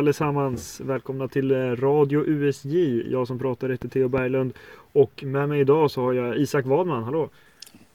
Allesammans! 0.00 0.80
Välkomna 0.80 1.28
till 1.28 1.50
eh, 1.50 1.56
Radio 1.56 2.24
USJ. 2.26 3.12
Jag 3.12 3.26
som 3.26 3.38
pratar 3.38 3.68
heter 3.68 3.88
Theo 3.88 4.08
Berglund. 4.08 4.52
Och 4.92 5.22
med 5.24 5.48
mig 5.48 5.60
idag 5.60 5.90
så 5.90 6.02
har 6.02 6.12
jag 6.12 6.36
Isak 6.36 6.66
Wadman. 6.66 7.04
Hallå! 7.04 7.28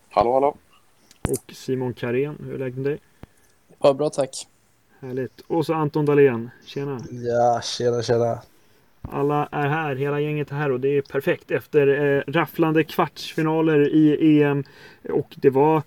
Hallå 0.10 0.34
hallå! 0.34 0.58
Och 1.22 1.54
Simon 1.54 1.94
Karén. 1.94 2.38
Hur 2.44 2.54
är 2.54 2.58
läget 2.58 2.76
med 2.76 2.86
dig? 2.86 3.00
Ja, 3.80 3.94
bra 3.94 4.10
tack. 4.10 4.48
Härligt. 5.00 5.42
Och 5.48 5.66
så 5.66 5.74
Anton 5.74 6.06
Dahlén. 6.06 6.50
Tjena! 6.66 7.00
Ja, 7.12 7.62
tjena 7.64 8.04
tjena! 8.04 8.40
Alla 9.02 9.48
är 9.52 9.68
här, 9.68 9.96
hela 9.96 10.20
gänget 10.20 10.52
är 10.52 10.56
här 10.56 10.72
och 10.72 10.80
det 10.80 10.98
är 10.98 11.02
perfekt 11.02 11.52
efter 11.52 11.88
eh, 11.88 12.24
rafflande 12.28 12.84
kvartsfinaler 12.84 13.90
i 13.96 14.42
EM. 14.42 14.64
Och 15.10 15.36
det 15.36 15.50
var 15.50 15.84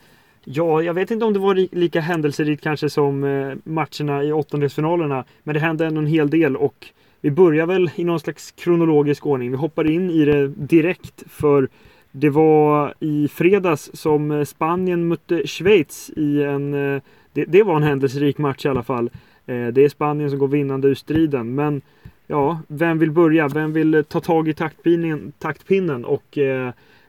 Ja, 0.51 0.83
jag 0.83 0.95
vet 0.95 1.11
inte 1.11 1.25
om 1.25 1.33
det 1.33 1.39
var 1.39 1.77
lika 1.77 2.01
händelserikt 2.01 2.63
kanske 2.63 2.91
som 2.91 3.25
eh, 3.25 3.57
matcherna 3.65 4.25
i 4.25 4.33
åttondelsfinalerna. 4.33 5.25
Men 5.43 5.55
det 5.55 5.61
hände 5.61 5.87
ändå 5.87 6.01
en 6.01 6.07
hel 6.07 6.31
del 6.31 6.57
och 6.57 6.87
vi 7.21 7.31
börjar 7.31 7.67
väl 7.67 7.91
i 7.97 8.05
någon 8.05 8.21
slags 8.21 8.51
kronologisk 8.51 9.27
ordning. 9.27 9.51
Vi 9.51 9.57
hoppar 9.57 9.91
in 9.91 10.11
i 10.11 10.25
det 10.25 10.49
direkt 10.49 11.25
för 11.27 11.69
det 12.13 12.31
var 12.31 12.95
i 13.01 13.29
fredags 13.29 13.91
som 13.95 14.31
eh, 14.31 14.45
Spanien 14.45 15.09
mötte 15.09 15.47
Schweiz 15.47 16.11
i 16.17 16.43
en... 16.43 16.75
Eh, 16.75 17.03
det, 17.33 17.45
det 17.45 17.63
var 17.63 17.77
en 17.77 17.83
händelserik 17.83 18.39
match 18.39 18.67
i 18.67 18.69
alla 18.69 18.83
fall. 18.83 19.11
Det 19.47 19.85
är 19.85 19.89
Spanien 19.89 20.31
som 20.31 20.39
går 20.39 20.49
vinnande 20.49 20.89
ur 20.89 20.95
striden. 20.95 21.55
Men 21.55 21.81
ja, 22.27 22.61
vem 22.69 22.99
vill 22.99 23.11
börja? 23.11 23.49
Vem 23.49 23.73
vill 23.73 24.05
ta 24.09 24.21
tag 24.21 24.49
i 24.49 24.55
taktpinnen, 24.55 25.33
taktpinnen 25.39 26.05
och 26.05 26.39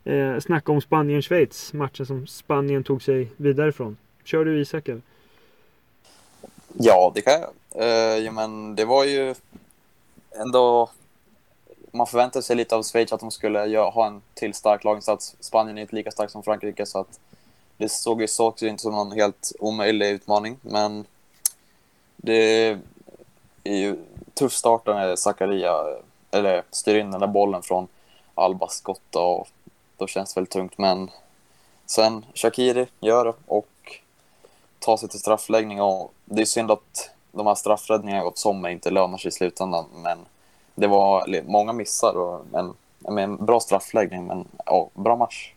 eh, 0.03 0.39
snacka 0.39 0.72
om 0.72 0.81
Spanien-Schweiz. 0.81 1.73
Matchen 1.73 2.05
som 2.05 2.28
Spanien 2.28 2.83
tog 2.83 3.02
sig 3.02 3.31
vidare 3.38 3.72
från. 3.72 3.97
Kör 4.23 4.45
du 4.45 4.61
Isak 4.61 4.88
eller? 4.88 5.02
Ja, 6.73 7.11
det 7.16 7.22
kan 7.22 7.33
jag. 7.33 7.50
Eh, 7.83 8.17
ja, 8.17 8.31
men 8.31 8.75
det 8.75 8.86
var 8.86 9.03
ju 9.03 9.36
ändå... 10.31 10.89
Man 11.91 12.08
förväntade 12.08 12.44
sig 12.44 12.56
lite 12.56 12.75
av 12.75 12.83
Schweiz 12.83 13.14
att 13.14 13.19
de 13.19 13.31
skulle 13.31 13.66
göra, 13.66 13.89
ha 13.89 14.08
en 14.08 14.22
till 14.33 14.53
stark 14.53 14.83
laginsats. 14.83 15.36
Spanien 15.39 15.78
är 15.78 15.81
inte 15.81 15.95
lika 15.95 16.11
stark 16.11 16.30
som 16.30 16.44
Frankrike 16.44 16.86
så 16.86 17.00
att 17.00 17.19
det 17.78 17.89
såg 17.89 18.22
ju, 18.22 18.28
såg 18.28 18.53
ju 18.58 18.67
inte 18.67 18.81
som 18.81 18.91
någon 18.91 19.11
helt 19.11 19.52
omöjlig 19.59 20.09
utmaning. 20.09 20.58
Men 20.61 21.06
det 22.17 22.78
är 23.63 23.75
ju 23.75 23.95
tuff 24.34 24.53
start 24.53 24.86
när 24.86 25.16
Zakaria 25.16 25.73
eller 26.31 26.63
styr 26.72 26.95
in 26.95 27.11
den 27.11 27.19
där 27.19 27.28
bollen 27.28 27.61
från 27.61 27.88
Albas 28.36 28.78
skotta 28.78 29.19
och 29.19 29.47
då 30.00 30.08
känns 30.08 30.33
det 30.33 30.39
väldigt 30.39 30.53
tungt. 30.53 30.78
Men 30.78 31.09
sen 31.86 32.25
Shakiri 32.33 32.88
gör 33.00 33.25
det 33.25 33.33
och 33.45 33.67
tar 34.80 34.97
sig 34.97 35.09
till 35.09 35.19
straffläggning. 35.19 35.81
Och 35.81 36.14
det 36.25 36.41
är 36.41 36.45
synd 36.45 36.72
att 36.72 37.11
de 37.31 37.47
här 37.47 37.56
straffräddningarna 37.56 38.23
gått 38.23 38.38
som 38.38 38.66
inte 38.67 38.91
lönar 38.91 39.17
sig 39.17 39.30
i 39.30 39.31
slutändan. 39.31 39.86
Men 39.95 40.17
det 40.75 40.88
var 40.88 41.41
många 41.47 41.73
missar 41.73 42.14
och 42.17 42.45
en, 42.53 42.73
en 43.17 43.45
bra 43.45 43.59
straffläggning. 43.59 44.28
Men 44.28 44.47
ja, 44.66 44.89
bra 44.94 45.16
match. 45.16 45.53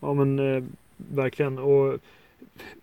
Ja 0.00 0.14
men 0.14 0.56
eh, 0.56 0.64
verkligen. 0.96 1.58
Och 1.58 1.98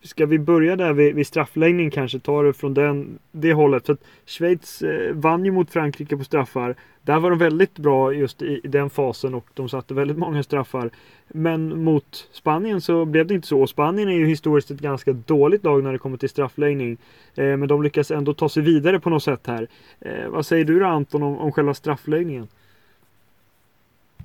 Ska 0.04 0.26
vi 0.26 0.40
börja 0.40 0.76
där 0.76 0.94
vid, 0.94 1.16
vid 1.16 1.28
straffläggning 1.28 1.92
kanske? 1.92 2.20
Ta 2.20 2.44
det 2.44 2.54
från 2.54 2.74
den, 2.74 3.20
det 3.32 3.54
hållet. 3.54 3.86
För 3.86 3.94
att 3.94 4.04
Schweiz 4.26 4.82
eh, 4.82 5.14
vann 5.14 5.46
ju 5.46 5.52
mot 5.52 5.72
Frankrike 5.72 6.18
på 6.18 6.24
straffar. 6.24 6.76
Där 7.02 7.20
var 7.20 7.30
de 7.30 7.40
väldigt 7.40 7.78
bra 7.78 8.14
just 8.14 8.42
i, 8.42 8.62
i, 8.64 8.68
den 8.68 8.90
fasen 8.90 9.34
och 9.34 9.46
de 9.54 9.70
satte 9.70 9.94
väldigt 9.94 10.18
många 10.18 10.44
straffar. 10.44 10.90
Men 11.28 11.84
mot 11.84 12.30
Spanien 12.32 12.82
så 12.82 13.06
blev 13.06 13.28
det 13.28 13.34
inte 13.34 13.48
så. 13.48 13.62
Och 13.62 13.70
Spanien 13.70 14.10
är 14.10 14.14
ju 14.14 14.28
historiskt 14.28 14.72
ett 14.72 14.80
ganska 14.80 15.14
dåligt 15.14 15.64
lag 15.64 15.84
när 15.84 15.92
det 15.92 16.00
kommer 16.00 16.18
till 16.18 16.30
straffläggning. 16.30 16.98
Eh, 17.36 17.58
men 17.58 17.68
de 17.68 17.84
lyckas 17.84 18.12
ändå 18.12 18.34
ta 18.34 18.50
sig 18.50 18.64
vidare 18.64 19.00
på 19.00 19.10
något 19.10 19.24
sätt 19.24 19.48
här. 19.48 19.68
Eh, 20.00 20.30
vad 20.30 20.46
säger 20.46 20.66
du 20.66 20.80
då 20.80 20.86
Anton 20.86 21.24
om, 21.24 21.38
om 21.38 21.52
själva 21.52 21.74
straffläggningen? 21.74 22.48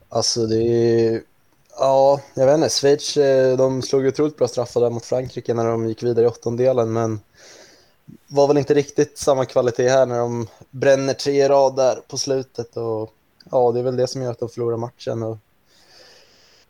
Alltså 0.08 0.46
det 0.46 0.62
är 0.62 1.20
Ja, 1.78 2.20
jag 2.34 2.46
vet 2.46 2.54
inte. 2.54 2.68
Schweiz, 2.68 3.16
eh, 3.16 3.56
de 3.56 3.82
slog 3.82 4.06
otroligt 4.06 4.36
bra 4.36 4.48
straffar 4.48 4.80
där 4.80 4.90
mot 4.90 5.04
Frankrike 5.04 5.54
när 5.54 5.64
de 5.64 5.88
gick 5.88 6.02
vidare 6.02 6.24
i 6.24 6.28
åttondelen, 6.28 6.92
men 6.92 7.20
var 8.26 8.48
väl 8.48 8.58
inte 8.58 8.74
riktigt 8.74 9.18
samma 9.18 9.44
kvalitet 9.44 9.88
här 9.88 10.06
när 10.06 10.18
de 10.18 10.46
bränner 10.70 11.14
tre 11.14 11.48
rad 11.48 11.76
där 11.76 12.00
på 12.08 12.18
slutet. 12.18 12.76
Och, 12.76 13.10
ja, 13.50 13.72
det 13.72 13.78
är 13.78 13.84
väl 13.84 13.96
det 13.96 14.06
som 14.06 14.22
gör 14.22 14.30
att 14.30 14.38
de 14.38 14.48
förlorar 14.48 14.76
matchen. 14.76 15.22
Och 15.22 15.38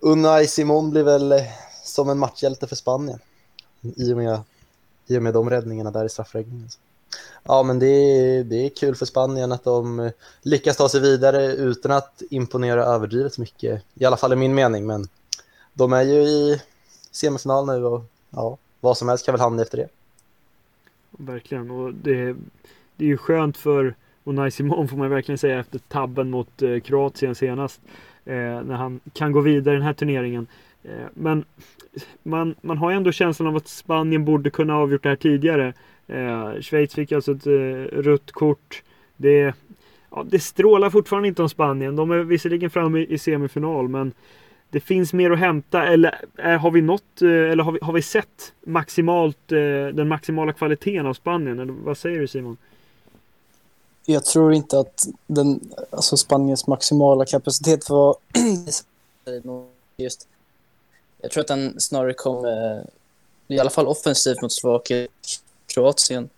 Unai 0.00 0.47
Simon 0.47 0.91
blir 0.91 1.03
väl 1.03 1.32
eh, 1.32 1.43
som 1.84 2.09
en 2.09 2.19
matchhjälte 2.19 2.67
för 2.67 2.77
Spanien 2.77 3.19
i 3.81 4.12
och 4.12 4.17
med, 4.17 4.41
i 5.06 5.19
och 5.19 5.22
med 5.22 5.34
de 5.34 5.50
räddningarna 5.50 5.91
där 5.91 6.05
i 6.05 6.09
straffläggningen. 6.09 6.69
Ja, 7.44 7.62
men 7.62 7.78
det 7.78 7.87
är, 7.87 8.44
det 8.44 8.66
är 8.66 8.69
kul 8.69 8.94
för 8.94 9.06
Spanien 9.06 9.53
att 9.53 9.65
de 9.65 10.10
lyckas 10.43 10.76
ta 10.76 10.88
sig 10.88 11.00
vidare 11.00 11.47
utan 11.47 11.93
att 11.93 12.22
imponera 12.31 12.84
överdrivet 12.84 13.38
mycket. 13.38 13.82
I 13.94 14.04
alla 14.04 14.16
fall 14.16 14.32
i 14.32 14.37
min 14.37 14.54
mening, 14.54 14.87
men 14.87 15.09
de 15.72 15.93
är 15.93 16.03
ju 16.03 16.20
i 16.22 16.62
semifinal 17.10 17.66
nu 17.66 17.84
och 17.84 18.04
ja, 18.31 18.59
vad 18.81 18.99
som 18.99 19.09
helst 19.09 19.26
kan 19.26 19.32
väl 19.32 19.41
hamna 19.41 19.62
efter 19.62 19.78
det. 19.78 19.88
Verkligen, 21.10 21.70
och 21.70 21.94
det, 21.94 22.37
det 22.97 23.04
är 23.04 23.09
ju 23.09 23.16
skönt 23.16 23.56
för 23.56 23.94
Unai 24.25 24.50
Simon 24.50 24.88
får 24.88 24.97
man 24.97 25.10
verkligen 25.10 25.38
säga 25.38 25.60
efter 25.60 25.78
tabben 25.78 26.31
mot 26.31 26.62
eh, 26.62 26.81
Kroatien 26.81 27.34
senast. 27.34 27.81
Eh, 28.25 28.34
när 28.34 28.75
han 28.75 29.00
kan 29.12 29.32
gå 29.32 29.41
vidare 29.41 29.75
i 29.75 29.78
den 29.78 29.87
här 29.87 29.93
turneringen. 29.93 30.47
Eh, 30.82 31.06
men 31.15 31.44
man, 32.22 32.54
man 32.60 32.78
har 32.78 32.93
ändå 32.93 33.12
känslan 33.12 33.49
av 33.49 33.56
att 33.56 33.69
Spanien 33.69 34.25
borde 34.25 34.50
kunna 34.50 34.72
ha 34.72 34.81
avgjort 34.81 35.03
det 35.03 35.09
här 35.09 35.16
tidigare. 35.16 35.75
Eh, 36.10 36.60
Schweiz 36.60 36.94
fick 36.94 37.12
alltså 37.12 37.32
ett 37.32 37.47
eh, 37.47 37.98
rött 38.03 38.32
kort. 38.32 38.82
Det, 39.16 39.54
ja, 40.10 40.26
det 40.31 40.41
strålar 40.41 40.91
fortfarande 40.91 41.28
inte 41.28 41.43
om 41.43 41.48
Spanien. 41.48 41.97
De 41.97 42.10
är 42.10 42.19
visserligen 42.19 42.71
framme 42.71 42.98
i, 42.98 43.15
i 43.15 43.19
semifinal 43.19 43.88
men 43.88 44.12
det 44.70 44.81
finns 44.81 45.12
mer 45.12 45.31
att 45.31 45.38
hämta 45.38 45.87
eller 45.87 46.25
är, 46.37 46.56
har 46.56 46.70
vi 46.70 46.82
nått 46.82 47.22
eh, 47.22 47.28
eller 47.28 47.62
har 47.62 47.72
vi, 47.72 47.78
har 47.82 47.93
vi 47.93 48.03
sett 48.03 48.53
maximalt 48.60 49.53
eh, 49.53 49.59
den 49.94 50.09
maximala 50.09 50.53
kvaliteten 50.53 51.06
av 51.06 51.15
Spanien? 51.15 51.59
Eller 51.59 51.72
vad 51.72 51.99
säger 51.99 52.19
du 52.19 52.28
Simon? 52.28 52.56
Jag 54.04 54.25
tror 54.25 54.53
inte 54.53 54.78
att 54.78 55.06
den, 55.26 55.60
alltså 55.91 56.16
Spaniens 56.16 56.66
maximala 56.66 57.25
kapacitet 57.25 57.91
var 57.91 58.16
just. 59.97 60.28
Jag 61.22 61.31
tror 61.31 61.41
att 61.41 61.49
den 61.49 61.81
snarare 61.81 62.15
kom 62.15 62.47
i 63.49 63.59
alla 63.59 63.70
fall 63.70 63.87
offensivt 63.87 64.43
mot 64.43 64.53
Slovakien 64.53 65.09
Kroatien. 65.75 66.28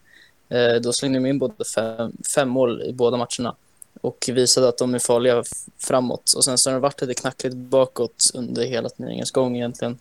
Eh, 0.48 0.74
då 0.74 0.92
slängde 0.92 1.18
de 1.18 1.26
in 1.26 1.38
både 1.38 1.64
fem, 1.64 2.12
fem 2.34 2.48
mål 2.48 2.82
i 2.82 2.92
båda 2.92 3.16
matcherna 3.16 3.54
och 4.00 4.28
visade 4.32 4.68
att 4.68 4.78
de 4.78 4.94
är 4.94 4.98
farliga 4.98 5.44
framåt. 5.78 6.32
Och 6.36 6.44
sen 6.44 6.58
så 6.58 6.70
har 6.70 6.74
det 6.74 6.80
varit 6.80 7.00
lite 7.00 7.14
knackligt 7.14 7.54
bakåt 7.54 8.30
under 8.34 8.64
hela 8.64 8.88
turneringens 8.88 9.30
gång 9.30 9.56
egentligen. 9.56 9.98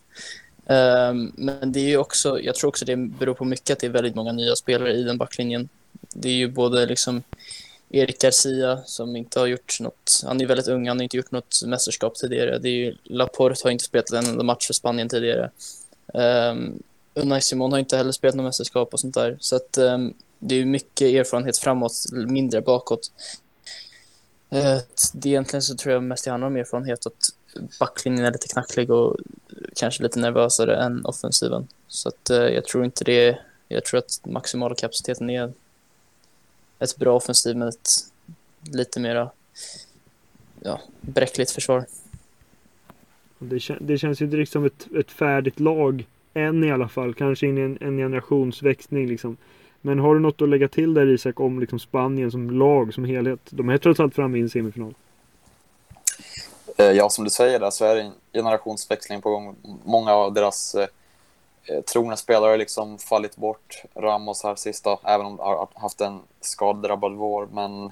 Ehm, 0.65 1.31
men 1.35 1.71
det 1.71 1.79
är 1.79 1.87
ju 1.87 1.97
också, 1.97 2.39
jag 2.39 2.55
tror 2.55 2.67
också 2.67 2.85
det 2.85 2.95
beror 2.95 3.33
på 3.33 3.45
mycket 3.45 3.73
att 3.73 3.79
det 3.79 3.87
är 3.87 3.91
väldigt 3.91 4.15
många 4.15 4.31
nya 4.31 4.55
spelare 4.55 4.93
i 4.93 5.03
den 5.03 5.17
backlinjen. 5.17 5.69
Det 6.13 6.29
är 6.29 6.33
ju 6.33 6.47
både 6.47 6.85
liksom 6.85 7.23
Erik 7.89 8.21
Garcia 8.21 8.79
som 8.85 9.15
inte 9.15 9.39
har 9.39 9.47
gjort 9.47 9.79
något, 9.79 10.21
han 10.25 10.41
är 10.41 10.45
väldigt 10.45 10.67
ung, 10.67 10.87
han 10.87 10.97
har 10.97 11.03
inte 11.03 11.17
gjort 11.17 11.31
något 11.31 11.61
mästerskap 11.65 12.15
tidigare. 12.15 12.59
Det 12.59 12.69
är 12.69 12.73
ju, 12.73 12.95
Laporte 13.03 13.61
har 13.63 13.71
inte 13.71 13.83
spelat 13.83 14.11
en 14.11 14.25
enda 14.25 14.43
match 14.43 14.67
för 14.67 14.73
Spanien 14.73 15.09
tidigare. 15.09 15.51
Um, 16.13 16.83
Unai 17.13 17.41
Simon 17.41 17.71
har 17.71 17.79
inte 17.79 17.97
heller 17.97 18.11
spelat 18.11 18.35
något 18.35 18.43
mästerskap 18.43 18.93
och 18.93 18.99
sånt 18.99 19.13
där. 19.13 19.37
Så 19.39 19.55
att 19.55 19.77
um, 19.77 20.13
det 20.39 20.55
är 20.55 20.65
mycket 20.65 21.01
erfarenhet 21.01 21.57
framåt, 21.57 21.93
mindre 22.11 22.61
bakåt. 22.61 23.11
Uh, 24.53 24.77
det 25.13 25.29
egentligen 25.29 25.61
så 25.61 25.75
tror 25.75 25.93
jag 25.93 26.03
mest 26.03 26.25
det 26.25 26.31
handlar 26.31 26.47
om 26.47 26.55
erfarenhet, 26.55 27.05
att 27.05 27.29
backlinjen 27.79 28.25
är 28.25 28.31
lite 28.31 28.47
knacklig 28.47 28.91
och 28.91 29.17
kanske 29.75 30.03
lite 30.03 30.19
nervösare 30.19 30.83
än 30.83 31.05
offensiven. 31.05 31.67
Så 31.87 32.09
att 32.09 32.29
uh, 32.31 32.37
jag 32.37 32.65
tror 32.65 32.85
inte 32.85 33.03
det, 33.03 33.39
jag 33.67 33.85
tror 33.85 33.97
att 33.97 34.21
maximala 34.25 34.75
kapaciteten 34.75 35.29
är 35.29 35.53
ett 36.79 36.97
bra 36.97 37.15
offensiv 37.15 37.57
med 37.57 37.67
ett 37.67 37.89
lite 38.61 38.99
mera 38.99 39.31
ja, 40.59 40.81
bräckligt 41.01 41.51
försvar. 41.51 41.85
Det, 43.39 43.59
kän 43.59 43.77
det 43.81 43.97
känns 43.97 44.21
ju 44.21 44.27
direkt 44.27 44.51
som 44.51 44.65
ett, 44.65 44.87
ett 44.99 45.11
färdigt 45.11 45.59
lag 45.59 46.05
än 46.33 46.63
i 46.63 46.71
alla 46.71 46.87
fall, 46.87 47.13
kanske 47.13 47.47
in 47.47 47.57
i 47.57 47.61
en, 47.61 47.77
en 47.81 47.97
generationsväxling 47.97 49.07
liksom. 49.07 49.37
Men 49.81 49.99
har 49.99 50.15
du 50.15 50.21
något 50.21 50.41
att 50.41 50.49
lägga 50.49 50.67
till 50.67 50.93
där 50.93 51.07
Isak 51.07 51.39
om 51.39 51.59
liksom 51.59 51.79
Spanien 51.79 52.31
som 52.31 52.51
lag, 52.51 52.93
som 52.93 53.05
helhet? 53.05 53.39
De 53.49 53.69
är 53.69 53.77
trots 53.77 53.99
allt 53.99 54.15
framme 54.15 54.37
i 54.37 54.41
en 54.41 54.49
semifinal. 54.49 54.93
Eh, 56.77 56.91
ja, 56.91 57.09
som 57.09 57.23
du 57.23 57.29
säger 57.29 57.59
där 57.59 57.69
så 57.69 57.85
är 57.85 57.95
det 57.95 58.01
en 58.01 58.13
generationsväxling 58.33 59.21
på 59.21 59.29
gång. 59.29 59.55
Många 59.83 60.13
av 60.13 60.33
deras 60.33 60.75
eh, 60.75 60.87
eh 61.65 61.81
trogna 61.81 62.17
spelare 62.17 62.49
har 62.49 62.57
liksom 62.57 62.97
fallit 62.97 63.35
bort. 63.35 63.83
Ramos 63.95 64.43
här 64.43 64.55
sista, 64.55 64.97
även 65.03 65.25
om 65.25 65.37
de 65.37 65.43
har 65.43 65.67
haft 65.73 66.01
en 66.01 66.19
skadedrabbad 66.41 67.13
vår. 67.13 67.47
Men 67.53 67.91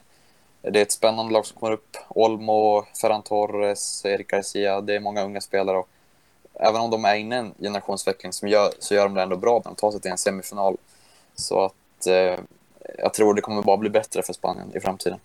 det 0.62 0.80
är 0.80 0.84
ett 0.84 0.92
spännande 0.92 1.34
lag 1.34 1.46
som 1.46 1.60
kommer 1.60 1.74
upp. 1.74 1.98
Olmo, 2.08 2.86
Ferran 3.02 3.22
Torres, 3.22 4.06
Erik 4.06 4.28
Garcia. 4.28 4.82
Det 4.82 4.96
är 4.96 5.00
många 5.00 5.24
unga 5.24 5.42
spelare. 5.42 5.78
Och 5.78 5.90
även 6.60 6.82
om 6.82 6.90
de 6.90 7.06
är 7.06 7.16
inne 7.16 7.36
i 7.36 7.40
en 7.40 7.54
generationsväxling 7.60 8.34
som 8.34 8.48
gör, 8.48 8.70
så 8.80 8.94
gör 8.94 9.04
de 9.04 9.14
det 9.14 9.22
ändå 9.22 9.38
bra 9.38 9.62
när 9.66 9.72
de 9.72 9.76
tar 9.76 9.92
sig 9.92 10.02
till 10.02 10.12
en 10.12 10.18
semifinal. 10.18 10.78
Så 11.36 11.66
att 11.66 12.08
eh, 12.08 12.40
jag 12.98 13.14
tror 13.14 13.34
det 13.34 13.42
kommer 13.42 13.62
bara 13.62 13.78
bli 13.78 13.90
bättre 13.90 14.22
för 14.22 14.34
Spanien 14.34 14.76
i 14.76 14.80
framtiden. 14.80 15.20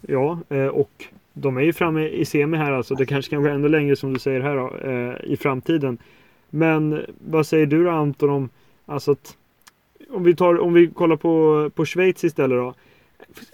Ja, 0.00 0.38
eh, 0.48 0.66
och 0.66 1.04
de 1.32 1.56
är 1.56 1.60
ju 1.60 1.72
framme 1.72 2.08
i 2.08 2.24
semi 2.24 2.56
här 2.56 2.72
alltså. 2.72 2.94
Det 2.94 3.06
kanske 3.06 3.30
kan 3.30 3.42
gå 3.42 3.48
ännu 3.48 3.68
längre 3.68 3.96
som 3.96 4.12
du 4.12 4.20
säger 4.20 4.40
här 4.40 4.56
då, 4.56 4.90
eh, 4.90 5.32
i 5.32 5.36
framtiden. 5.36 5.98
Men 6.50 7.06
vad 7.18 7.46
säger 7.46 7.66
du 7.66 7.84
då 7.84 7.90
Anton 7.90 8.30
om 8.30 8.48
alltså 8.86 9.12
att 9.12 9.36
om 10.10 10.24
vi, 10.24 10.36
tar, 10.36 10.60
om 10.60 10.72
vi 10.72 10.86
kollar 10.88 11.16
på, 11.16 11.70
på 11.74 11.84
Schweiz 11.84 12.24
istället 12.24 12.58
då. 12.58 12.74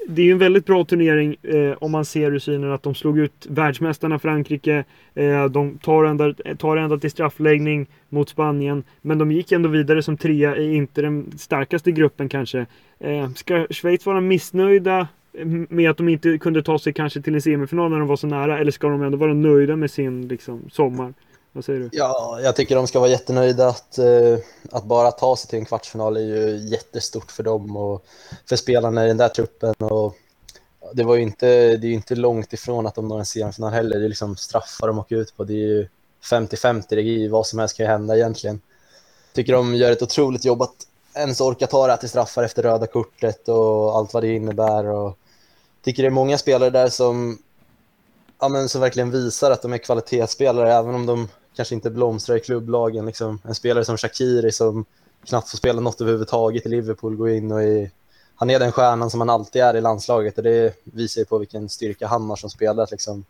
Det 0.06 0.22
är 0.22 0.26
ju 0.26 0.32
en 0.32 0.38
väldigt 0.38 0.66
bra 0.66 0.84
turnering 0.84 1.36
eh, 1.42 1.72
om 1.72 1.90
man 1.90 2.04
ser 2.04 2.32
ur 2.32 2.38
synen 2.38 2.72
att 2.72 2.82
de 2.82 2.94
slog 2.94 3.18
ut 3.18 3.46
världsmästarna 3.48 4.18
Frankrike. 4.18 4.84
Eh, 5.14 5.44
de 5.44 5.78
tar 5.78 6.04
ända, 6.04 6.34
tar 6.58 6.76
ända 6.76 6.98
till 6.98 7.10
straffläggning 7.10 7.86
mot 8.08 8.28
Spanien. 8.28 8.84
Men 9.02 9.18
de 9.18 9.32
gick 9.32 9.52
ändå 9.52 9.68
vidare 9.68 10.02
som 10.02 10.16
trea 10.16 10.56
i 10.56 10.74
inte 10.74 11.02
den 11.02 11.38
starkaste 11.38 11.92
gruppen 11.92 12.28
kanske. 12.28 12.66
Eh, 12.98 13.30
ska 13.30 13.66
Schweiz 13.70 14.06
vara 14.06 14.20
missnöjda 14.20 15.08
eh, 15.32 15.46
med 15.46 15.90
att 15.90 15.96
de 15.96 16.08
inte 16.08 16.38
kunde 16.38 16.62
ta 16.62 16.78
sig 16.78 16.92
kanske 16.92 17.22
till 17.22 17.34
en 17.34 17.42
semifinal 17.42 17.90
när 17.90 17.98
de 17.98 18.08
var 18.08 18.16
så 18.16 18.26
nära? 18.26 18.58
Eller 18.58 18.70
ska 18.70 18.88
de 18.88 19.02
ändå 19.02 19.18
vara 19.18 19.34
nöjda 19.34 19.76
med 19.76 19.90
sin 19.90 20.28
liksom, 20.28 20.62
sommar? 20.70 21.14
Vad 21.54 21.64
säger 21.64 21.80
du? 21.80 21.88
Ja, 21.92 22.40
jag 22.42 22.56
tycker 22.56 22.76
de 22.76 22.86
ska 22.86 23.00
vara 23.00 23.10
jättenöjda. 23.10 23.68
Att, 23.68 23.98
uh, 23.98 24.38
att 24.72 24.84
bara 24.84 25.10
ta 25.10 25.36
sig 25.36 25.50
till 25.50 25.58
en 25.58 25.64
kvartsfinal 25.64 26.16
är 26.16 26.20
ju 26.20 26.56
jättestort 26.56 27.32
för 27.32 27.42
dem 27.42 27.76
och 27.76 28.04
för 28.48 28.56
spelarna 28.56 29.04
i 29.04 29.08
den 29.08 29.16
där 29.16 29.28
truppen. 29.28 29.74
Och 29.78 30.16
det, 30.92 31.04
var 31.04 31.14
ju 31.14 31.22
inte, 31.22 31.46
det 31.76 31.86
är 31.86 31.88
ju 31.88 31.94
inte 31.94 32.14
långt 32.14 32.52
ifrån 32.52 32.86
att 32.86 32.94
de 32.94 33.08
når 33.08 33.18
en 33.18 33.26
semifinal 33.26 33.72
heller. 33.72 33.98
Det 33.98 34.04
är 34.04 34.08
liksom 34.08 34.36
straffar 34.36 34.86
de 34.86 34.98
åker 34.98 35.16
ut 35.16 35.36
på. 35.36 35.44
Det 35.44 35.52
är 35.52 35.56
ju 35.56 35.88
50-50, 36.30 36.84
det 36.88 36.96
är 36.96 37.02
ju 37.02 37.28
vad 37.28 37.46
som 37.46 37.58
helst 37.58 37.76
kan 37.76 37.86
ju 37.86 37.90
hända 37.92 38.16
egentligen. 38.16 38.60
Jag 39.26 39.34
tycker 39.34 39.52
de 39.52 39.74
gör 39.74 39.92
ett 39.92 40.02
otroligt 40.02 40.44
jobb 40.44 40.62
att 40.62 40.86
ens 41.14 41.40
orka 41.40 41.66
ta 41.66 41.86
det 41.86 41.92
här 41.92 41.98
till 41.98 42.08
straffar 42.08 42.42
efter 42.42 42.62
röda 42.62 42.86
kortet 42.86 43.48
och 43.48 43.96
allt 43.96 44.14
vad 44.14 44.22
det 44.22 44.34
innebär. 44.34 44.86
Och 44.86 45.18
tycker 45.82 46.02
det 46.02 46.08
är 46.08 46.10
många 46.10 46.38
spelare 46.38 46.70
där 46.70 46.88
som, 46.88 47.38
ja, 48.40 48.48
men 48.48 48.68
som 48.68 48.80
verkligen 48.80 49.10
visar 49.10 49.50
att 49.50 49.62
de 49.62 49.72
är 49.72 49.78
kvalitetsspelare, 49.78 50.72
även 50.72 50.94
om 50.94 51.06
de 51.06 51.28
kanske 51.56 51.74
inte 51.74 51.90
blomstrar 51.90 52.36
i 52.36 52.40
klubblagen. 52.40 53.06
Liksom. 53.06 53.38
En 53.44 53.54
spelare 53.54 53.84
som 53.84 53.96
Shakiri 53.96 54.52
som 54.52 54.84
knappt 55.24 55.50
får 55.50 55.58
spela 55.58 55.80
något 55.80 56.00
överhuvudtaget 56.00 56.66
i 56.66 56.68
Liverpool 56.68 57.16
går 57.16 57.30
in 57.30 57.52
och 57.52 57.62
är, 57.62 57.90
han 58.34 58.50
är 58.50 58.58
den 58.58 58.72
stjärnan 58.72 59.10
som 59.10 59.20
han 59.20 59.30
alltid 59.30 59.62
är 59.62 59.76
i 59.76 59.80
landslaget 59.80 60.38
och 60.38 60.44
det 60.44 60.74
visar 60.84 61.20
ju 61.20 61.24
på 61.24 61.38
vilken 61.38 61.68
styrka 61.68 62.06
han 62.06 62.30
har 62.30 62.36
som 62.36 62.50
spelare 62.50 62.84
att 62.84 62.90
liksom 62.90 63.24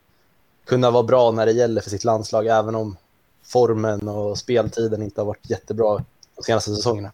kunna 0.67 0.91
vara 0.91 1.03
bra 1.03 1.31
när 1.31 1.47
det 1.47 1.53
gäller 1.53 1.81
för 1.81 1.91
sitt 1.91 2.05
landslag, 2.05 2.47
även 2.47 2.75
om 2.75 2.97
formen 3.43 4.09
och 4.09 4.39
speltiden 4.39 5.03
inte 5.03 5.21
har 5.21 5.27
varit 5.27 5.51
jättebra 5.51 6.05
de 6.37 6.43
senaste 6.43 6.75
säsongerna. 6.75 7.13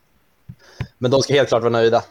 Men 0.99 1.11
de 1.11 1.23
ska 1.23 1.35
helt 1.35 1.49
klart 1.49 1.63
vara 1.63 1.73
nöjda 1.73 2.05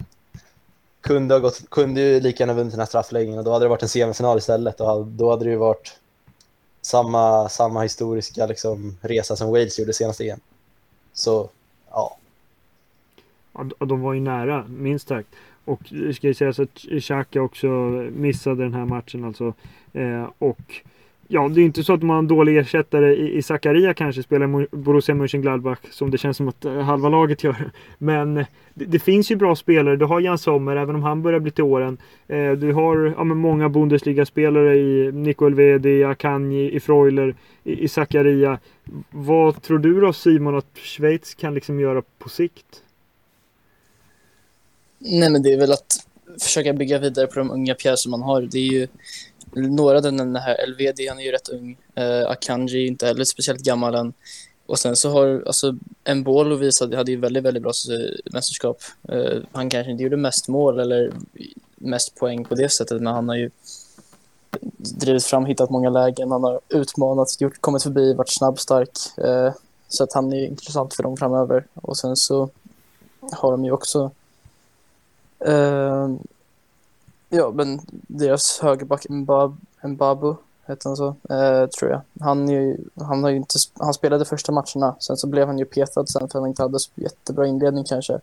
kunde, 1.01 1.35
ha 1.35 1.39
gått, 1.39 1.69
kunde 1.69 2.01
ju 2.01 2.19
lika 2.19 2.43
gärna 2.43 2.53
vunnit 2.53 2.73
den 2.73 2.79
här 2.79 2.87
straffläggningen 2.87 3.39
och 3.39 3.45
då 3.45 3.51
hade 3.51 3.65
det 3.65 3.69
varit 3.69 3.83
en 3.83 3.89
semifinal 3.89 4.37
istället 4.37 4.81
och 4.81 5.05
då 5.05 5.29
hade 5.29 5.45
det 5.45 5.51
ju 5.51 5.57
varit 5.57 5.99
samma, 6.81 7.49
samma 7.49 7.81
historiska 7.81 8.45
liksom, 8.45 8.97
resa 9.01 9.35
som 9.35 9.51
Wales 9.51 9.79
gjorde 9.79 9.93
senast 9.93 10.21
igen. 10.21 10.39
Så, 11.13 11.49
ja. 11.89 12.17
ja. 13.53 13.85
De 13.85 14.01
var 14.01 14.13
ju 14.13 14.19
nära, 14.19 14.65
minst 14.67 15.07
sagt. 15.07 15.29
Och 15.65 15.81
det 15.89 16.13
ska 16.13 16.27
ju 16.27 16.33
sägas 16.33 16.59
att 16.59 16.85
Xhaka 17.01 17.41
också 17.41 17.67
missade 18.11 18.63
den 18.63 18.73
här 18.73 18.85
matchen 18.85 19.25
alltså. 19.25 19.53
Eh, 19.93 20.29
och 20.39 20.81
Ja, 21.31 21.49
det 21.49 21.61
är 21.61 21.65
inte 21.65 21.83
så 21.83 21.93
att 21.93 22.01
man 22.01 22.09
har 22.09 22.19
en 22.19 22.27
dålig 22.27 22.57
ersättare 22.57 23.15
i, 23.15 23.37
i 23.37 23.41
Zakaria 23.41 23.93
kanske 23.93 24.23
spelar 24.23 24.75
Borussia 24.75 25.15
Mönchengladbach 25.15 25.77
som 25.91 26.11
det 26.11 26.17
känns 26.17 26.37
som 26.37 26.47
att 26.47 26.65
eh, 26.65 26.79
halva 26.79 27.09
laget 27.09 27.43
gör. 27.43 27.71
Men 27.97 28.37
eh, 28.37 28.45
det, 28.73 28.85
det, 28.85 28.99
finns 28.99 29.31
ju 29.31 29.35
bra 29.35 29.55
spelare. 29.55 29.95
Du 29.95 30.05
har 30.05 30.19
Jan 30.19 30.37
Sommer, 30.37 30.75
även 30.75 30.95
om 30.95 31.03
han 31.03 31.21
börjar 31.21 31.39
bli 31.39 31.51
till 31.51 31.63
åren. 31.63 31.97
Eh, 32.27 32.51
du 32.51 32.73
har 32.73 33.13
ja, 33.17 33.23
många 33.23 33.69
Bundesliga-spelare 33.69 34.75
i 34.75 35.11
Nico 35.11 35.45
Elvedi, 35.45 36.03
Akanji, 36.03 36.71
i 36.71 36.79
Freuler, 36.79 37.35
i, 37.63 37.83
i 37.83 37.87
Zakaria. 37.87 38.59
Vad 39.11 39.61
tror 39.61 39.79
du 39.79 40.01
då 40.01 40.13
Simon 40.13 40.57
att 40.57 40.77
Schweiz 40.77 41.33
kan 41.33 41.53
liksom 41.53 41.79
göra 41.79 42.03
på 42.19 42.29
sikt? 42.29 42.83
Nej, 44.99 45.29
men 45.31 45.43
det 45.43 45.53
är 45.53 45.57
väl 45.57 45.71
att 45.71 46.05
försöka 46.41 46.73
bygga 46.73 46.99
vidare 46.99 47.27
på 47.27 47.39
de 47.39 47.51
unga 47.51 47.75
pjäser 47.75 48.09
man 48.09 48.21
har. 48.21 48.41
Det 48.41 48.57
är 48.57 48.71
ju 48.71 48.87
några 49.53 49.97
av 49.97 50.03
den 50.03 50.35
här 50.35 50.67
LVD, 50.67 51.09
han 51.09 51.19
är 51.19 51.23
ju 51.23 51.31
rätt 51.31 51.49
ung. 51.49 51.77
Uh, 51.99 52.29
Akanji 52.29 52.83
är 52.83 52.87
inte 52.87 53.05
heller 53.05 53.23
speciellt 53.23 53.61
gammal 53.61 53.95
än. 53.95 54.13
Och 54.65 54.79
sen 54.79 54.95
så 54.95 55.09
har 55.09 55.43
alltså 55.45 55.75
Mbolo 56.15 56.55
visat, 56.55 56.93
hade 56.93 57.11
ju 57.11 57.17
väldigt, 57.17 57.43
väldigt 57.43 57.63
bra 57.63 57.71
mästerskap. 58.33 58.77
Uh, 59.11 59.41
han 59.51 59.69
kanske 59.69 59.91
inte 59.91 60.03
gjorde 60.03 60.17
mest 60.17 60.47
mål 60.47 60.79
eller 60.79 61.11
mest 61.75 62.15
poäng 62.15 62.45
på 62.45 62.55
det 62.55 62.69
sättet, 62.69 63.01
men 63.01 63.13
han 63.13 63.29
har 63.29 63.35
ju 63.35 63.49
drivit 64.77 65.25
fram, 65.25 65.45
hittat 65.45 65.69
många 65.69 65.89
lägen, 65.89 66.31
han 66.31 66.43
har 66.43 66.59
utmanat, 66.69 67.41
gjort, 67.41 67.61
kommit 67.61 67.83
förbi, 67.83 68.13
varit 68.13 68.33
snabb, 68.33 68.59
stark. 68.59 68.89
Uh, 69.23 69.29
eh, 69.29 69.53
så 69.87 70.03
att 70.03 70.13
han 70.13 70.33
är 70.33 70.45
intressant 70.45 70.93
för 70.93 71.03
dem 71.03 71.17
framöver. 71.17 71.65
Och 71.73 71.97
sen 71.97 72.15
så 72.15 72.49
har 73.31 73.51
de 73.51 73.65
ju 73.65 73.71
också 73.71 74.11
uh, 75.47 76.15
Ja, 77.29 77.51
men 77.51 77.79
deras 77.91 78.59
högerback 78.59 79.09
Mbab, 79.09 79.57
Mbabu, 79.83 80.35
heter 80.65 80.89
han 80.89 80.97
så, 80.97 81.07
eh, 81.07 81.69
tror 81.69 81.91
jag. 81.91 82.01
Han, 82.19 82.49
ju, 82.49 82.77
han, 82.95 83.23
har 83.23 83.31
inte, 83.31 83.55
han 83.79 83.93
spelade 83.93 84.25
första 84.25 84.51
matcherna, 84.51 84.95
sen 84.99 85.17
så 85.17 85.27
blev 85.27 85.47
han 85.47 85.59
ju 85.59 85.65
petad 85.65 86.07
sen 86.07 86.19
för 86.19 86.25
att 86.25 86.33
han 86.33 86.47
inte 86.47 86.61
hade 86.61 86.79
så 86.79 86.91
jättebra 86.95 87.47
inledning 87.47 87.83
kanske. 87.83 88.19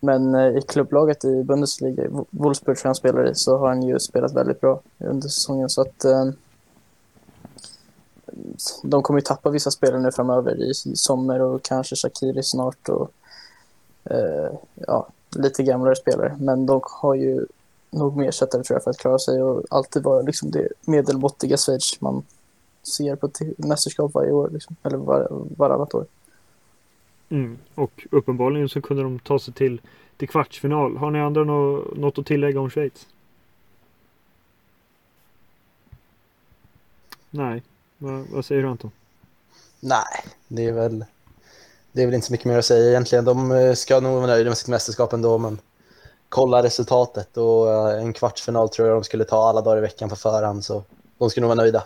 Men 0.00 0.34
eh, 0.34 0.56
i 0.58 0.62
klubblaget 0.62 1.24
i 1.24 1.42
Bundesliga, 1.42 2.08
Wolfsburg 2.30 2.76
tror 2.76 2.86
jag 2.86 2.88
han 2.88 2.94
spelar 2.94 3.30
i, 3.30 3.34
så 3.34 3.58
har 3.58 3.68
han 3.68 3.82
ju 3.82 3.98
spelat 3.98 4.32
väldigt 4.32 4.60
bra 4.60 4.80
under 4.98 5.28
säsongen. 5.28 5.68
Så 5.68 5.80
att 5.80 6.04
eh, 6.04 6.26
de 8.82 9.02
kommer 9.02 9.20
ju 9.20 9.24
tappa 9.24 9.50
vissa 9.50 9.70
spelare 9.70 10.00
nu 10.00 10.12
framöver 10.12 10.62
i, 10.62 10.70
i 10.70 10.96
sommar 10.96 11.40
och 11.40 11.62
kanske 11.62 11.96
Shakiri 11.96 12.42
snart 12.42 12.88
och 12.88 13.10
eh, 14.04 14.52
ja, 14.74 15.08
lite 15.36 15.62
gamlare 15.62 15.96
spelare. 15.96 16.36
Men 16.40 16.66
de 16.66 16.80
har 16.84 17.14
ju 17.14 17.46
nog 17.92 18.16
mer 18.16 18.28
ersättare 18.28 18.62
tror 18.62 18.74
jag 18.76 18.84
för 18.84 18.90
att 18.90 18.98
klara 18.98 19.18
sig 19.18 19.42
och 19.42 19.64
alltid 19.70 20.02
vara 20.02 20.22
liksom 20.22 20.50
det 20.50 20.68
medelmåttiga 20.80 21.56
Schweiz 21.56 22.00
man 22.00 22.22
ser 22.82 23.16
på 23.16 23.30
mästerskap 23.56 24.14
varje 24.14 24.32
år, 24.32 24.50
liksom, 24.52 24.76
eller 24.82 24.96
var, 24.96 25.28
varannat 25.56 25.94
år. 25.94 26.06
Mm. 27.28 27.58
Och 27.74 28.06
uppenbarligen 28.10 28.68
så 28.68 28.80
kunde 28.80 29.02
de 29.02 29.18
ta 29.18 29.38
sig 29.38 29.54
till, 29.54 29.80
till 30.16 30.28
kvartsfinal. 30.28 30.96
Har 30.96 31.10
ni 31.10 31.20
andra 31.20 31.44
nå, 31.44 31.84
något 31.96 32.18
att 32.18 32.26
tillägga 32.26 32.60
om 32.60 32.70
Schweiz? 32.70 33.06
Nej, 37.30 37.62
vad, 37.98 38.26
vad 38.32 38.44
säger 38.44 38.62
du 38.62 38.68
Anton? 38.68 38.90
Nej, 39.80 40.24
det 40.48 40.64
är 40.64 40.72
väl 40.72 41.04
det 41.92 42.02
är 42.02 42.06
väl 42.06 42.14
inte 42.14 42.26
så 42.26 42.32
mycket 42.32 42.46
mer 42.46 42.58
att 42.58 42.64
säga 42.64 42.90
egentligen. 42.90 43.24
De 43.24 43.52
eh, 43.52 43.74
ska 43.74 44.00
nog 44.00 44.14
vara 44.14 44.26
nöjda 44.26 44.50
med 44.50 44.58
sitt 44.58 44.68
mästerskap 44.68 45.12
ändå, 45.12 45.38
men 45.38 45.58
kolla 46.32 46.62
resultatet 46.62 47.36
och 47.36 47.70
eh, 47.70 48.02
en 48.02 48.12
kvartsfinal 48.12 48.68
tror 48.68 48.88
jag 48.88 48.96
de 48.96 49.04
skulle 49.04 49.24
ta 49.24 49.48
alla 49.48 49.60
dagar 49.60 49.78
i 49.78 49.80
veckan 49.80 50.08
på 50.08 50.16
förhand 50.16 50.64
så 50.64 50.84
de 51.18 51.30
skulle 51.30 51.46
nog 51.46 51.56
vara 51.56 51.62
nöjda. 51.62 51.84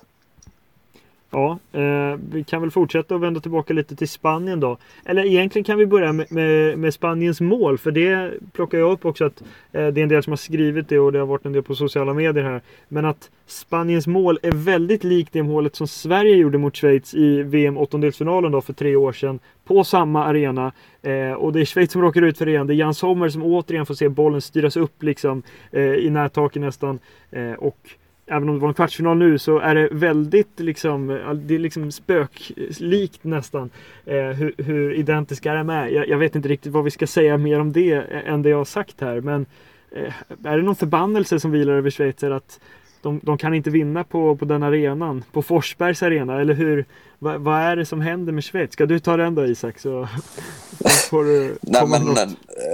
Ja, 1.30 1.58
eh, 1.72 2.18
vi 2.30 2.44
kan 2.44 2.60
väl 2.60 2.70
fortsätta 2.70 3.14
och 3.14 3.22
vända 3.22 3.40
tillbaka 3.40 3.74
lite 3.74 3.96
till 3.96 4.08
Spanien 4.08 4.60
då. 4.60 4.76
Eller 5.04 5.24
egentligen 5.24 5.64
kan 5.64 5.78
vi 5.78 5.86
börja 5.86 6.12
med, 6.12 6.32
med, 6.32 6.78
med 6.78 6.94
Spaniens 6.94 7.40
mål, 7.40 7.78
för 7.78 7.90
det 7.90 8.32
plockar 8.52 8.78
jag 8.78 8.92
upp 8.92 9.04
också 9.04 9.24
att 9.24 9.40
eh, 9.72 9.86
det 9.86 10.00
är 10.00 10.02
en 10.02 10.08
del 10.08 10.22
som 10.22 10.30
har 10.30 10.36
skrivit 10.36 10.88
det 10.88 10.98
och 10.98 11.12
det 11.12 11.18
har 11.18 11.26
varit 11.26 11.46
en 11.46 11.52
del 11.52 11.62
på 11.62 11.74
sociala 11.74 12.14
medier 12.14 12.44
här. 12.44 12.60
Men 12.88 13.04
att 13.04 13.30
Spaniens 13.46 14.06
mål 14.06 14.38
är 14.42 14.52
väldigt 14.52 15.04
likt 15.04 15.32
det 15.32 15.42
målet 15.42 15.76
som 15.76 15.86
Sverige 15.88 16.36
gjorde 16.36 16.58
mot 16.58 16.76
Schweiz 16.76 17.14
i 17.14 17.42
VM 17.42 17.76
åttondelsfinalen 17.76 18.52
då 18.52 18.60
för 18.60 18.72
tre 18.72 18.96
år 18.96 19.12
sedan 19.12 19.38
på 19.64 19.84
samma 19.84 20.24
arena. 20.24 20.72
Eh, 21.02 21.32
och 21.32 21.52
det 21.52 21.60
är 21.60 21.64
Schweiz 21.64 21.92
som 21.92 22.02
råkar 22.02 22.22
ut 22.22 22.38
för 22.38 22.46
det 22.46 22.52
igen. 22.52 22.66
Det 22.66 22.74
är 22.74 22.76
Jan 22.76 22.94
Sommer 22.94 23.28
som 23.28 23.42
återigen 23.42 23.86
får 23.86 23.94
se 23.94 24.08
bollen 24.08 24.40
styras 24.40 24.76
upp 24.76 25.02
liksom 25.02 25.42
eh, 25.72 25.82
i 25.82 26.10
nättaket 26.10 26.62
nästan. 26.62 26.98
Eh, 27.30 27.52
och 27.52 27.78
även 28.26 28.48
om 28.48 28.54
det 28.54 28.60
var 28.60 28.68
en 28.68 28.74
kvartsfinal 28.74 29.16
nu 29.16 29.38
så 29.38 29.58
är 29.58 29.74
det 29.74 29.88
väldigt 29.92 30.60
liksom, 30.60 31.06
det 31.34 31.54
är 31.54 31.58
liksom 31.58 31.92
spöklikt 31.92 33.24
nästan 33.24 33.70
eh, 34.04 34.14
hur, 34.14 34.54
hur 34.58 34.92
identiska 34.92 35.54
de 35.54 35.70
är. 35.70 35.88
Jag, 35.88 36.08
jag, 36.08 36.18
vet 36.18 36.36
inte 36.36 36.48
riktigt 36.48 36.72
vad 36.72 36.84
vi 36.84 36.90
ska 36.90 37.06
säga 37.06 37.38
mer 37.38 37.60
om 37.60 37.72
det 37.72 37.92
än 38.26 38.42
det 38.42 38.48
jag 38.48 38.56
har 38.56 38.64
sagt 38.64 39.00
här 39.00 39.20
men 39.20 39.46
eh, 39.90 40.14
är 40.44 40.56
det 40.56 40.62
någon 40.62 40.76
förbannelse 40.76 41.40
som 41.40 41.50
vilar 41.50 41.72
över 41.72 41.90
Schweizer 41.90 42.30
att 42.30 42.60
de, 43.06 43.20
de 43.22 43.38
kan 43.38 43.54
inte 43.54 43.70
vinna 43.70 44.04
på, 44.04 44.36
på 44.36 44.44
den 44.44 44.62
arenan, 44.62 45.24
på 45.32 45.42
Forsbergs 45.42 46.02
arena, 46.02 46.40
eller 46.40 46.54
hur? 46.54 46.84
Va, 47.18 47.38
vad 47.38 47.60
är 47.60 47.76
det 47.76 47.86
som 47.86 48.00
händer 48.00 48.32
med 48.32 48.44
Schweiz? 48.44 48.72
Ska 48.72 48.86
du 48.86 48.98
ta 48.98 49.16
den 49.16 49.34
då 49.34 49.46
Isak? 49.46 49.78
Så 49.78 50.08
får 51.10 51.24
du 51.24 51.58
Nej, 51.60 51.86
men 51.86 52.04
när, 52.04 52.28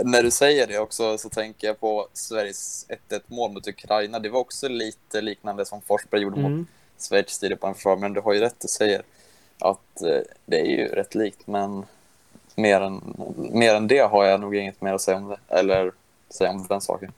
när, 0.05 0.23
du 0.23 0.31
säger 0.31 0.67
det 0.67 0.79
också 0.79 1.19
så 1.19 1.29
tänker 1.29 1.67
jag 1.67 1.81
på 1.81 2.09
Sveriges 2.13 2.87
1-1 3.09 3.21
mål 3.27 3.53
mot 3.53 3.69
Ukraina. 3.69 4.19
Det 4.19 4.29
var 4.29 4.41
också 4.41 4.69
lite 4.69 5.21
liknande 5.21 5.65
som 5.65 5.81
Forsberg 5.81 6.23
gjorde 6.23 6.41
mm. 6.41 6.53
mot 6.53 6.69
Schweiz 6.99 7.39
tidigare 7.39 7.61
på 7.61 7.67
en 7.67 7.75
försvar, 7.75 7.97
men 7.97 8.13
du 8.13 8.21
har 8.21 8.33
ju 8.33 8.41
rätt, 8.41 8.57
du 8.61 8.69
säger 8.69 9.03
att 9.59 10.03
eh, 10.03 10.21
det 10.47 10.61
är 10.61 10.67
ju 10.67 10.87
rätt 10.87 11.15
likt, 11.15 11.47
men 11.47 11.85
mer 12.57 12.81
än, 12.81 13.01
mer 13.53 13.75
än 13.75 13.89
det 13.89 13.99
har 13.99 14.25
jag 14.25 14.41
nog 14.41 14.57
inget 14.57 14.81
mer 14.81 14.93
att 14.93 15.01
säga 15.01 15.17
om 15.17 15.29
det. 15.29 15.39
Eller 15.49 15.93
säga 16.31 16.51
om 16.51 16.67
den 16.69 16.81
saken. 16.81 17.13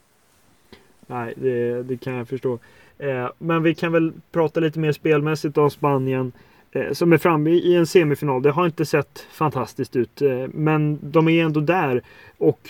Nej, 1.07 1.33
det, 1.37 1.83
det 1.83 1.97
kan 1.97 2.13
jag 2.13 2.27
förstå. 2.27 2.59
Eh, 2.97 3.29
men 3.37 3.63
vi 3.63 3.75
kan 3.75 3.91
väl 3.91 4.13
prata 4.31 4.59
lite 4.59 4.79
mer 4.79 4.91
spelmässigt 4.91 5.57
om 5.57 5.69
Spanien 5.69 6.31
eh, 6.71 6.91
som 6.91 7.13
är 7.13 7.17
framme 7.17 7.49
i 7.49 7.75
en 7.75 7.87
semifinal. 7.87 8.41
Det 8.41 8.51
har 8.51 8.65
inte 8.65 8.85
sett 8.85 9.27
fantastiskt 9.31 9.95
ut, 9.95 10.21
eh, 10.21 10.47
men 10.53 10.99
de 11.01 11.27
är 11.27 11.45
ändå 11.45 11.59
där. 11.59 12.01
Och 12.37 12.69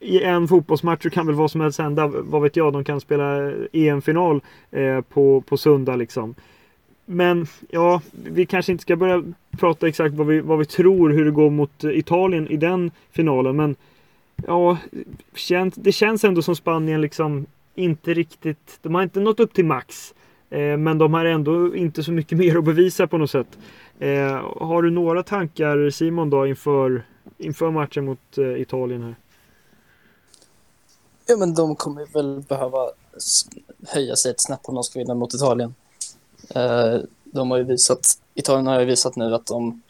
i 0.00 0.22
en 0.22 0.48
fotbollsmatch 0.48 1.02
så 1.02 1.10
kan 1.10 1.26
väl 1.26 1.34
vad 1.34 1.50
som 1.50 1.60
helst 1.60 1.78
hända. 1.78 2.06
Vad 2.06 2.42
vet 2.42 2.56
jag, 2.56 2.72
de 2.72 2.84
kan 2.84 3.00
spela 3.00 3.52
EM-final 3.72 4.40
på, 5.08 5.40
på 5.40 5.56
söndag 5.56 5.96
liksom. 5.96 6.34
Men 7.04 7.46
ja, 7.70 8.00
vi 8.24 8.46
kanske 8.46 8.72
inte 8.72 8.82
ska 8.82 8.96
börja 8.96 9.22
prata 9.58 9.88
exakt 9.88 10.14
vad 10.14 10.26
vi, 10.26 10.40
vad 10.40 10.58
vi 10.58 10.64
tror 10.64 11.10
hur 11.10 11.24
det 11.24 11.30
går 11.30 11.50
mot 11.50 11.84
Italien 11.84 12.48
i 12.48 12.56
den 12.56 12.90
finalen. 13.10 13.56
Men 13.56 13.76
ja, 14.46 14.78
det 15.74 15.92
känns 15.92 16.24
ändå 16.24 16.42
som 16.42 16.56
Spanien 16.56 17.00
liksom 17.00 17.46
inte 17.78 18.14
riktigt, 18.14 18.78
de 18.82 18.94
har 18.94 19.02
inte 19.02 19.20
nått 19.20 19.40
upp 19.40 19.54
till 19.54 19.64
max. 19.64 20.14
Eh, 20.50 20.76
men 20.76 20.98
de 20.98 21.14
har 21.14 21.24
ändå 21.24 21.76
inte 21.76 22.02
så 22.02 22.12
mycket 22.12 22.38
mer 22.38 22.58
att 22.58 22.64
bevisa 22.64 23.06
på 23.06 23.18
något 23.18 23.30
sätt. 23.30 23.58
Eh, 23.98 24.56
har 24.60 24.82
du 24.82 24.90
några 24.90 25.22
tankar 25.22 25.90
Simon 25.90 26.30
då 26.30 26.46
inför, 26.46 27.06
inför 27.38 27.70
matchen 27.70 28.04
mot 28.04 28.38
eh, 28.38 28.60
Italien 28.60 29.02
här? 29.02 29.16
Ja, 31.26 31.36
men 31.36 31.54
de 31.54 31.76
kommer 31.76 32.06
väl 32.06 32.44
behöva 32.48 32.90
höja 33.88 34.16
sig 34.16 34.30
ett 34.30 34.40
snäpp 34.40 34.60
om 34.62 34.74
de 34.74 34.84
ska 34.84 34.98
vinna 34.98 35.14
mot 35.14 35.34
Italien. 35.34 35.74
Eh, 36.54 36.96
de 37.24 37.50
har 37.50 37.58
ju 37.58 37.64
visat, 37.64 38.00
Italien 38.34 38.66
har 38.66 38.80
ju 38.80 38.86
visat 38.86 39.16
nu 39.16 39.34
att 39.34 39.46
de 39.46 39.82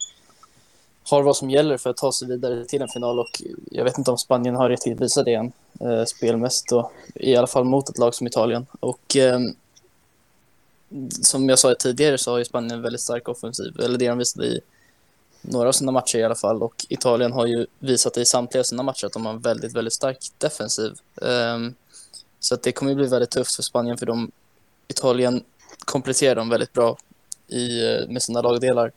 har 1.11 1.23
vad 1.23 1.37
som 1.37 1.49
gäller 1.49 1.77
för 1.77 1.89
att 1.89 1.97
ta 1.97 2.11
sig 2.11 2.27
vidare 2.27 2.65
till 2.65 2.81
en 2.81 2.87
final 2.87 3.19
och 3.19 3.41
jag 3.71 3.83
vet 3.83 3.97
inte 3.97 4.11
om 4.11 4.17
Spanien 4.17 4.55
har 4.55 4.69
riktigt 4.69 5.01
visat 5.01 5.25
det 5.25 5.33
än 5.33 5.51
eh, 5.79 6.05
spelmässigt 6.05 6.71
och 6.71 6.91
i 7.15 7.35
alla 7.35 7.47
fall 7.47 7.63
mot 7.63 7.89
ett 7.89 7.97
lag 7.97 8.15
som 8.15 8.27
Italien. 8.27 8.65
Och 8.79 9.15
eh, 9.15 9.39
som 11.21 11.49
jag 11.49 11.59
sa 11.59 11.75
tidigare 11.75 12.17
så 12.17 12.31
har 12.31 12.37
ju 12.37 12.45
Spanien 12.45 12.71
en 12.71 12.81
väldigt 12.81 13.01
stark 13.01 13.29
offensiv, 13.29 13.79
eller 13.79 13.97
det 13.97 14.07
de 14.07 14.17
visade 14.17 14.45
i 14.45 14.61
några 15.41 15.67
av 15.67 15.71
sina 15.71 15.91
matcher 15.91 16.17
i 16.17 16.23
alla 16.23 16.35
fall 16.35 16.63
och 16.63 16.85
Italien 16.89 17.31
har 17.31 17.45
ju 17.45 17.65
visat 17.79 18.17
i 18.17 18.25
samtliga 18.25 18.63
sina 18.63 18.83
matcher 18.83 19.05
att 19.05 19.13
de 19.13 19.25
har 19.25 19.33
en 19.33 19.39
väldigt, 19.39 19.73
väldigt 19.73 19.93
stark 19.93 20.17
defensiv. 20.37 20.91
Um, 21.15 21.75
så 22.39 22.55
att 22.55 22.63
det 22.63 22.71
kommer 22.71 22.95
bli 22.95 23.07
väldigt 23.07 23.29
tufft 23.29 23.55
för 23.55 23.63
Spanien 23.63 23.97
för 23.97 24.05
de 24.05 24.31
Italien 24.87 25.43
kompletterar 25.79 26.35
dem 26.35 26.49
väldigt 26.49 26.73
bra 26.73 26.97
i, 27.47 27.85
eh, 27.85 28.07
med 28.07 28.21
sina 28.21 28.41
lagdelar. 28.41 28.91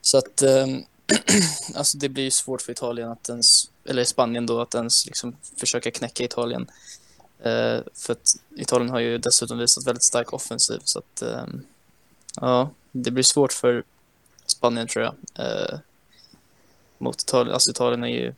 Så 0.00 0.18
att 0.18 0.42
um, 0.42 0.84
alltså 1.74 1.98
det 1.98 2.08
blir 2.08 2.24
ju 2.24 2.30
svårt 2.30 2.62
för 2.62 2.72
Italien 2.72 3.10
att 3.10 3.28
ens, 3.28 3.70
eller 3.84 4.04
Spanien 4.04 4.46
då, 4.46 4.60
att 4.60 4.74
ens 4.74 5.06
liksom 5.06 5.36
försöka 5.56 5.90
knäcka 5.90 6.24
Italien. 6.24 6.70
Uh, 7.38 7.80
för 7.94 8.12
att 8.12 8.36
Italien 8.56 8.90
har 8.90 9.00
ju 9.00 9.18
dessutom 9.18 9.58
visat 9.58 9.86
väldigt 9.86 10.04
stark 10.04 10.32
offensiv 10.32 10.80
så 10.84 10.98
att 10.98 11.22
um, 11.22 11.62
ja, 12.40 12.70
det 12.92 13.10
blir 13.10 13.22
svårt 13.22 13.52
för 13.52 13.84
Spanien 14.46 14.88
tror 14.88 15.04
jag. 15.04 15.14
Uh, 15.46 15.78
mot 16.98 17.22
Italien, 17.22 17.54
alltså 17.54 17.70
Italien 17.70 18.04
är 18.04 18.08
ju 18.08 18.34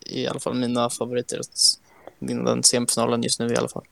i 0.00 0.26
alla 0.26 0.40
fall 0.40 0.54
mina 0.54 0.90
favoriter 0.90 1.40
att 1.40 1.80
vinna 2.18 2.42
den 2.42 2.62
semifinalen 2.62 3.22
just 3.22 3.40
nu 3.40 3.52
i 3.52 3.56
alla 3.56 3.68
fall. 3.68 3.84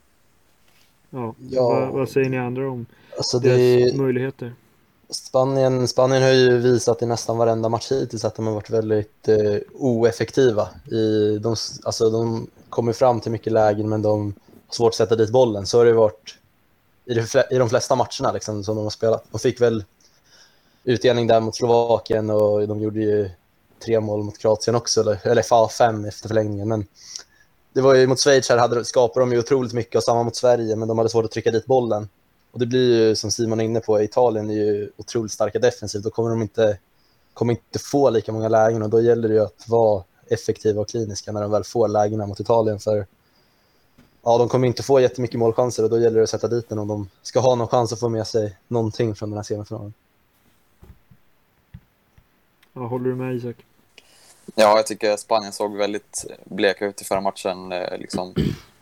Ja, 1.10 1.34
ja. 1.50 1.68
Vad, 1.68 1.88
vad, 1.88 2.08
säger 2.08 2.30
ni 2.30 2.38
andra 2.38 2.70
om 2.70 2.86
alltså 3.16 3.38
deras 3.38 3.94
möjligheter? 3.94 4.54
Spanien, 5.10 5.88
Spanien 5.88 6.22
har 6.22 6.30
ju 6.30 6.58
visat 6.58 7.02
i 7.02 7.06
nästan 7.06 7.38
varenda 7.38 7.68
match 7.68 7.92
hittills 7.92 8.24
att 8.24 8.34
de 8.34 8.46
har 8.46 8.54
varit 8.54 8.70
väldigt 8.70 9.28
eh, 9.28 9.56
oeffektiva. 9.74 10.68
I, 10.92 11.38
de, 11.38 11.56
alltså, 11.84 12.10
de 12.10 12.46
kommer 12.70 12.92
fram 12.92 13.20
till 13.20 13.32
mycket 13.32 13.52
lägen 13.52 13.88
men 13.88 14.02
de 14.02 14.34
har 14.66 14.74
svårt 14.74 14.88
att 14.88 14.94
sätta 14.94 15.16
dit 15.16 15.30
bollen. 15.30 15.66
Så 15.66 15.78
har 15.78 15.84
det 15.84 15.92
varit 15.92 16.38
i, 17.04 17.14
det, 17.14 17.46
i 17.50 17.58
de 17.58 17.68
flesta 17.68 17.94
matcherna 17.94 18.32
liksom, 18.32 18.64
som 18.64 18.76
de 18.76 18.82
har 18.82 18.90
spelat. 18.90 19.24
De 19.30 19.38
fick 19.38 19.60
väl 19.60 19.84
utdelning 20.84 21.26
där 21.26 21.40
mot 21.40 21.56
Slovakien 21.56 22.30
och 22.30 22.68
de 22.68 22.80
gjorde 22.80 23.00
ju 23.00 23.30
tre 23.84 24.00
mål 24.00 24.22
mot 24.22 24.38
Kroatien 24.38 24.74
också, 24.74 25.00
eller, 25.00 25.26
eller 25.26 25.68
fem 25.68 26.04
efter 26.04 26.28
förlängningen. 26.28 26.68
Men 26.68 26.86
det 27.72 27.80
var 27.80 27.94
ju 27.94 28.06
mot 28.06 28.20
Schweiz 28.20 28.48
här 28.48 28.58
hade, 28.58 28.84
skapade 28.84 29.26
de 29.26 29.32
ju 29.32 29.38
otroligt 29.38 29.72
mycket 29.72 29.96
och 29.96 30.02
samma 30.02 30.22
mot 30.22 30.36
Sverige, 30.36 30.76
men 30.76 30.88
de 30.88 30.98
hade 30.98 31.10
svårt 31.10 31.24
att 31.24 31.30
trycka 31.30 31.50
dit 31.50 31.66
bollen. 31.66 32.08
Och 32.54 32.60
det 32.60 32.66
blir 32.66 33.08
ju, 33.08 33.16
som 33.16 33.30
Simon 33.30 33.60
är 33.60 33.64
inne 33.64 33.80
på, 33.80 34.02
Italien 34.02 34.50
är 34.50 34.54
ju 34.54 34.90
otroligt 34.96 35.32
starka 35.32 35.58
defensivt. 35.58 36.04
Då 36.04 36.10
kommer 36.10 36.30
de 36.30 36.42
inte, 36.42 36.78
kommer 37.32 37.52
inte 37.52 37.78
få 37.78 38.10
lika 38.10 38.32
många 38.32 38.48
lägen 38.48 38.82
och 38.82 38.90
då 38.90 39.00
gäller 39.00 39.28
det 39.28 39.34
ju 39.34 39.40
att 39.40 39.68
vara 39.68 40.04
effektiva 40.26 40.80
och 40.80 40.88
kliniska 40.88 41.32
när 41.32 41.42
de 41.42 41.50
väl 41.50 41.64
får 41.64 41.88
lägena 41.88 42.26
mot 42.26 42.40
Italien. 42.40 42.78
För 42.78 43.06
ja, 44.22 44.38
de 44.38 44.48
kommer 44.48 44.66
inte 44.66 44.82
få 44.82 45.00
jättemycket 45.00 45.38
målchanser 45.38 45.82
och 45.82 45.90
då 45.90 45.98
gäller 45.98 46.16
det 46.16 46.22
att 46.22 46.30
sätta 46.30 46.48
dit 46.48 46.68
den 46.68 46.78
om 46.78 46.88
de 46.88 47.08
ska 47.22 47.40
ha 47.40 47.54
någon 47.54 47.68
chans 47.68 47.92
att 47.92 48.00
få 48.00 48.08
med 48.08 48.26
sig 48.26 48.56
någonting 48.68 49.14
från 49.14 49.30
den 49.30 49.36
här 49.36 49.44
semifinalen. 49.44 49.94
Ja, 52.72 52.86
håller 52.86 53.10
du 53.10 53.14
med 53.14 53.34
Isak? 53.34 53.56
Ja, 54.54 54.76
jag 54.76 54.86
tycker 54.86 55.16
Spanien 55.16 55.52
såg 55.52 55.76
väldigt 55.76 56.24
bleka 56.44 56.86
ut 56.86 57.00
i 57.00 57.04
förra 57.04 57.20
matchen. 57.20 57.72
Eh, 57.72 57.98
liksom, 57.98 58.34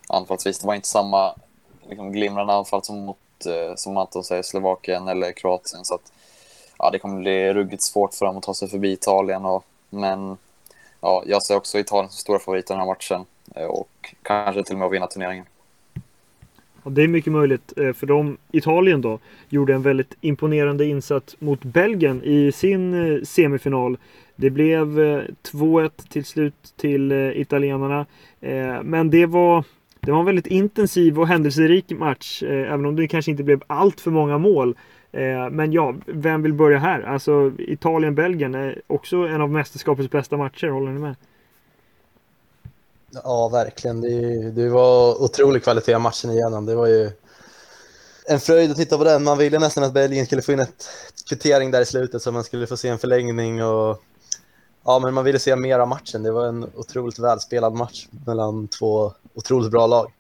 anfallsvis. 0.09 0.59
Det 0.59 0.67
var 0.67 0.75
inte 0.75 0.89
samma 0.89 1.35
liksom, 1.89 2.13
glimrande 2.13 2.53
anfall 2.53 2.85
som 2.85 2.99
mot 2.99 3.17
Eh, 3.47 3.75
som 3.77 3.97
Anton 3.97 4.25
säger, 4.25 4.43
Slovakien 4.43 5.09
eller 5.09 5.33
Kroatien. 5.33 5.85
Så 5.85 5.95
att, 5.95 6.13
ja, 6.79 6.91
det 6.91 6.99
kommer 6.99 7.21
bli 7.21 7.55
ruggigt 7.55 7.83
svårt 7.83 8.15
för 8.15 8.27
dem 8.27 8.37
att 8.37 8.43
ta 8.43 8.55
sig 8.55 8.69
förbi 8.69 8.93
Italien. 8.93 9.45
Och, 9.45 9.65
men 9.91 10.37
ja, 11.01 11.23
jag 11.27 11.43
ser 11.43 11.57
också 11.57 11.79
Italien 11.79 12.11
som 12.11 12.19
stora 12.19 12.39
favorit 12.39 12.65
i 12.65 12.73
den 12.73 12.79
här 12.79 12.87
matchen 12.87 13.25
eh, 13.55 13.67
och 13.67 14.15
kanske 14.23 14.65
till 14.65 14.75
och 14.75 14.79
med 14.79 14.87
att 14.87 14.93
vinna 14.93 15.07
turneringen. 15.07 15.45
Ja, 16.85 16.91
det 16.91 17.03
är 17.03 17.09
mycket 17.09 17.33
möjligt 17.33 17.73
eh, 17.79 17.93
för 17.93 18.07
de, 18.07 18.37
Italien 18.53 19.01
då, 19.01 19.19
gjorde 19.49 19.75
en 19.75 19.83
väldigt 19.83 20.15
imponerande 20.21 20.85
insats 20.85 21.37
mot 21.39 21.65
Belgien 21.65 22.23
i 22.25 22.53
sin 22.53 23.21
semifinal. 23.27 23.99
Det 24.37 24.51
blev 24.51 24.87
2-1 25.43 25.91
till 26.09 26.25
slut 26.25 26.75
till 26.77 27.13
italienarna. 27.13 28.07
Men 28.83 29.11
det 29.11 29.27
var 29.27 29.65
det 30.07 30.13
var 30.13 30.19
en 30.19 30.27
väldigt 30.27 30.47
intensiv 30.47 31.21
och 31.21 31.29
händelserik 31.29 31.91
match, 31.91 32.43
eh, 32.43 32.73
även 32.73 32.87
om 32.87 32.97
det 32.97 33.09
kanske 33.09 33.31
inte 33.31 33.43
blev 33.43 33.63
allt 33.67 34.01
för 34.01 34.11
många 34.11 34.39
mål. 34.39 34.77
Eh, 35.13 35.51
men 35.51 35.73
ja, 35.73 35.95
vem 36.07 36.43
vill 36.43 36.55
börja 36.55 36.79
här? 36.79 37.03
Alltså 37.03 37.53
Italien-Belgien 37.59 38.55
är 38.55 38.83
också 38.87 39.17
en 39.17 39.41
av 39.41 39.51
mästerskapets 39.51 40.11
bästa 40.11 40.37
matcher, 40.37 40.69
håller 40.69 40.93
ni 40.93 41.01
med? 41.01 41.15
Ja, 43.25 43.49
verkligen. 43.49 44.01
Det, 44.01 44.51
det 44.51 44.69
var 44.69 45.23
otrolig 45.23 45.63
kvalitet 45.63 45.95
av 45.95 46.01
matchen 46.01 46.31
igenom. 46.31 46.67
Det 46.67 46.75
var 46.75 46.87
ju 46.87 47.11
en 48.27 48.41
fröjd 48.41 48.71
att 48.71 48.77
titta 48.77 48.99
på 48.99 49.05
den. 49.05 49.25
Man 49.25 49.39
ville 49.39 49.59
nästan 49.59 49.85
att 49.85 49.93
Belgien 49.93 50.27
skulle 50.27 50.43
få 50.43 50.53
in 50.53 50.61
ett 50.61 50.85
kvittering 51.29 51.71
där 51.71 51.81
i 51.81 51.87
slutet 51.87 52.23
så 52.23 52.33
man 52.33 52.45
skulle 52.45 52.67
få 52.67 52.77
se 52.77 52.89
en 52.89 52.99
förlängning 52.99 53.65
och 53.65 54.03
ja, 54.85 54.99
men 54.99 55.15
man 55.15 55.25
ville 55.25 55.39
se 55.39 55.57
mer 55.57 55.79
av 55.79 55.89
matchen. 55.89 56.23
Det 56.23 56.33
var 56.33 56.47
en 56.47 56.71
otroligt 56.75 57.19
välspelad 57.19 57.75
match 57.75 58.09
mellan 58.27 58.69
två 58.69 59.13
otroligt 59.35 59.71
bra 59.71 59.87
lag. 59.87 60.13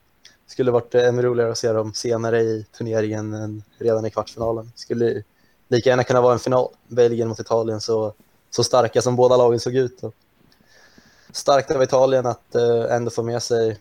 Det 0.47 0.53
skulle 0.53 0.71
varit 0.71 0.95
eh, 0.95 1.09
ännu 1.09 1.23
roligare 1.23 1.51
att 1.51 1.59
se 1.59 1.73
dem 1.73 1.95
senare 1.95 2.41
i 2.41 2.67
turneringen 2.79 3.35
än 3.35 3.63
redan 3.79 4.07
i 4.07 4.11
kvartsfinalen. 4.11 4.71
Det 4.75 4.81
skulle 4.81 5.23
lika 5.69 5.91
gärna 5.91 6.05
kunna 6.05 6.21
vara 6.21 6.33
en 6.33 6.39
final, 6.39 6.69
Belgien 6.89 7.29
mot 7.29 7.41
Italien, 7.41 7.81
så, 7.81 8.15
så 8.51 8.65
starka 8.65 9.03
som 9.03 9.17
båda 9.17 9.37
lagen 9.37 9.61
såg 9.61 9.75
ut. 9.75 10.03
Och 10.03 10.15
starkt 11.33 11.71
av 11.71 11.83
Italien 11.83 12.27
att 12.27 12.55
eh, 12.55 12.95
ändå 12.97 13.11
få 13.11 13.23
med 13.23 13.43
sig, 13.43 13.79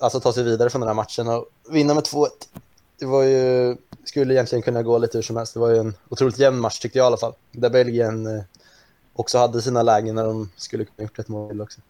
alltså 0.00 0.20
ta 0.20 0.32
sig 0.32 0.44
vidare 0.44 0.70
från 0.70 0.80
den 0.80 0.88
här 0.88 0.94
matchen 0.94 1.28
och 1.28 1.46
vinna 1.70 1.94
med 1.94 2.04
2-1. 2.04 2.28
Det 2.98 3.06
var 3.06 3.22
ju, 3.22 3.76
skulle 4.04 4.34
egentligen 4.34 4.62
kunna 4.62 4.82
gå 4.82 4.98
lite 4.98 5.18
hur 5.18 5.22
som 5.22 5.36
helst. 5.36 5.54
Det 5.54 5.60
var 5.60 5.68
ju 5.68 5.76
en 5.76 5.94
otroligt 6.08 6.38
jämn 6.38 6.60
match 6.60 6.78
tyckte 6.78 6.98
jag 6.98 7.04
i 7.04 7.06
alla 7.06 7.16
fall. 7.16 7.34
Där 7.52 7.70
Belgien 7.70 8.26
eh, 8.26 8.42
också 9.12 9.38
hade 9.38 9.62
sina 9.62 9.82
lägen 9.82 10.14
när 10.14 10.24
de 10.24 10.50
skulle 10.56 10.84
kunna 10.84 11.02
gjort 11.04 11.18
ett 11.18 11.28
mål 11.28 11.60
också. 11.60 11.80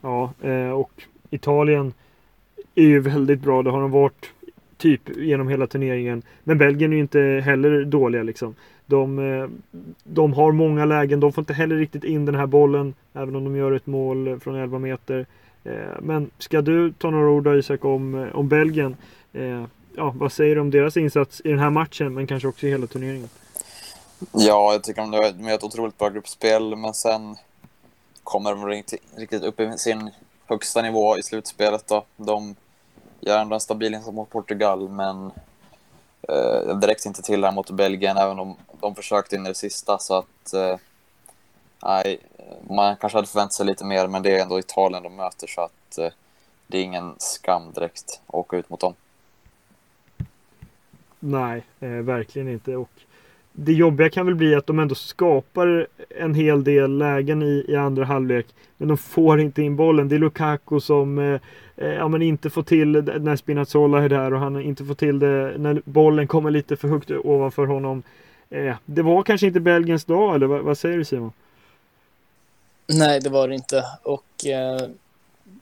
Ja, 0.00 0.32
eh, 0.42 0.70
och 0.70 1.02
Italien 1.30 1.92
är 2.74 2.82
ju 2.82 3.00
väldigt 3.00 3.40
bra. 3.40 3.62
Det 3.62 3.70
har 3.70 3.80
de 3.80 3.90
varit 3.90 4.30
typ 4.76 5.16
genom 5.16 5.48
hela 5.48 5.66
turneringen. 5.66 6.22
Men 6.44 6.58
Belgien 6.58 6.92
är 6.92 6.96
ju 6.96 7.02
inte 7.02 7.42
heller 7.44 7.84
dåliga 7.84 8.22
liksom. 8.22 8.54
De, 8.86 9.18
eh, 9.18 9.48
de 10.04 10.32
har 10.32 10.52
många 10.52 10.84
lägen. 10.84 11.20
De 11.20 11.32
får 11.32 11.42
inte 11.42 11.52
heller 11.52 11.76
riktigt 11.76 12.04
in 12.04 12.24
den 12.24 12.34
här 12.34 12.46
bollen. 12.46 12.94
Även 13.12 13.36
om 13.36 13.44
de 13.44 13.56
gör 13.56 13.72
ett 13.72 13.86
mål 13.86 14.40
från 14.40 14.54
11 14.54 14.78
meter. 14.78 15.26
Eh, 15.64 15.72
men 16.00 16.30
ska 16.38 16.60
du 16.60 16.92
ta 16.92 17.10
några 17.10 17.30
ord 17.30 17.46
Isak 17.46 17.84
om, 17.84 18.28
om 18.34 18.48
Belgien? 18.48 18.96
Ja, 19.96 20.14
vad 20.16 20.32
säger 20.32 20.54
du 20.54 20.60
om 20.60 20.70
deras 20.70 20.96
insats 20.96 21.42
i 21.44 21.48
den 21.48 21.58
här 21.58 21.70
matchen 21.70 22.14
men 22.14 22.26
kanske 22.26 22.48
också 22.48 22.66
i 22.66 22.70
hela 22.70 22.86
turneringen? 22.86 23.28
Ja, 24.32 24.72
jag 24.72 24.82
tycker 24.82 25.02
de 25.02 25.12
gör 25.12 25.54
ett 25.54 25.64
otroligt 25.64 25.98
bra 25.98 26.08
gruppspel 26.08 26.76
men 26.76 26.94
sen 26.94 27.36
kommer 28.28 28.50
de 28.50 28.72
inte 28.72 28.96
riktigt 29.16 29.42
upp 29.42 29.60
i 29.60 29.78
sin 29.78 30.10
högsta 30.46 30.82
nivå 30.82 31.18
i 31.18 31.22
slutspelet. 31.22 31.86
Då. 31.86 32.04
De 32.16 32.56
gör 33.20 33.38
ändå 33.38 33.54
en 33.54 33.60
stabil 33.60 33.94
insats 33.94 34.14
mot 34.14 34.30
Portugal, 34.30 34.88
men 34.88 35.30
eh, 36.22 36.76
det 36.76 36.86
räckte 36.86 37.08
inte 37.08 37.22
till 37.22 37.44
här 37.44 37.52
mot 37.52 37.70
Belgien, 37.70 38.16
även 38.16 38.38
om 38.38 38.56
de 38.80 38.94
försökte 38.94 39.36
in 39.36 39.46
i 39.46 39.48
det 39.48 39.54
sista. 39.54 39.98
Så 39.98 40.14
att, 40.14 40.54
eh, 40.54 40.76
nej, 41.82 42.18
man 42.70 42.96
kanske 42.96 43.18
hade 43.18 43.28
förväntat 43.28 43.52
sig 43.52 43.66
lite 43.66 43.84
mer, 43.84 44.06
men 44.06 44.22
det 44.22 44.38
är 44.38 44.42
ändå 44.42 44.58
Italien 44.58 45.02
de 45.02 45.16
möter, 45.16 45.46
så 45.46 45.60
att 45.60 45.98
eh, 45.98 46.12
det 46.66 46.78
är 46.78 46.82
ingen 46.82 47.14
skam 47.18 47.72
direkt 47.72 48.20
att 48.26 48.34
åka 48.34 48.56
ut 48.56 48.70
mot 48.70 48.80
dem. 48.80 48.94
Nej, 51.20 51.64
eh, 51.80 51.88
verkligen 51.88 52.48
inte. 52.48 52.76
Och 52.76 52.90
det 53.60 53.72
jobbiga 53.72 54.10
kan 54.10 54.26
väl 54.26 54.34
bli 54.34 54.54
att 54.54 54.66
de 54.66 54.78
ändå 54.78 54.94
skapar 54.94 55.86
en 56.08 56.34
hel 56.34 56.64
del 56.64 56.98
lägen 56.98 57.42
i, 57.42 57.64
i 57.68 57.76
andra 57.76 58.04
halvlek. 58.04 58.46
Men 58.76 58.88
de 58.88 58.98
får 58.98 59.40
inte 59.40 59.62
in 59.62 59.76
bollen. 59.76 60.08
Det 60.08 60.14
är 60.14 60.18
Lukaku 60.18 60.80
som 60.80 61.18
eh, 61.18 61.40
eh 61.76 61.92
ja, 61.94 62.08
men 62.08 62.22
inte 62.22 62.50
får 62.50 62.62
till 62.62 62.92
när 63.20 63.36
Spinazzola 63.36 64.02
är 64.02 64.08
där 64.08 64.32
och 64.32 64.40
han 64.40 64.60
inte 64.60 64.84
får 64.84 64.94
till 64.94 65.18
det 65.18 65.54
när 65.58 65.82
bollen 65.84 66.26
kommer 66.26 66.50
lite 66.50 66.76
för 66.76 66.88
högt 66.88 67.10
ovanför 67.10 67.66
honom. 67.66 68.02
Eh, 68.50 68.76
det 68.84 69.02
var 69.02 69.22
kanske 69.22 69.46
inte 69.46 69.60
Belgiens 69.60 70.04
dag, 70.04 70.34
eller 70.34 70.46
vad, 70.46 70.60
vad, 70.60 70.78
säger 70.78 70.98
du 70.98 71.04
Simon? 71.04 71.32
Nej, 72.86 73.20
det 73.20 73.30
var 73.30 73.48
det 73.48 73.54
inte. 73.54 73.84
Och 74.02 74.46
eh, 74.46 74.88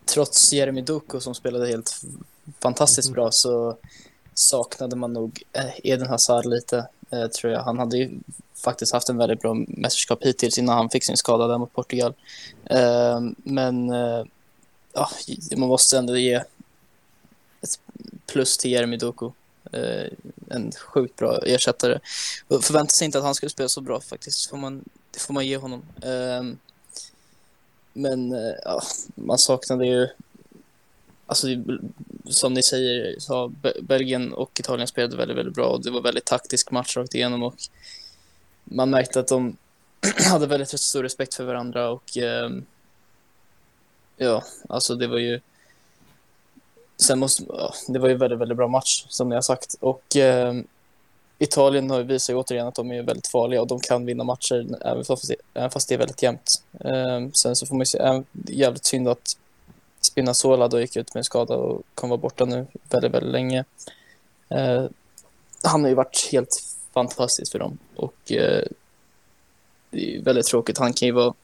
trots 0.05 0.53
Jeremy 0.53 0.81
Doku 0.81 1.21
som 1.21 1.35
spelade 1.35 1.67
helt 1.67 2.01
fantastiskt 2.61 3.09
mm. 3.09 3.15
bra 3.15 3.31
så 3.31 3.77
saknade 4.35 4.97
man 4.97 5.13
nog 5.13 5.43
eh, 5.53 5.93
Eden 5.93 6.09
Hazard 6.09 6.47
lite, 6.47 6.89
eh, 7.11 7.27
tror 7.27 7.53
jag. 7.53 7.63
Han 7.63 7.79
hade 7.79 7.99
ju 7.99 8.11
faktiskt 8.55 8.93
haft 8.93 9.09
en 9.09 9.17
väldigt 9.17 9.41
bra 9.41 9.55
mästerskap 9.55 10.25
hittills 10.25 10.59
innan 10.59 10.77
han 10.77 10.91
fick 10.91 11.05
sin 11.05 11.17
skada 11.17 11.47
där 11.47 11.59
mot 11.59 11.73
Portugal. 11.73 12.15
Eh, 12.65 13.21
men 13.37 13.91
eh, 13.91 14.25
ja, 14.93 15.09
man 15.57 15.69
måste 15.69 15.99
ändå 15.99 16.17
ge 16.17 16.35
ett 17.61 17.81
plus 18.27 18.57
till 18.59 18.71
Jeremy 18.71 18.97
Doku. 18.97 19.31
Eh, 19.73 20.13
en 20.51 20.73
sjukt 20.73 21.17
bra 21.17 21.39
ersättare. 21.39 21.99
Förväntade 22.49 22.93
sig 22.93 23.05
inte 23.05 23.19
att 23.19 23.25
han 23.25 23.35
skulle 23.35 23.51
spela 23.51 23.69
så 23.69 23.81
bra 23.81 24.01
faktiskt. 24.01 24.51
Får 24.51 24.57
man, 24.57 24.85
det 25.11 25.21
får 25.21 25.35
man 25.35 25.47
ge 25.47 25.57
honom. 25.57 25.83
Eh, 26.03 26.57
men 27.93 28.31
ja, 28.65 28.83
man 29.15 29.39
saknade 29.39 29.87
ju 29.87 30.09
alltså, 31.27 31.47
som 32.25 32.55
ni 32.55 32.63
säger, 32.63 33.17
så 33.19 33.53
Belgien 33.83 34.33
och 34.33 34.61
Italien 34.61 34.89
spelade 34.89 35.17
väldigt, 35.17 35.37
väldigt 35.37 35.55
bra 35.55 35.67
och 35.67 35.85
det 35.85 35.91
var 35.91 36.03
väldigt 36.03 36.25
taktisk 36.25 36.71
match 36.71 36.97
rakt 36.97 37.15
igenom 37.15 37.43
och 37.43 37.55
man 38.65 38.91
märkte 38.91 39.21
att 39.21 39.29
de 39.29 39.57
hade 40.31 40.47
väldigt 40.47 40.81
stor 40.81 41.03
respekt 41.03 41.35
för 41.35 41.45
varandra 41.45 41.91
och 41.91 42.19
eh, 42.19 42.51
ja, 44.17 44.45
alltså 44.69 44.95
det 44.95 45.07
var 45.07 45.19
ju 45.19 45.41
sen 46.97 47.19
måste, 47.19 47.45
ja, 47.49 47.75
det 47.89 47.99
var 47.99 48.09
ju 48.09 48.15
väldigt, 48.15 48.39
väldigt 48.39 48.57
bra 48.57 48.69
match 48.69 49.05
som 49.09 49.29
ni 49.29 49.35
har 49.35 49.43
sagt 49.43 49.75
och 49.81 50.17
eh, 50.17 50.55
Italien 51.39 51.91
har 51.91 52.03
visat 52.03 52.37
återigen 52.37 52.67
att 52.67 52.75
de 52.75 52.93
är 52.93 53.03
väldigt 53.03 53.27
farliga 53.27 53.61
och 53.61 53.67
de 53.67 53.81
kan 53.81 54.07
vinna 54.07 54.25
matcher 54.25 54.67
även 54.81 55.05
fast 55.05 55.29
det, 55.29 55.37
även 55.55 55.71
fast 55.71 55.89
det 55.89 55.95
är 55.95 55.99
väldigt 55.99 56.23
jämnt. 56.23 56.63
Eh, 56.81 57.29
sen 57.33 57.57
så 57.57 57.67
får 57.67 57.75
man 57.75 57.81
ju 57.81 57.87
se, 57.87 58.23
jävligt 58.33 58.85
synd 58.85 59.09
att 59.09 59.37
Spinazzola 60.07 60.69
då 60.69 60.81
gick 60.81 60.97
ut 60.97 61.15
med 61.15 61.27
skada 61.27 61.55
och 61.57 61.83
kommer 61.95 62.11
vara 62.11 62.21
borta 62.21 62.45
nu 62.45 62.67
väldigt, 62.91 63.13
väldigt 63.13 63.33
länge. 63.33 63.65
Eh, 64.49 64.87
han 65.63 65.83
har 65.83 65.89
ju 65.89 65.95
varit 65.95 66.29
helt 66.33 66.63
fantastisk 66.95 67.53
för 67.53 67.59
dem 67.59 67.79
och 67.97 68.33
eh, 68.33 68.65
det 69.91 70.17
är 70.17 70.23
väldigt 70.23 70.47
tråkigt. 70.47 70.79
Han 70.79 70.93
kan 70.93 71.07
ju 71.07 71.13
vara... 71.13 71.35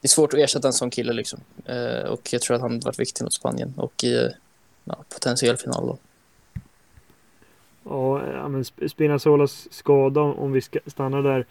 Det 0.00 0.06
är 0.06 0.08
svårt 0.08 0.34
att 0.34 0.40
ersätta 0.40 0.68
en 0.68 0.72
sån 0.72 0.90
kille 0.90 1.12
liksom. 1.12 1.40
Eh, 1.64 2.04
och 2.04 2.32
jag 2.32 2.42
tror 2.42 2.54
att 2.54 2.62
han 2.62 2.72
har 2.72 2.80
varit 2.80 2.98
viktig 2.98 3.24
mot 3.24 3.32
Spanien 3.32 3.74
och 3.76 4.04
i 4.04 4.30
ja, 4.84 4.96
potentiell 5.08 5.56
final 5.56 5.86
då. 5.86 5.98
Ja, 7.84 8.48
men 8.48 8.64
Spinazzolas 8.64 9.68
skada, 9.70 10.20
om 10.20 10.52
vi 10.52 10.60
ska 10.60 10.78
stanna 10.86 11.22
där, 11.22 11.46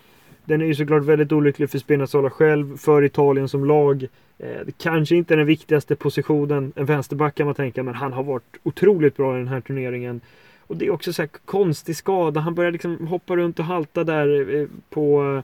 den 0.49 0.61
är 0.61 0.65
ju 0.65 0.75
såklart 0.75 1.03
väldigt 1.03 1.31
olycklig 1.31 1.69
för 1.69 1.79
Spinazzola 1.79 2.29
själv, 2.29 2.77
för 2.77 3.03
Italien 3.03 3.49
som 3.49 3.65
lag. 3.65 4.07
Eh, 4.39 4.61
kanske 4.77 5.15
inte 5.15 5.35
den 5.35 5.45
viktigaste 5.45 5.95
positionen, 5.95 6.73
en 6.75 6.85
vänsterback 6.85 7.35
kan 7.35 7.45
man 7.45 7.55
tänka, 7.55 7.83
men 7.83 7.93
han 7.93 8.13
har 8.13 8.23
varit 8.23 8.57
otroligt 8.63 9.17
bra 9.17 9.35
i 9.35 9.37
den 9.37 9.47
här 9.47 9.61
turneringen. 9.61 10.21
Och 10.67 10.77
det 10.77 10.85
är 10.85 10.91
också 10.91 11.13
så 11.13 11.21
här 11.21 11.29
konstig 11.45 11.95
skada. 11.95 12.39
Han 12.39 12.55
börjar 12.55 12.71
liksom 12.71 13.07
hoppa 13.07 13.35
runt 13.35 13.59
och 13.59 13.65
halta 13.65 14.03
där 14.03 14.55
eh, 14.55 14.67
på, 14.89 15.41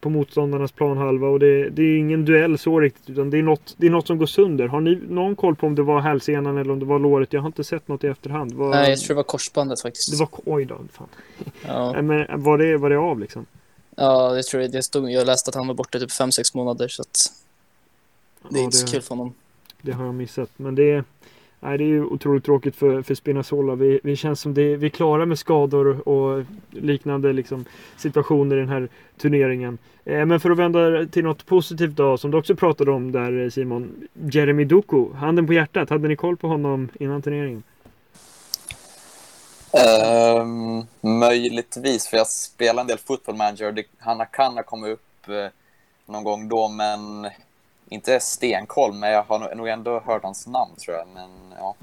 på 0.00 0.10
motståndarnas 0.10 0.72
planhalva 0.72 1.28
och 1.28 1.40
det, 1.40 1.68
det, 1.68 1.82
är 1.82 1.98
ingen 1.98 2.24
duell 2.24 2.58
så 2.58 2.80
riktigt 2.80 3.10
utan 3.10 3.30
det 3.30 3.38
är, 3.38 3.42
något, 3.42 3.74
det 3.76 3.86
är 3.86 3.90
något 3.90 4.06
som 4.06 4.18
går 4.18 4.26
sönder. 4.26 4.66
Har 4.66 4.80
ni 4.80 4.98
någon 5.08 5.36
koll 5.36 5.56
på 5.56 5.66
om 5.66 5.74
det 5.74 5.82
var 5.82 6.00
hälsenan 6.00 6.58
eller 6.58 6.72
om 6.72 6.78
det 6.78 6.86
var 6.86 6.98
låret? 6.98 7.32
Jag 7.32 7.40
har 7.40 7.46
inte 7.46 7.64
sett 7.64 7.88
något 7.88 8.04
i 8.04 8.06
efterhand. 8.06 8.52
Var... 8.52 8.70
Nej, 8.70 8.90
jag 8.90 8.98
tror 8.98 9.14
det 9.14 9.16
var 9.16 9.22
korsbandet 9.22 9.82
faktiskt. 9.82 10.10
Det 10.10 10.18
var, 10.18 10.28
oj 10.44 10.64
då, 10.64 10.78
fan. 10.92 11.08
Ja. 11.66 12.02
Men 12.02 12.42
var 12.42 12.58
det, 12.58 12.76
var 12.76 12.90
det 12.90 12.98
av 12.98 13.20
liksom? 13.20 13.46
Ja, 14.00 14.36
jag 14.36 14.44
tror 14.44 14.60
det 14.60 14.82
stod, 14.82 15.10
jag 15.10 15.26
läste 15.26 15.48
att 15.48 15.54
han 15.54 15.66
var 15.66 15.74
borta 15.74 15.98
typ 15.98 16.10
5-6 16.10 16.56
månader 16.56 16.88
så 16.88 17.02
att 17.02 17.32
det 18.48 18.56
är 18.56 18.60
ja, 18.60 18.64
inte 18.64 18.76
så 18.76 18.86
kul 18.86 19.02
för 19.02 19.14
honom. 19.14 19.34
Det 19.82 19.92
har 19.92 20.04
jag 20.04 20.14
missat, 20.14 20.50
men 20.56 20.74
det 20.74 20.90
är, 20.90 21.04
nej, 21.60 21.78
det 21.78 21.84
är 21.84 21.88
ju 21.88 22.04
otroligt 22.04 22.44
tråkigt 22.44 22.76
för, 22.76 23.02
för 23.02 23.14
Spinazzola. 23.14 23.74
Vi, 23.74 24.00
vi 24.02 24.16
känns 24.16 24.40
som 24.40 24.54
det, 24.54 24.76
vi 24.76 24.86
är 24.86 24.90
klara 24.90 25.26
med 25.26 25.38
skador 25.38 26.08
och 26.08 26.44
liknande 26.70 27.32
liksom, 27.32 27.64
situationer 27.96 28.56
i 28.56 28.60
den 28.60 28.68
här 28.68 28.88
turneringen. 29.16 29.78
Eh, 30.04 30.26
men 30.26 30.40
för 30.40 30.50
att 30.50 30.58
vända 30.58 31.06
till 31.06 31.24
något 31.24 31.46
positivt 31.46 31.96
då, 31.96 32.18
som 32.18 32.30
du 32.30 32.36
också 32.38 32.56
pratade 32.56 32.90
om 32.90 33.12
där 33.12 33.50
Simon. 33.50 34.08
Jeremy 34.30 34.64
Doku, 34.64 35.12
handen 35.14 35.46
på 35.46 35.52
hjärtat, 35.52 35.90
hade 35.90 36.08
ni 36.08 36.16
koll 36.16 36.36
på 36.36 36.48
honom 36.48 36.88
innan 37.00 37.22
turneringen? 37.22 37.62
Um, 39.72 40.86
möjligtvis, 41.00 42.08
för 42.08 42.16
jag 42.16 42.26
spelar 42.26 42.80
en 42.80 42.86
del 42.86 42.98
football 42.98 43.36
manager. 43.36 43.72
Det, 43.72 43.84
han 43.98 44.26
kan 44.32 44.56
ha 44.56 44.62
kommit 44.62 44.92
upp 44.92 45.28
uh, 45.28 45.46
någon 46.06 46.24
gång 46.24 46.48
då, 46.48 46.68
men 46.68 47.30
inte 47.88 48.20
stenkoll. 48.20 48.92
Men 48.92 49.10
jag 49.10 49.22
har 49.22 49.54
nog 49.54 49.68
ändå 49.68 50.00
hört 50.00 50.22
hans 50.22 50.46
namn 50.46 50.76
tror 50.76 50.96
jag. 50.96 51.08
Men 51.14 51.30
ja. 51.58 51.74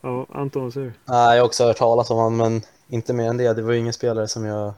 Ja, 0.00 0.26
Anton, 0.32 0.62
vad 0.62 0.72
säger 0.72 0.86
du? 0.86 0.92
Nej, 1.04 1.36
jag 1.36 1.42
har 1.42 1.46
också 1.46 1.64
hört 1.64 1.76
talas 1.76 2.10
om 2.10 2.16
honom, 2.16 2.36
men 2.36 2.62
inte 2.88 3.12
mer 3.12 3.28
än 3.28 3.36
det. 3.36 3.52
Det 3.52 3.62
var 3.62 3.72
ju 3.72 3.78
ingen 3.78 3.92
spelare 3.92 4.28
som 4.28 4.44
jag 4.44 4.72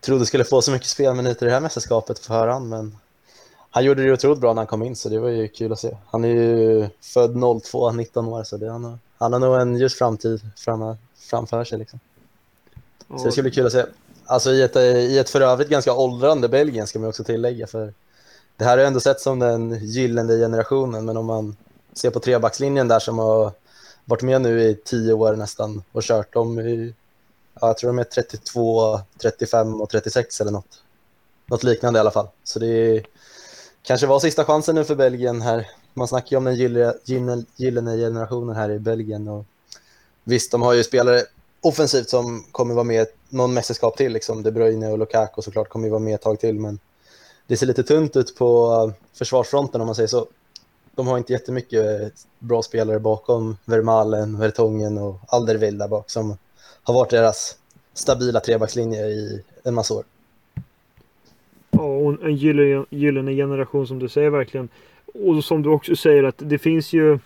trodde 0.00 0.26
skulle 0.26 0.44
få 0.44 0.62
så 0.62 0.70
mycket 0.70 0.88
spelminuter 0.88 1.46
i 1.46 1.48
det 1.48 1.54
här 1.54 1.60
mästerskapet 1.60 2.16
på 2.16 2.22
förhand, 2.24 2.68
men 2.68 2.96
han 3.70 3.84
gjorde 3.84 4.02
det 4.02 4.12
otroligt 4.12 4.40
bra 4.40 4.52
när 4.52 4.60
han 4.60 4.66
kom 4.66 4.82
in, 4.82 4.96
så 4.96 5.08
det 5.08 5.18
var 5.18 5.28
ju 5.28 5.48
kul 5.48 5.72
att 5.72 5.80
se. 5.80 5.96
Han 6.10 6.24
är 6.24 6.28
ju 6.28 6.88
född 7.00 7.62
02, 7.62 7.92
19 7.92 8.28
år, 8.28 8.44
så 8.44 8.56
det, 8.56 8.70
han, 8.70 8.98
han 9.22 9.32
har 9.32 9.40
nog 9.40 9.60
en 9.60 9.76
ljus 9.76 9.94
framtid 9.94 10.40
fram, 10.56 10.96
framför 11.16 11.64
sig. 11.64 11.78
Liksom. 11.78 12.00
Så 13.08 13.24
det 13.24 13.32
ska 13.32 13.42
bli 13.42 13.50
kul 13.50 13.66
att 13.66 13.72
se. 13.72 13.84
Alltså 14.24 14.50
i 14.50 14.62
ett, 14.62 14.76
i 14.76 15.18
ett 15.18 15.30
för 15.30 15.40
övrigt 15.40 15.68
ganska 15.68 15.94
åldrande 15.94 16.48
Belgien 16.48 16.86
ska 16.86 16.98
man 16.98 17.08
också 17.08 17.24
tillägga. 17.24 17.66
För 17.66 17.94
det 18.56 18.64
här 18.64 18.70
har 18.70 18.78
jag 18.78 18.86
ändå 18.86 19.00
sett 19.00 19.20
som 19.20 19.38
den 19.38 19.78
gyllene 19.84 20.36
generationen, 20.36 21.04
men 21.04 21.16
om 21.16 21.26
man 21.26 21.56
ser 21.92 22.10
på 22.10 22.20
trebackslinjen 22.20 22.88
där 22.88 22.98
som 22.98 23.18
har 23.18 23.52
varit 24.04 24.22
med 24.22 24.42
nu 24.42 24.62
i 24.62 24.74
tio 24.74 25.12
år 25.12 25.36
nästan 25.36 25.82
och 25.92 26.02
kört 26.02 26.32
dem 26.32 26.60
i, 26.60 26.94
ja, 27.60 27.66
jag 27.66 27.76
tror 27.76 27.90
de 27.90 27.98
är 27.98 28.04
32, 28.04 29.00
35 29.22 29.80
och 29.80 29.90
36 29.90 30.40
eller 30.40 30.50
något. 30.50 30.82
Något 31.46 31.62
liknande 31.62 31.98
i 31.98 32.00
alla 32.00 32.10
fall. 32.10 32.28
Så 32.44 32.58
det 32.58 32.66
är, 32.66 33.06
kanske 33.82 34.06
var 34.06 34.20
sista 34.20 34.44
chansen 34.44 34.74
nu 34.74 34.84
för 34.84 34.94
Belgien 34.94 35.42
här 35.42 35.68
man 35.94 36.08
snackar 36.08 36.30
ju 36.30 36.36
om 36.36 36.44
den 36.44 36.56
gyllene, 36.56 37.44
gyllene 37.56 37.96
generationen 37.96 38.56
här 38.56 38.70
i 38.70 38.78
Belgien. 38.78 39.28
Och 39.28 39.44
visst, 40.24 40.50
de 40.50 40.62
har 40.62 40.72
ju 40.72 40.84
spelare 40.84 41.22
offensivt 41.60 42.08
som 42.08 42.44
kommer 42.52 42.74
vara 42.74 42.84
med 42.84 43.06
någon 43.28 43.54
mästerskap 43.54 43.96
till. 43.96 44.12
Liksom. 44.12 44.42
De 44.42 44.50
Bruyne 44.50 44.88
och 44.88 44.98
Lukaku 44.98 45.42
såklart 45.42 45.68
kommer 45.68 45.86
ju 45.86 45.90
vara 45.90 46.00
med 46.00 46.14
ett 46.14 46.22
tag 46.22 46.40
till. 46.40 46.60
Men 46.60 46.78
det 47.46 47.56
ser 47.56 47.66
lite 47.66 47.82
tunt 47.82 48.16
ut 48.16 48.36
på 48.36 48.92
försvarsfronten 49.12 49.80
om 49.80 49.86
man 49.86 49.94
säger 49.94 50.08
så. 50.08 50.26
De 50.94 51.06
har 51.06 51.18
inte 51.18 51.32
jättemycket 51.32 52.12
bra 52.38 52.62
spelare 52.62 53.00
bakom 53.00 53.56
Vermalen, 53.64 54.38
Vertongen 54.38 54.98
och 54.98 55.16
Alderweil 55.26 55.78
där 55.78 55.88
bak 55.88 56.10
som 56.10 56.36
har 56.82 56.94
varit 56.94 57.10
deras 57.10 57.56
stabila 57.94 58.40
trebackslinje 58.40 59.06
i 59.06 59.42
en 59.64 59.74
massa 59.74 59.94
år. 59.94 60.04
Ja, 61.70 61.82
och 61.82 62.24
en 62.24 62.36
gyllene 62.90 63.32
generation 63.32 63.86
som 63.86 63.98
du 63.98 64.08
säger 64.08 64.30
verkligen. 64.30 64.68
Och 65.14 65.44
som 65.44 65.62
du 65.62 65.68
också 65.68 65.96
säger 65.96 66.24
att 66.24 66.34
det 66.38 66.58
finns 66.58 66.92
ju 66.92 67.18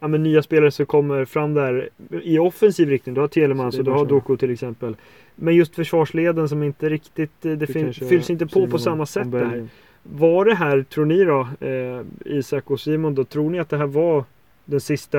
ja, 0.00 0.08
men 0.08 0.22
nya 0.22 0.42
spelare 0.42 0.70
som 0.70 0.86
kommer 0.86 1.24
fram 1.24 1.54
där 1.54 1.88
i 2.22 2.38
offensiv 2.38 2.88
riktning. 2.88 3.14
Du 3.14 3.20
har 3.20 3.28
Telemans 3.28 3.78
och 3.78 3.84
du 3.84 3.90
har 3.90 4.06
Doku 4.06 4.36
till 4.36 4.50
exempel. 4.50 4.96
Men 5.34 5.54
just 5.54 5.74
försvarsleden 5.74 6.48
som 6.48 6.62
inte 6.62 6.88
riktigt, 6.88 7.30
det, 7.40 7.56
det 7.56 7.66
fylls 7.66 8.30
inte 8.30 8.46
på 8.46 8.66
på 8.66 8.78
samma 8.78 9.06
sätt 9.06 9.32
där. 9.32 9.68
Var 10.02 10.44
det 10.44 10.54
här, 10.54 10.82
tror 10.82 11.04
ni 11.04 11.24
då, 11.24 11.48
eh, 11.60 12.00
Isak 12.24 12.70
och 12.70 12.80
Simon 12.80 13.14
då, 13.14 13.24
tror 13.24 13.50
ni 13.50 13.58
att 13.58 13.68
det 13.68 13.76
här 13.76 13.86
var 13.86 14.24
den 14.64 14.80
sista 14.80 15.18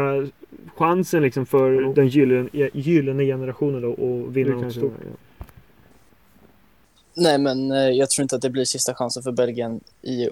chansen 0.76 1.24
liksom 1.24 1.46
för 1.46 1.72
mm. 1.72 1.94
den 1.94 2.08
gyllene, 2.08 2.50
gyllene 2.74 3.26
generationen 3.26 3.82
då 3.82 3.92
att 3.92 4.34
vinna 4.36 4.56
något 4.56 4.74
stort? 4.74 4.94
Ja. 5.00 5.25
Nej, 7.17 7.38
men 7.38 7.71
eh, 7.71 7.89
jag 7.89 8.10
tror 8.10 8.23
inte 8.23 8.36
att 8.36 8.41
det 8.41 8.49
blir 8.49 8.65
sista 8.65 8.95
chansen 8.95 9.23
för 9.23 9.32
Belgien 9.32 9.80
i, 10.01 10.23
eh, 10.23 10.30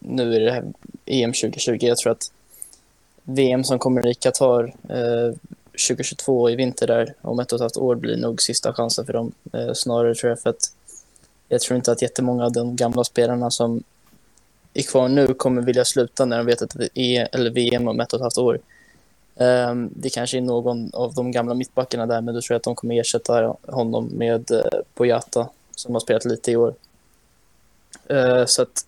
nu 0.00 0.34
i 0.34 0.38
det 0.38 0.52
här 0.52 0.64
EM 1.06 1.32
2020. 1.32 1.78
Jag 1.80 1.98
tror 1.98 2.12
att 2.12 2.32
VM 3.24 3.64
som 3.64 3.78
kommer 3.78 4.06
i 4.06 4.14
Qatar 4.14 4.74
eh, 4.88 5.34
2022 5.88 6.50
i 6.50 6.56
vinter 6.56 6.86
där, 6.86 7.14
om 7.20 7.40
ett 7.40 7.52
och 7.52 7.56
ett 7.56 7.60
halvt 7.60 7.76
år, 7.76 7.94
blir 7.94 8.16
nog 8.16 8.42
sista 8.42 8.72
chansen 8.72 9.06
för 9.06 9.12
dem. 9.12 9.32
Snarare 9.74 10.14
tror 10.14 10.30
jag 10.30 10.40
för 10.40 10.50
att 10.50 10.72
jag 11.48 11.60
tror 11.60 11.76
inte 11.76 11.92
att 11.92 12.02
jättemånga 12.02 12.44
av 12.44 12.52
de 12.52 12.76
gamla 12.76 13.04
spelarna 13.04 13.50
som 13.50 13.82
är 14.74 14.82
kvar 14.82 15.08
nu 15.08 15.34
kommer 15.34 15.62
vilja 15.62 15.84
sluta 15.84 16.24
när 16.24 16.36
de 16.36 16.46
vet 16.46 16.62
att 16.62 16.70
det 16.74 16.98
är 16.98 17.28
eller 17.32 17.50
VM 17.50 17.88
om 17.88 18.00
ett 18.00 18.12
och 18.12 18.16
ett 18.16 18.22
halvt 18.22 18.38
år. 18.38 18.60
Ehm, 19.36 19.90
det 19.96 20.10
kanske 20.10 20.36
är 20.36 20.40
någon 20.40 20.90
av 20.94 21.14
de 21.14 21.32
gamla 21.32 21.54
mittbackarna 21.54 22.06
där, 22.06 22.20
men 22.20 22.34
då 22.34 22.40
tror 22.40 22.54
jag 22.54 22.56
att 22.56 22.64
de 22.64 22.74
kommer 22.74 23.00
ersätta 23.00 23.56
honom 23.66 24.06
med 24.06 24.50
uh, 24.50 24.60
Boyata 24.94 25.48
som 25.80 25.94
har 25.94 26.00
spelat 26.00 26.24
lite 26.24 26.50
i 26.50 26.56
år. 26.56 26.74
Uh, 28.10 28.46
så 28.46 28.62
att 28.62 28.86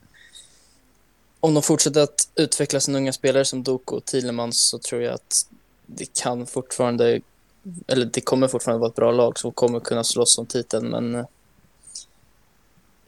om 1.40 1.54
de 1.54 1.62
fortsätter 1.62 2.00
att 2.00 2.28
utveckla 2.34 2.80
sina 2.80 2.98
unga 2.98 3.12
spelare 3.12 3.44
som 3.44 3.62
Doku 3.62 3.96
och 3.96 4.04
Thielemans 4.04 4.68
så 4.68 4.78
tror 4.78 5.02
jag 5.02 5.14
att 5.14 5.46
det 5.86 6.12
kan 6.20 6.46
fortfarande, 6.46 7.20
eller 7.86 8.06
det 8.06 8.20
kommer 8.20 8.48
fortfarande 8.48 8.80
vara 8.80 8.90
ett 8.90 8.96
bra 8.96 9.12
lag 9.12 9.38
som 9.38 9.52
kommer 9.52 9.80
kunna 9.80 10.04
slåss 10.04 10.38
om 10.38 10.46
titeln, 10.46 10.88
men 10.88 11.14
uh, 11.14 11.24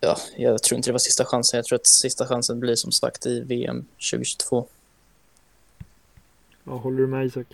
ja, 0.01 0.17
jag 0.37 0.63
tror 0.63 0.77
inte 0.77 0.89
det 0.89 0.93
var 0.93 0.99
sista 0.99 1.25
chansen. 1.25 1.59
Jag 1.59 1.65
tror 1.65 1.79
att 1.79 1.87
sista 1.87 2.27
chansen 2.27 2.61
blir 2.61 2.75
som 2.77 2.93
sagt 2.93 3.27
i 3.27 3.41
VM 3.41 3.87
2022. 4.11 4.67
Ja, 6.65 6.73
håller 6.73 6.99
du 6.99 7.07
med 7.07 7.27
Isak? 7.27 7.47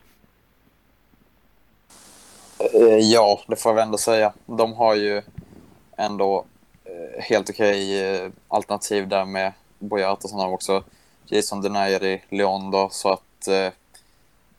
Eh, 2.58 2.98
ja, 2.98 3.40
det 3.48 3.56
får 3.56 3.72
jag 3.72 3.82
ändå 3.82 3.98
säga. 3.98 4.32
De 4.46 4.72
har 4.72 4.94
ju 4.94 5.22
ändå 6.00 6.44
eh, 6.84 7.22
helt 7.22 7.50
okej 7.50 8.00
eh, 8.00 8.30
alternativ 8.48 9.08
där 9.08 9.24
med 9.24 9.52
Boyata 9.78 10.28
som 10.28 10.38
har 10.38 10.48
också 10.48 10.82
Jason 11.26 11.60
Denayer 11.60 12.04
i 12.04 12.22
Lyon 12.28 12.70
då, 12.70 12.88
så 12.90 13.08
att 13.08 13.48
eh, 13.48 13.72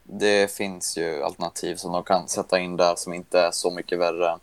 det 0.03 0.51
finns 0.51 0.97
ju 0.97 1.23
alternativ 1.23 1.75
som 1.75 1.91
de 1.91 2.03
kan 2.03 2.27
sätta 2.27 2.59
in 2.59 2.77
där 2.77 2.95
som 2.95 3.13
inte 3.13 3.39
är 3.39 3.51
så 3.51 3.71
mycket 3.71 3.99
värre 3.99 4.31
än 4.31 4.39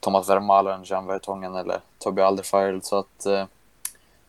Thomas 0.00 0.28
Vermaelen, 0.28 0.84
Jean 0.84 1.06
Vertongen 1.06 1.54
eller 1.54 1.80
Toby 1.98 2.22
Alderfield. 2.22 2.84
Så 2.84 2.98
att, 2.98 3.26
eh, 3.26 3.44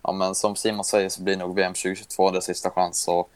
ja 0.02 0.12
men 0.12 0.36
som 0.36 0.56
Simon 0.56 0.86
säger 0.86 1.10
så 1.10 1.22
blir 1.22 1.38
nog 1.38 1.56
VM 1.56 1.74
2022 1.74 2.32
det 2.32 2.42
sista 2.42 2.70
chans. 2.70 3.08
Och, 3.08 3.30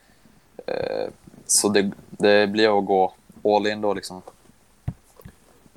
eh, 0.65 1.09
så 1.45 1.69
det, 1.69 1.91
det 2.09 2.47
blir 2.47 2.79
att 2.79 2.85
gå 2.85 3.13
all 3.43 3.67
in 3.67 3.81
då 3.81 3.93
liksom. 3.93 4.21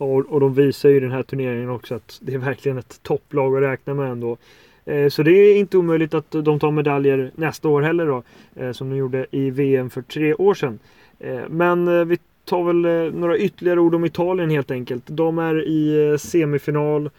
Och, 0.01 0.27
och 0.27 0.41
de 0.41 0.55
visar 0.55 0.89
ju 0.89 0.97
i 0.97 1.01
den 1.01 1.11
här 1.11 1.23
turneringen 1.23 1.71
också 1.71 1.95
att 1.95 2.19
det 2.23 2.35
är 2.35 2.39
verkligen 2.39 2.79
ett 2.79 3.03
topplag 3.03 3.57
att 3.57 3.63
räkna 3.63 3.95
med 3.95 4.11
ändå. 4.11 4.37
Eh, 4.85 5.09
så 5.09 5.23
det 5.23 5.33
är 5.33 5.57
inte 5.57 5.79
omöjligt 5.79 6.15
att 6.15 6.31
de 6.31 6.59
tar 6.61 6.71
medaljer 6.71 7.31
nästa 7.35 7.69
år 7.69 7.83
heller 7.83 8.07
då. 8.07 8.23
Eh, 8.57 8.73
som 8.73 8.91
de 8.91 8.97
gjorde 8.97 9.27
i 9.31 9.51
VM 9.51 9.91
för 9.91 10.03
tre 10.03 10.35
år 10.35 10.55
sedan. 10.55 10.79
Eh, 11.19 11.41
men 11.49 12.09
vi 12.09 12.19
tar 12.45 12.63
väl 12.63 13.13
några 13.15 13.39
ytterligare 13.39 13.81
ord 13.81 13.95
om 13.95 14.05
Italien 14.05 14.51
helt 14.51 14.71
enkelt. 14.71 15.03
De 15.07 15.39
är 15.39 15.69
i 15.69 16.17
semifinal 16.19 17.11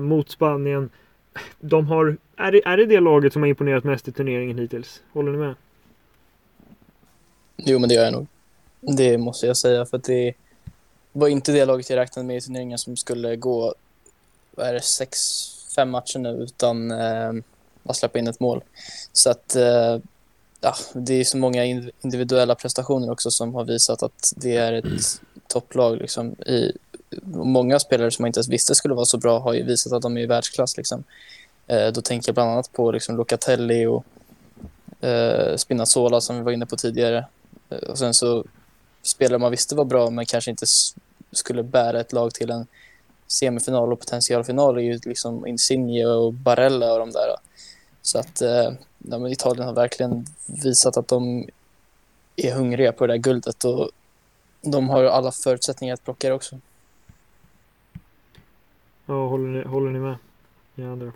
mot 0.00 0.30
Spanien. 0.30 0.90
De 1.60 1.86
har, 1.86 2.16
är, 2.36 2.52
det, 2.52 2.66
är 2.66 2.76
det 2.76 2.86
det 2.86 3.00
laget 3.00 3.32
som 3.32 3.42
har 3.42 3.48
imponerat 3.48 3.84
mest 3.84 4.08
i 4.08 4.12
turneringen 4.12 4.58
hittills? 4.58 5.02
Håller 5.12 5.32
ni 5.32 5.38
med? 5.38 5.54
Jo, 7.56 7.78
men 7.78 7.88
det 7.88 7.94
gör 7.94 8.04
jag 8.04 8.12
nog. 8.12 8.26
Det 8.80 9.18
måste 9.18 9.46
jag 9.46 9.56
säga, 9.56 9.86
för 9.86 9.96
att 9.96 10.04
det 10.04 10.34
var 11.12 11.28
inte 11.28 11.52
det 11.52 11.64
laget 11.64 11.90
jag 11.90 11.96
räknade 11.96 12.26
med 12.26 12.36
i 12.36 12.40
turneringen 12.40 12.78
som 12.78 12.96
skulle 12.96 13.36
gå, 13.36 13.74
vad 14.50 14.66
är 14.66 14.72
det, 14.72 14.80
sex, 14.80 15.18
fem 15.76 15.90
matcher 15.90 16.18
nu 16.18 16.28
utan 16.28 16.90
eh, 16.90 17.32
att 17.84 17.96
släppa 17.96 18.18
in 18.18 18.28
ett 18.28 18.40
mål. 18.40 18.64
Så 19.12 19.30
att 19.30 19.56
eh, 19.56 19.98
ja, 20.60 20.74
det 20.92 21.14
är 21.14 21.24
så 21.24 21.36
många 21.36 21.64
individuella 22.00 22.54
prestationer 22.54 23.10
också 23.10 23.30
som 23.30 23.54
har 23.54 23.64
visat 23.64 24.02
att 24.02 24.32
det 24.36 24.56
är 24.56 24.72
ett 24.72 25.20
topplag. 25.46 25.96
Liksom, 25.96 26.32
i, 26.32 26.72
många 27.32 27.78
spelare 27.78 28.10
som 28.10 28.22
man 28.22 28.26
inte 28.26 28.38
ens 28.38 28.48
visste 28.48 28.74
skulle 28.74 28.94
vara 28.94 29.06
så 29.06 29.18
bra 29.18 29.38
har 29.38 29.52
ju 29.52 29.62
visat 29.62 29.92
att 29.92 30.02
de 30.02 30.16
är 30.16 30.20
i 30.20 30.26
världsklass. 30.26 30.76
Liksom. 30.76 31.04
Eh, 31.66 31.88
då 31.92 32.00
tänker 32.00 32.28
jag 32.28 32.34
bland 32.34 32.50
annat 32.50 32.72
på 32.72 32.92
liksom, 32.92 33.16
Locatelli 33.16 33.86
och 33.86 34.04
eh, 35.04 35.56
Spinazzola 35.56 36.20
som 36.20 36.36
vi 36.36 36.42
var 36.42 36.52
inne 36.52 36.66
på 36.66 36.76
tidigare. 36.76 37.26
Eh, 37.70 37.78
och 37.78 37.98
sen 37.98 38.14
så 38.14 38.44
spelare 39.02 39.38
man 39.38 39.50
visste 39.50 39.74
var 39.74 39.84
bra 39.84 40.10
men 40.10 40.26
kanske 40.26 40.50
inte 40.50 40.66
skulle 41.32 41.62
bära 41.62 42.00
ett 42.00 42.12
lag 42.12 42.34
till 42.34 42.50
en 42.50 42.66
semifinal 43.26 43.92
och 43.92 44.00
potentialfinal 44.00 44.78
är 44.78 44.82
ju 44.82 45.00
liksom 45.04 45.46
Insigne 45.46 46.06
och 46.06 46.32
Barella 46.32 46.92
och 46.92 46.98
de 46.98 47.10
där. 47.10 47.36
Så 48.02 48.18
att 48.18 48.42
eh, 48.42 48.72
ja, 48.98 49.28
Italien 49.28 49.66
har 49.66 49.74
verkligen 49.74 50.26
visat 50.46 50.96
att 50.96 51.08
de 51.08 51.48
är 52.36 52.54
hungriga 52.54 52.92
på 52.92 53.06
det 53.06 53.12
där 53.12 53.18
guldet 53.18 53.64
och 53.64 53.90
de 54.62 54.88
har 54.88 55.04
alla 55.04 55.32
förutsättningar 55.32 55.94
att 55.94 56.04
plocka 56.04 56.28
det 56.28 56.34
också. 56.34 56.58
Ja, 59.06 59.28
håller 59.28 59.48
ni, 59.48 59.64
håller 59.64 59.90
ni 59.90 59.98
med? 59.98 60.16
Ja, 60.74 60.92
andra. 60.92 61.12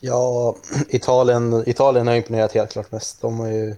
Ja, 0.00 0.56
Italien, 0.88 1.64
Italien 1.66 2.06
har 2.06 2.14
imponerat 2.14 2.52
helt 2.52 2.72
klart 2.72 2.92
mest. 2.92 3.20
De 3.20 3.38
har 3.38 3.48
ju, 3.48 3.76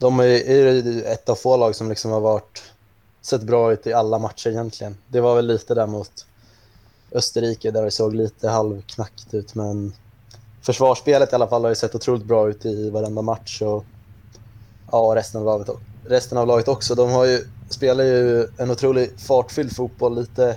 de 0.00 0.20
är 0.20 1.06
ett 1.06 1.28
av 1.28 1.34
få 1.34 1.56
lag 1.56 1.74
som 1.74 1.88
liksom 1.88 2.10
har 2.10 2.20
varit, 2.20 2.62
sett 3.22 3.42
bra 3.42 3.72
ut 3.72 3.86
i 3.86 3.92
alla 3.92 4.18
matcher 4.18 4.50
egentligen. 4.50 4.96
Det 5.08 5.20
var 5.20 5.36
väl 5.36 5.46
lite 5.46 5.74
där 5.74 5.86
mot 5.86 6.26
Österrike 7.12 7.70
där 7.70 7.84
det 7.84 7.90
såg 7.90 8.14
lite 8.14 8.48
halvknackigt 8.48 9.34
ut, 9.34 9.54
men 9.54 9.92
försvarsspelet 10.62 11.32
i 11.32 11.34
alla 11.34 11.46
fall 11.46 11.62
har 11.62 11.68
ju 11.68 11.74
sett 11.74 11.94
otroligt 11.94 12.24
bra 12.24 12.48
ut 12.48 12.66
i 12.66 12.90
varenda 12.90 13.22
match. 13.22 13.62
Och, 13.62 13.84
ja, 14.92 15.12
resten 15.16 15.40
av, 15.40 15.46
laget, 15.46 15.68
resten 16.04 16.38
av 16.38 16.46
laget 16.46 16.68
också. 16.68 16.94
De 16.94 17.10
har 17.10 17.24
ju, 17.24 17.44
spelar 17.68 18.04
ju 18.04 18.48
en 18.58 18.70
otroligt 18.70 19.20
fartfylld 19.20 19.76
fotboll, 19.76 20.20
lite, 20.20 20.56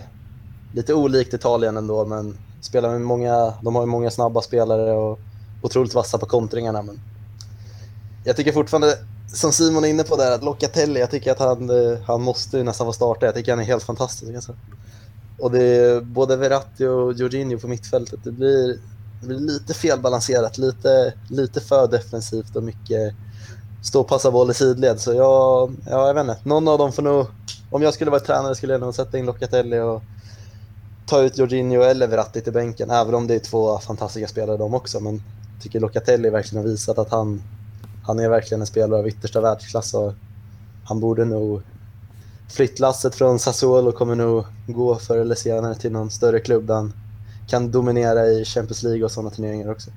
lite 0.73 0.93
olikt 0.93 1.33
Italien 1.33 1.77
ändå, 1.77 2.05
men 2.05 2.37
spelar 2.61 2.89
med 2.89 3.01
många, 3.01 3.53
de 3.61 3.75
har 3.75 3.81
ju 3.81 3.87
många 3.87 4.11
snabba 4.11 4.41
spelare 4.41 4.93
och 4.93 5.19
otroligt 5.61 5.93
vassa 5.93 6.17
på 6.17 6.25
kontringarna. 6.25 6.81
Men 6.81 6.99
jag 8.23 8.35
tycker 8.35 8.51
fortfarande, 8.51 8.97
som 9.33 9.53
Simon 9.53 9.83
är 9.83 9.87
inne 9.87 10.03
på 10.03 10.15
där, 10.15 10.31
att 10.31 10.43
Locatelli, 10.43 10.99
jag 10.99 11.11
tycker 11.11 11.31
att 11.31 11.39
han, 11.39 11.69
eh, 11.69 11.99
han 12.05 12.21
måste 12.21 12.63
nästan 12.63 12.87
få 12.87 12.93
starta. 12.93 13.25
Jag 13.25 13.35
tycker 13.35 13.51
han 13.51 13.59
är 13.59 13.63
helt 13.63 13.83
fantastisk. 13.83 14.35
Alltså. 14.35 14.55
Och 15.39 15.51
det 15.51 15.63
är 15.63 16.01
både 16.01 16.35
Verratti 16.35 16.85
och 16.85 17.13
Jorginho 17.13 17.59
på 17.59 17.67
mittfältet. 17.67 18.19
Det 18.23 18.31
blir, 18.31 18.79
det 19.21 19.27
blir 19.27 19.39
lite 19.39 19.73
felbalanserat, 19.73 20.57
lite, 20.57 21.13
lite 21.29 21.61
för 21.61 21.87
defensivt 21.87 22.55
och 22.55 22.63
mycket 22.63 23.15
stå 23.83 24.01
och 24.01 24.07
passa 24.07 24.31
boll 24.31 24.51
i 24.51 24.53
sidled. 24.53 24.99
Så 24.99 25.13
jag, 25.13 25.73
ja, 25.89 26.07
jag 26.07 26.13
vet 26.13 26.21
inte, 26.21 26.37
någon 26.43 26.67
av 26.67 26.77
dem 26.77 26.91
får 26.91 27.01
nog, 27.01 27.25
om 27.69 27.81
jag 27.81 27.93
skulle 27.93 28.11
vara 28.11 28.21
tränare 28.21 28.55
skulle 28.55 28.73
jag 28.73 28.81
nog 28.81 28.95
sätta 28.95 29.17
in 29.17 29.25
Locatelli 29.25 29.79
och 29.79 30.01
ta 31.05 31.21
ut 31.21 31.37
Jorginho 31.37 31.81
eller 31.81 32.07
Verratti 32.07 32.41
till 32.41 32.53
bänken, 32.53 32.89
även 32.89 33.15
om 33.15 33.27
det 33.27 33.35
är 33.35 33.39
två 33.39 33.79
fantastiska 33.79 34.27
spelare 34.27 34.57
de 34.57 34.73
också. 34.73 34.99
Men 34.99 35.13
jag 35.53 35.63
tycker 35.63 35.79
Locatelli 35.79 36.29
verkligen 36.29 36.63
har 36.63 36.71
visat 36.71 36.97
att 36.97 37.09
han, 37.09 37.41
han 38.03 38.19
är 38.19 38.29
verkligen 38.29 38.61
en 38.61 38.67
spelare 38.67 38.99
av 38.99 39.07
yttersta 39.07 39.41
världsklass 39.41 39.93
och 39.93 40.13
han 40.85 40.99
borde 40.99 41.25
nog 41.25 41.61
flyttlasset 42.49 43.15
från 43.15 43.39
Sassuolo 43.39 43.91
kommer 43.91 44.15
nog 44.15 44.45
gå 44.67 44.95
förr 44.95 45.17
eller 45.17 45.35
senare 45.35 45.75
till 45.75 45.91
någon 45.91 46.09
större 46.09 46.39
klubb 46.39 46.67
där 46.67 46.75
han 46.75 46.93
kan 47.47 47.71
dominera 47.71 48.25
i 48.25 48.45
Champions 48.45 48.83
League 48.83 49.03
och 49.03 49.11
sådana 49.11 49.29
turneringar 49.29 49.71
också. 49.71 49.91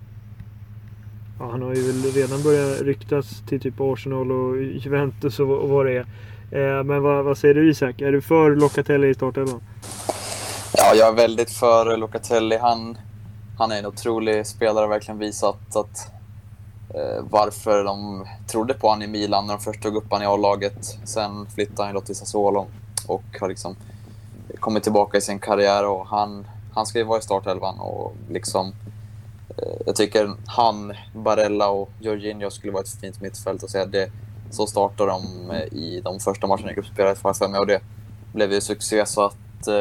Ja, 1.38 1.50
han 1.50 1.62
har 1.62 1.74
ju 1.74 1.86
väl 1.86 2.12
redan 2.12 2.42
börjat 2.42 2.80
ryktas 2.80 3.42
till 3.48 3.60
typ 3.60 3.74
Arsenal 3.78 4.32
och 4.32 4.62
Juventus 4.62 5.40
och, 5.40 5.58
och 5.58 5.68
vad 5.68 5.86
det 5.86 5.92
är. 5.92 6.06
Eh, 6.50 6.84
men 6.84 7.02
vad, 7.02 7.24
vad, 7.24 7.38
säger 7.38 7.54
du 7.54 7.70
Isak? 7.70 8.00
Är 8.00 8.12
du 8.12 8.20
för 8.20 8.56
Locatelli 8.56 9.08
i 9.08 9.14
startelvan? 9.14 9.60
Ja, 10.76 10.94
jag 10.94 11.08
är 11.08 11.12
väldigt 11.12 11.50
för 11.50 11.96
Locatelli. 11.96 12.56
Han, 12.56 12.98
han 13.58 13.72
är 13.72 13.78
en 13.78 13.86
otrolig 13.86 14.46
spelare, 14.46 14.86
verkligen 14.86 15.18
visat 15.18 15.76
att 15.76 16.12
Eh, 16.94 17.24
varför 17.30 17.84
de 17.84 18.26
trodde 18.46 18.74
på 18.74 18.88
honom 18.88 19.02
i 19.02 19.06
Milan 19.06 19.46
när 19.46 19.54
de 19.54 19.62
först 19.62 19.82
tog 19.82 19.96
upp 19.96 20.10
honom 20.10 20.22
i 20.22 20.26
A-laget. 20.26 20.98
Sen 21.04 21.46
flyttade 21.46 21.86
han 21.86 21.94
då 21.94 22.00
till 22.00 22.16
Sassuolo 22.16 22.66
och 23.06 23.24
har 23.40 23.48
liksom 23.48 23.76
kommit 24.60 24.82
tillbaka 24.82 25.18
i 25.18 25.20
sin 25.20 25.38
karriär 25.38 25.86
och 25.86 26.06
han, 26.06 26.46
han 26.74 26.86
ska 26.86 26.98
ju 26.98 27.04
vara 27.04 27.18
i 27.18 27.22
startelvan 27.22 27.80
och 27.80 28.14
liksom 28.30 28.72
eh, 29.48 29.82
jag 29.86 29.96
tycker 29.96 30.30
han, 30.46 30.92
Barella 31.14 31.68
och 31.68 31.90
Jorginho 32.00 32.50
skulle 32.50 32.72
vara 32.72 32.82
ett 32.82 33.00
fint 33.00 33.20
mittfält 33.20 33.62
och 33.62 33.70
säga 33.70 33.86
det. 33.86 34.10
Så 34.50 34.66
startade 34.66 35.10
de 35.10 35.50
eh, 35.50 35.78
i 35.78 36.00
de 36.04 36.20
första 36.20 36.46
matcherna 36.46 36.70
i 36.70 36.74
gruppspelet 36.74 37.18
för 37.18 37.32
för 37.32 37.48
mig 37.48 37.60
och 37.60 37.66
det 37.66 37.80
blev 38.32 38.52
ju 38.52 38.60
succé 38.60 39.06
så 39.06 39.24
att 39.24 39.66
eh, 39.66 39.74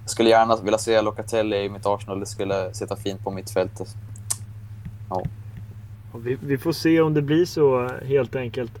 jag 0.00 0.10
skulle 0.10 0.30
gärna 0.30 0.56
vilja 0.56 0.78
se 0.78 1.00
Locatelli 1.00 1.56
i 1.56 1.68
mitt 1.68 1.86
Arsenal. 1.86 2.20
Det 2.20 2.26
skulle 2.26 2.74
sitta 2.74 2.96
fint 2.96 3.24
på 3.24 3.30
mittfältet. 3.30 3.88
Ja. 5.10 5.22
Vi, 6.22 6.36
vi, 6.40 6.58
får 6.58 6.72
se 6.72 7.00
om 7.00 7.14
det 7.14 7.22
blir 7.22 7.44
så 7.44 7.88
helt 8.06 8.36
enkelt. 8.36 8.72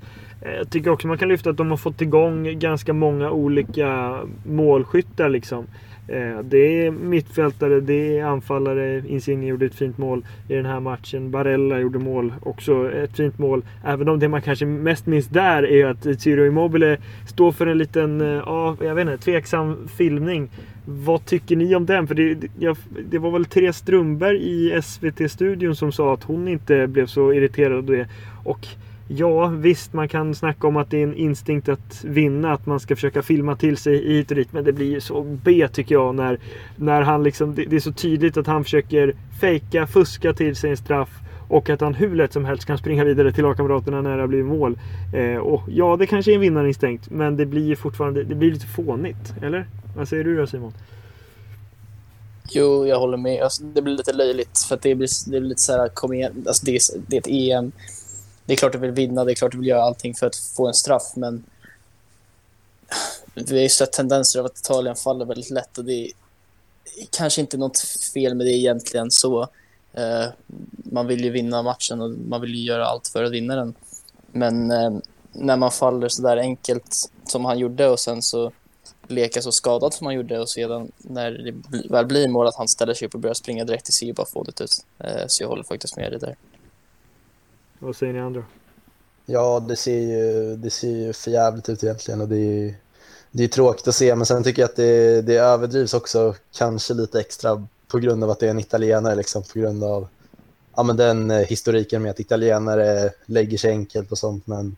Eh, 0.42 0.52
jag 0.52 0.70
tycker 0.70 0.90
också 0.90 1.08
man 1.08 1.18
kan 1.18 1.28
lyfta 1.28 1.50
att 1.50 1.56
de 1.56 1.70
har 1.70 1.76
fått 1.76 2.00
igång 2.00 2.58
ganska 2.58 2.92
många 2.92 3.30
olika 3.30 4.20
målskyttar 4.46 5.28
liksom. 5.28 5.66
Eh, 6.08 6.38
det 6.44 6.86
är 6.86 6.90
mittfältare, 6.90 7.80
det 7.80 8.18
är 8.18 8.24
anfallare. 8.24 9.02
Insigne 9.08 9.46
gjorde 9.46 9.66
ett 9.66 9.74
fint 9.74 9.98
mål 9.98 10.26
i 10.48 10.54
den 10.54 10.66
här 10.66 10.80
matchen. 10.80 11.30
Barella 11.30 11.80
gjorde 11.80 11.98
mål, 11.98 12.32
också 12.42 12.92
ett 12.92 13.16
fint 13.16 13.38
mål. 13.38 13.64
Även 13.84 14.08
om 14.08 14.18
det 14.18 14.28
man 14.28 14.42
kanske 14.42 14.66
mest 14.66 15.06
minns 15.06 15.26
där 15.26 15.62
är 15.62 15.86
att 15.86 16.20
Ciro 16.20 16.46
Immobile 16.46 16.98
står 17.26 17.52
för 17.52 17.66
en 17.66 17.78
liten, 17.78 18.20
eh, 18.20 18.26
ja, 18.26 18.76
jag 18.80 18.94
vet 18.94 19.08
inte, 19.08 19.24
tveksam 19.24 19.88
filmning. 19.96 20.50
Vad 20.86 21.24
tycker 21.24 21.56
ni 21.56 21.74
om 21.74 21.86
den? 21.86 22.06
För 22.06 22.14
det, 22.14 22.48
jag, 22.58 22.76
det 23.10 23.18
var 23.18 23.30
väl 23.30 23.44
Therese 23.44 23.76
Strömberg 23.76 24.36
i 24.36 24.82
SVT-studion 24.82 25.76
som 25.76 25.92
sa 25.92 26.14
att 26.14 26.24
hon 26.24 26.48
inte 26.48 26.86
blev 26.86 27.06
så 27.06 27.32
irriterad 27.32 27.76
av 27.76 27.84
det. 27.84 28.08
Och 28.44 28.66
Ja, 29.08 29.46
visst 29.46 29.92
man 29.92 30.08
kan 30.08 30.34
snacka 30.34 30.66
om 30.66 30.76
att 30.76 30.90
det 30.90 30.98
är 30.98 31.02
en 31.02 31.14
instinkt 31.14 31.68
att 31.68 32.04
vinna, 32.04 32.52
att 32.52 32.66
man 32.66 32.80
ska 32.80 32.94
försöka 32.94 33.22
filma 33.22 33.56
till 33.56 33.76
sig 33.76 34.08
hit 34.08 34.30
och 34.30 34.36
dit. 34.36 34.52
Men 34.52 34.64
det 34.64 34.72
blir 34.72 34.90
ju 34.90 35.00
så 35.00 35.22
B 35.22 35.68
tycker 35.72 35.94
jag 35.94 36.14
när, 36.14 36.38
när 36.76 37.02
han 37.02 37.22
liksom, 37.22 37.54
det, 37.54 37.64
det 37.64 37.76
är 37.76 37.80
så 37.80 37.92
tydligt 37.92 38.36
att 38.36 38.46
han 38.46 38.64
försöker 38.64 39.14
fejka, 39.40 39.86
fuska 39.86 40.32
till 40.32 40.56
sig 40.56 40.70
en 40.70 40.76
straff. 40.76 41.08
Och 41.48 41.70
att 41.70 41.80
han 41.80 41.94
hur 41.94 42.14
lätt 42.14 42.32
som 42.32 42.44
helst 42.44 42.64
kan 42.64 42.78
springa 42.78 43.04
vidare 43.04 43.32
till 43.32 43.42
lagkamraterna 43.42 44.02
när 44.02 44.18
det 44.18 44.28
blir 44.28 44.42
mål. 44.42 44.78
Eh, 45.14 45.36
och 45.36 45.62
ja, 45.68 45.96
det 45.96 46.06
kanske 46.06 46.32
är 46.32 46.34
en 46.34 46.40
vinnarinstinkt. 46.40 47.10
Men 47.10 47.36
det 47.36 47.46
blir 47.46 47.66
ju 47.66 47.76
fortfarande 47.76 48.24
det 48.24 48.34
blir 48.34 48.52
lite 48.52 48.66
fånigt. 48.66 49.34
Eller? 49.42 49.66
Vad 49.96 50.08
säger 50.08 50.24
du 50.24 50.36
då 50.36 50.46
Simon? 50.46 50.72
Jo, 52.50 52.86
jag 52.86 52.98
håller 52.98 53.16
med. 53.16 53.42
Alltså, 53.42 53.64
det 53.64 53.82
blir 53.82 53.96
lite 53.96 54.12
löjligt 54.12 54.58
för 54.68 54.74
att 54.74 54.82
det 54.82 54.94
blir, 54.94 55.08
det 55.30 55.40
blir 55.40 55.48
lite 55.48 55.62
så 55.62 55.72
här, 55.72 55.88
kom 55.88 56.12
igen. 56.12 56.44
Alltså, 56.46 56.66
det, 56.66 56.74
är, 56.74 56.80
det 57.06 57.16
är 57.16 57.20
ett 57.20 57.28
EM 57.28 57.72
det 58.46 58.52
är 58.52 58.56
klart 58.56 58.72
du 58.72 58.78
vill 58.78 58.90
vinna, 58.90 59.24
det 59.24 59.32
är 59.32 59.34
klart 59.34 59.52
du 59.52 59.58
vill 59.58 59.68
göra 59.68 59.82
allting 59.82 60.14
för 60.14 60.26
att 60.26 60.36
få 60.36 60.66
en 60.66 60.74
straff, 60.74 61.12
men 61.16 61.44
vi 63.34 63.54
har 63.54 63.62
ju 63.62 63.68
sett 63.68 63.92
tendenser 63.92 64.40
av 64.40 64.46
att 64.46 64.58
Italien 64.58 64.96
faller 64.96 65.24
väldigt 65.24 65.50
lätt 65.50 65.78
och 65.78 65.84
det 65.84 65.92
är 65.92 66.12
kanske 67.10 67.40
inte 67.40 67.56
något 67.56 67.78
fel 68.14 68.34
med 68.34 68.46
det 68.46 68.52
egentligen 68.52 69.10
så. 69.10 69.48
Eh, 69.92 70.26
man 70.76 71.06
vill 71.06 71.24
ju 71.24 71.30
vinna 71.30 71.62
matchen 71.62 72.00
och 72.00 72.10
man 72.10 72.40
vill 72.40 72.54
ju 72.54 72.62
göra 72.62 72.86
allt 72.86 73.08
för 73.08 73.24
att 73.24 73.32
vinna 73.32 73.56
den. 73.56 73.74
Men 74.32 74.70
eh, 74.70 74.92
när 75.32 75.56
man 75.56 75.70
faller 75.70 76.08
så 76.08 76.22
där 76.22 76.36
enkelt 76.36 77.10
som 77.24 77.44
han 77.44 77.58
gjorde 77.58 77.88
och 77.88 78.00
sen 78.00 78.22
så 78.22 78.52
leka 79.08 79.42
så 79.42 79.52
skadad 79.52 79.94
som 79.94 80.06
han 80.06 80.14
gjorde 80.14 80.40
och 80.40 80.48
sedan 80.48 80.92
när 80.98 81.30
det 81.30 81.54
väl 81.88 82.06
blir 82.06 82.28
mål 82.28 82.46
att 82.46 82.56
han 82.56 82.68
ställer 82.68 82.94
sig 82.94 83.08
upp 83.08 83.14
och 83.14 83.20
börjar 83.20 83.34
springa 83.34 83.64
direkt 83.64 83.84
till 83.84 83.94
sig 83.94 84.10
och 84.10 84.14
bara 84.14 84.26
få 84.26 84.42
det 84.42 84.60
ut. 84.64 84.84
Eh, 84.98 85.24
så 85.26 85.42
jag 85.42 85.48
håller 85.48 85.62
faktiskt 85.62 85.96
med 85.96 86.12
dig 86.12 86.20
där. 86.20 86.36
Vad 87.78 87.96
säger 87.96 88.12
ni 88.12 88.20
andra? 88.20 88.44
Ja, 89.26 89.64
det 89.68 89.76
ser 89.76 89.98
ju, 89.98 90.56
det 90.56 90.70
ser 90.70 90.88
ju 90.88 91.12
för 91.12 91.30
jävligt 91.30 91.68
ut 91.68 91.84
egentligen 91.84 92.20
och 92.20 92.28
det 92.28 92.36
är, 92.36 92.74
det 93.30 93.44
är 93.44 93.48
tråkigt 93.48 93.88
att 93.88 93.94
se. 93.94 94.14
Men 94.14 94.26
sen 94.26 94.44
tycker 94.44 94.62
jag 94.62 94.68
att 94.68 94.76
det, 94.76 95.22
det 95.22 95.36
överdrivs 95.36 95.94
också 95.94 96.34
kanske 96.52 96.94
lite 96.94 97.20
extra 97.20 97.66
på 97.88 97.98
grund 97.98 98.24
av 98.24 98.30
att 98.30 98.40
det 98.40 98.46
är 98.46 98.50
en 98.50 98.60
italienare, 98.60 99.14
liksom, 99.14 99.42
på 99.42 99.58
grund 99.58 99.84
av 99.84 100.08
ja, 100.76 100.82
men 100.82 100.96
den 100.96 101.30
eh, 101.30 101.38
historiken 101.38 102.02
med 102.02 102.10
att 102.10 102.20
italienare 102.20 103.10
lägger 103.26 103.58
sig 103.58 103.70
enkelt 103.70 104.12
och 104.12 104.18
sånt. 104.18 104.46
Men 104.46 104.76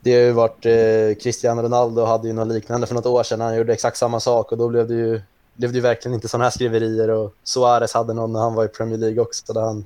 det 0.00 0.14
har 0.14 0.20
ju 0.20 0.32
varit, 0.32 0.66
eh, 0.66 1.22
Cristiano 1.22 1.62
Ronaldo 1.62 2.04
hade 2.04 2.28
ju 2.28 2.34
något 2.34 2.48
liknande 2.48 2.86
för 2.86 2.94
något 2.94 3.06
år 3.06 3.22
sedan. 3.22 3.40
Han 3.40 3.56
gjorde 3.56 3.72
exakt 3.72 3.96
samma 3.96 4.20
sak 4.20 4.52
och 4.52 4.58
då 4.58 4.68
blev 4.68 4.88
det 4.88 4.94
ju, 4.94 5.20
blev 5.54 5.72
det 5.72 5.76
ju 5.76 5.82
verkligen 5.82 6.14
inte 6.14 6.28
sådana 6.28 6.44
här 6.44 6.50
skriverier. 6.50 7.10
Och 7.10 7.34
Suarez 7.44 7.94
hade 7.94 8.14
någon 8.14 8.32
när 8.32 8.40
han 8.40 8.54
var 8.54 8.64
i 8.64 8.68
Premier 8.68 8.98
League 8.98 9.20
också, 9.20 9.52
där 9.52 9.60
han 9.60 9.84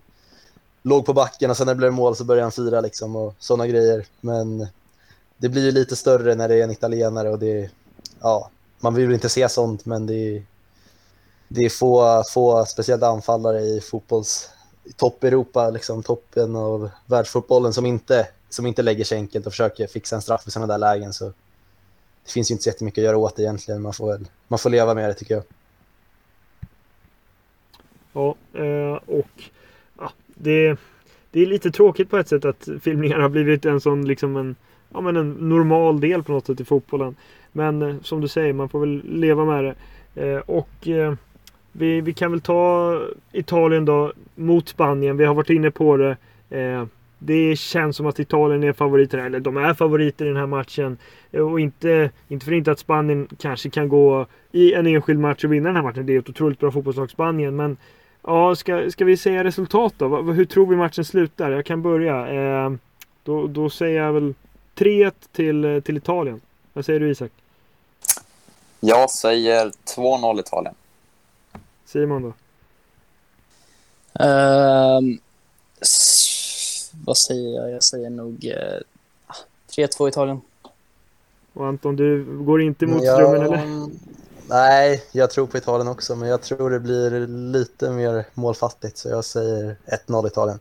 låg 0.82 1.06
på 1.06 1.12
backen 1.12 1.50
och 1.50 1.56
sen 1.56 1.66
när 1.66 1.74
det 1.74 1.78
blev 1.78 1.92
mål 1.92 2.16
så 2.16 2.24
började 2.24 2.44
han 2.44 2.52
fira 2.52 2.80
liksom 2.80 3.16
och 3.16 3.34
sådana 3.38 3.66
grejer. 3.66 4.06
Men 4.20 4.66
det 5.36 5.48
blir 5.48 5.64
ju 5.64 5.72
lite 5.72 5.96
större 5.96 6.34
när 6.34 6.48
det 6.48 6.54
är 6.54 6.64
en 6.64 6.70
italienare 6.70 7.30
och 7.30 7.38
det 7.38 7.70
ja, 8.20 8.50
man 8.80 8.94
vill 8.94 9.12
inte 9.12 9.28
se 9.28 9.48
sånt 9.48 9.86
men 9.86 10.06
det 10.06 10.14
är, 10.14 10.42
det 11.48 11.60
är 11.60 11.70
få, 11.70 12.24
få 12.32 12.64
speciellt 12.64 13.02
anfallare 13.02 13.60
i 13.60 13.80
fotbolls 13.80 14.50
topp-Europa, 14.96 15.70
liksom 15.70 16.02
toppen 16.02 16.56
av 16.56 16.90
världsfotbollen 17.06 17.72
som 17.72 17.86
inte, 17.86 18.28
som 18.48 18.66
inte 18.66 18.82
lägger 18.82 19.04
sig 19.04 19.18
enkelt 19.18 19.46
och 19.46 19.52
försöker 19.52 19.86
fixa 19.86 20.16
en 20.16 20.22
straff 20.22 20.46
i 20.46 20.50
sådana 20.50 20.72
där 20.72 20.78
lägen. 20.78 21.12
Så 21.12 21.24
det 22.24 22.30
finns 22.32 22.50
ju 22.50 22.52
inte 22.52 22.62
så 22.62 22.68
jättemycket 22.68 23.02
att 23.02 23.04
göra 23.04 23.16
åt 23.16 23.36
det 23.36 23.42
egentligen. 23.42 23.82
Man 23.82 23.92
får, 23.92 24.06
väl, 24.06 24.28
man 24.48 24.58
får 24.58 24.70
leva 24.70 24.94
med 24.94 25.08
det 25.08 25.14
tycker 25.14 25.34
jag. 25.34 25.44
Ja, 28.12 28.34
eh, 28.60 29.18
och 29.18 29.42
det, 30.34 30.76
det 31.30 31.42
är 31.42 31.46
lite 31.46 31.70
tråkigt 31.70 32.10
på 32.10 32.18
ett 32.18 32.28
sätt 32.28 32.44
att 32.44 32.68
filmningar 32.80 33.18
har 33.18 33.28
blivit 33.28 33.64
en 33.64 33.80
sån 33.80 34.08
liksom 34.08 34.36
en, 34.36 34.56
ja, 34.92 35.00
men 35.00 35.16
en 35.16 35.32
normal 35.32 36.00
del 36.00 36.22
på 36.22 36.32
något 36.32 36.46
sätt 36.46 36.60
i 36.60 36.64
fotbollen. 36.64 37.16
Men 37.52 37.82
eh, 37.82 37.94
som 38.02 38.20
du 38.20 38.28
säger, 38.28 38.52
man 38.52 38.68
får 38.68 38.80
väl 38.80 39.02
leva 39.04 39.44
med 39.44 39.64
det. 39.64 39.74
Eh, 40.14 40.38
och 40.38 40.88
eh, 40.88 41.14
vi, 41.72 42.00
vi 42.00 42.12
kan 42.12 42.30
väl 42.30 42.40
ta 42.40 43.00
Italien 43.32 43.84
då 43.84 44.12
mot 44.34 44.68
Spanien. 44.68 45.16
Vi 45.16 45.24
har 45.24 45.34
varit 45.34 45.50
inne 45.50 45.70
på 45.70 45.96
det. 45.96 46.16
Eh, 46.50 46.84
det 47.18 47.56
känns 47.58 47.96
som 47.96 48.06
att 48.06 48.18
Italien 48.18 48.62
är 48.62 48.72
favoriter, 48.72 49.18
eller 49.18 49.40
de 49.40 49.56
är 49.56 49.74
favoriter 49.74 50.24
i 50.24 50.28
den 50.28 50.36
här 50.36 50.46
matchen. 50.46 50.98
Eh, 51.32 51.40
och 51.40 51.60
inte, 51.60 52.10
inte 52.28 52.46
för 52.46 52.52
inte 52.52 52.72
att 52.72 52.78
Spanien 52.78 53.28
kanske 53.38 53.70
kan 53.70 53.88
gå 53.88 54.26
i 54.52 54.72
en 54.72 54.86
enskild 54.86 55.20
match 55.20 55.44
och 55.44 55.52
vinna 55.52 55.68
den 55.68 55.76
här 55.76 55.82
matchen. 55.82 56.06
Det 56.06 56.14
är 56.14 56.18
ett 56.18 56.28
otroligt 56.28 56.58
bra 56.58 56.70
fotbollslag 56.70 57.10
Spanien. 57.10 57.56
Men 57.56 57.76
Ja, 58.22 58.56
ska, 58.56 58.90
ska 58.90 59.04
vi 59.04 59.16
säga 59.16 59.44
resultat 59.44 59.94
då? 59.96 60.22
Hur 60.22 60.44
tror 60.44 60.66
vi 60.66 60.76
matchen 60.76 61.04
slutar? 61.04 61.50
Jag 61.50 61.66
kan 61.66 61.82
börja. 61.82 62.28
Eh, 62.28 62.72
då, 63.24 63.46
då 63.46 63.70
säger 63.70 64.02
jag 64.02 64.12
väl 64.12 64.34
3-1 64.74 65.12
till, 65.32 65.82
till 65.84 65.96
Italien. 65.96 66.40
Vad 66.72 66.84
säger 66.84 67.00
du 67.00 67.10
Isak? 67.10 67.30
Jag 68.80 69.10
säger 69.10 69.72
2-0 69.96 70.40
Italien. 70.40 70.74
Simon 71.84 72.22
då? 72.22 72.32
Um, 74.24 75.18
vad 77.04 77.18
säger 77.18 77.56
jag? 77.56 77.70
Jag 77.70 77.82
säger 77.82 78.10
nog 78.10 78.44
uh, 78.44 78.52
eh, 78.52 79.86
3-2 79.88 80.08
Italien. 80.08 80.40
Och 81.52 81.66
Anton, 81.66 81.96
du 81.96 82.24
går 82.24 82.62
inte 82.62 82.86
mot 82.86 83.04
ja, 83.04 83.14
strömmen 83.14 83.42
eller? 83.42 83.90
Nej, 84.52 85.04
jag 85.12 85.30
tror 85.30 85.46
på 85.46 85.58
Italien 85.58 85.88
också, 85.88 86.16
men 86.16 86.28
jag 86.28 86.42
tror 86.42 86.70
det 86.70 86.80
blir 86.80 87.26
lite 87.26 87.90
mer 87.90 88.24
målfattigt, 88.34 88.98
så 88.98 89.08
jag 89.08 89.24
säger 89.24 89.76
1-0 90.06 90.26
Italien. 90.26 90.60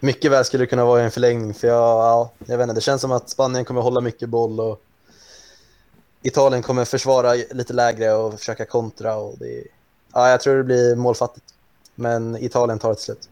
Mycket 0.00 0.30
väl 0.30 0.44
skulle 0.44 0.62
det 0.62 0.66
kunna 0.66 0.84
vara 0.84 1.00
i 1.00 1.04
en 1.04 1.10
förlängning, 1.10 1.54
för 1.54 1.68
jag, 1.68 1.76
ja, 1.76 2.30
jag 2.46 2.58
vet 2.58 2.64
inte, 2.64 2.74
det 2.74 2.80
känns 2.80 3.00
som 3.00 3.12
att 3.12 3.30
Spanien 3.30 3.64
kommer 3.64 3.80
hålla 3.80 4.00
mycket 4.00 4.28
boll 4.28 4.60
och 4.60 4.80
Italien 6.22 6.62
kommer 6.62 6.84
försvara 6.84 7.34
lite 7.50 7.72
lägre 7.72 8.12
och 8.14 8.38
försöka 8.38 8.64
kontra. 8.64 9.16
Och 9.16 9.38
det, 9.38 9.64
ja, 10.12 10.30
jag 10.30 10.40
tror 10.40 10.56
det 10.56 10.64
blir 10.64 10.96
målfattigt, 10.96 11.46
men 11.94 12.36
Italien 12.36 12.78
tar 12.78 12.88
det 12.88 12.94
till 12.94 13.04
slut. 13.04 13.28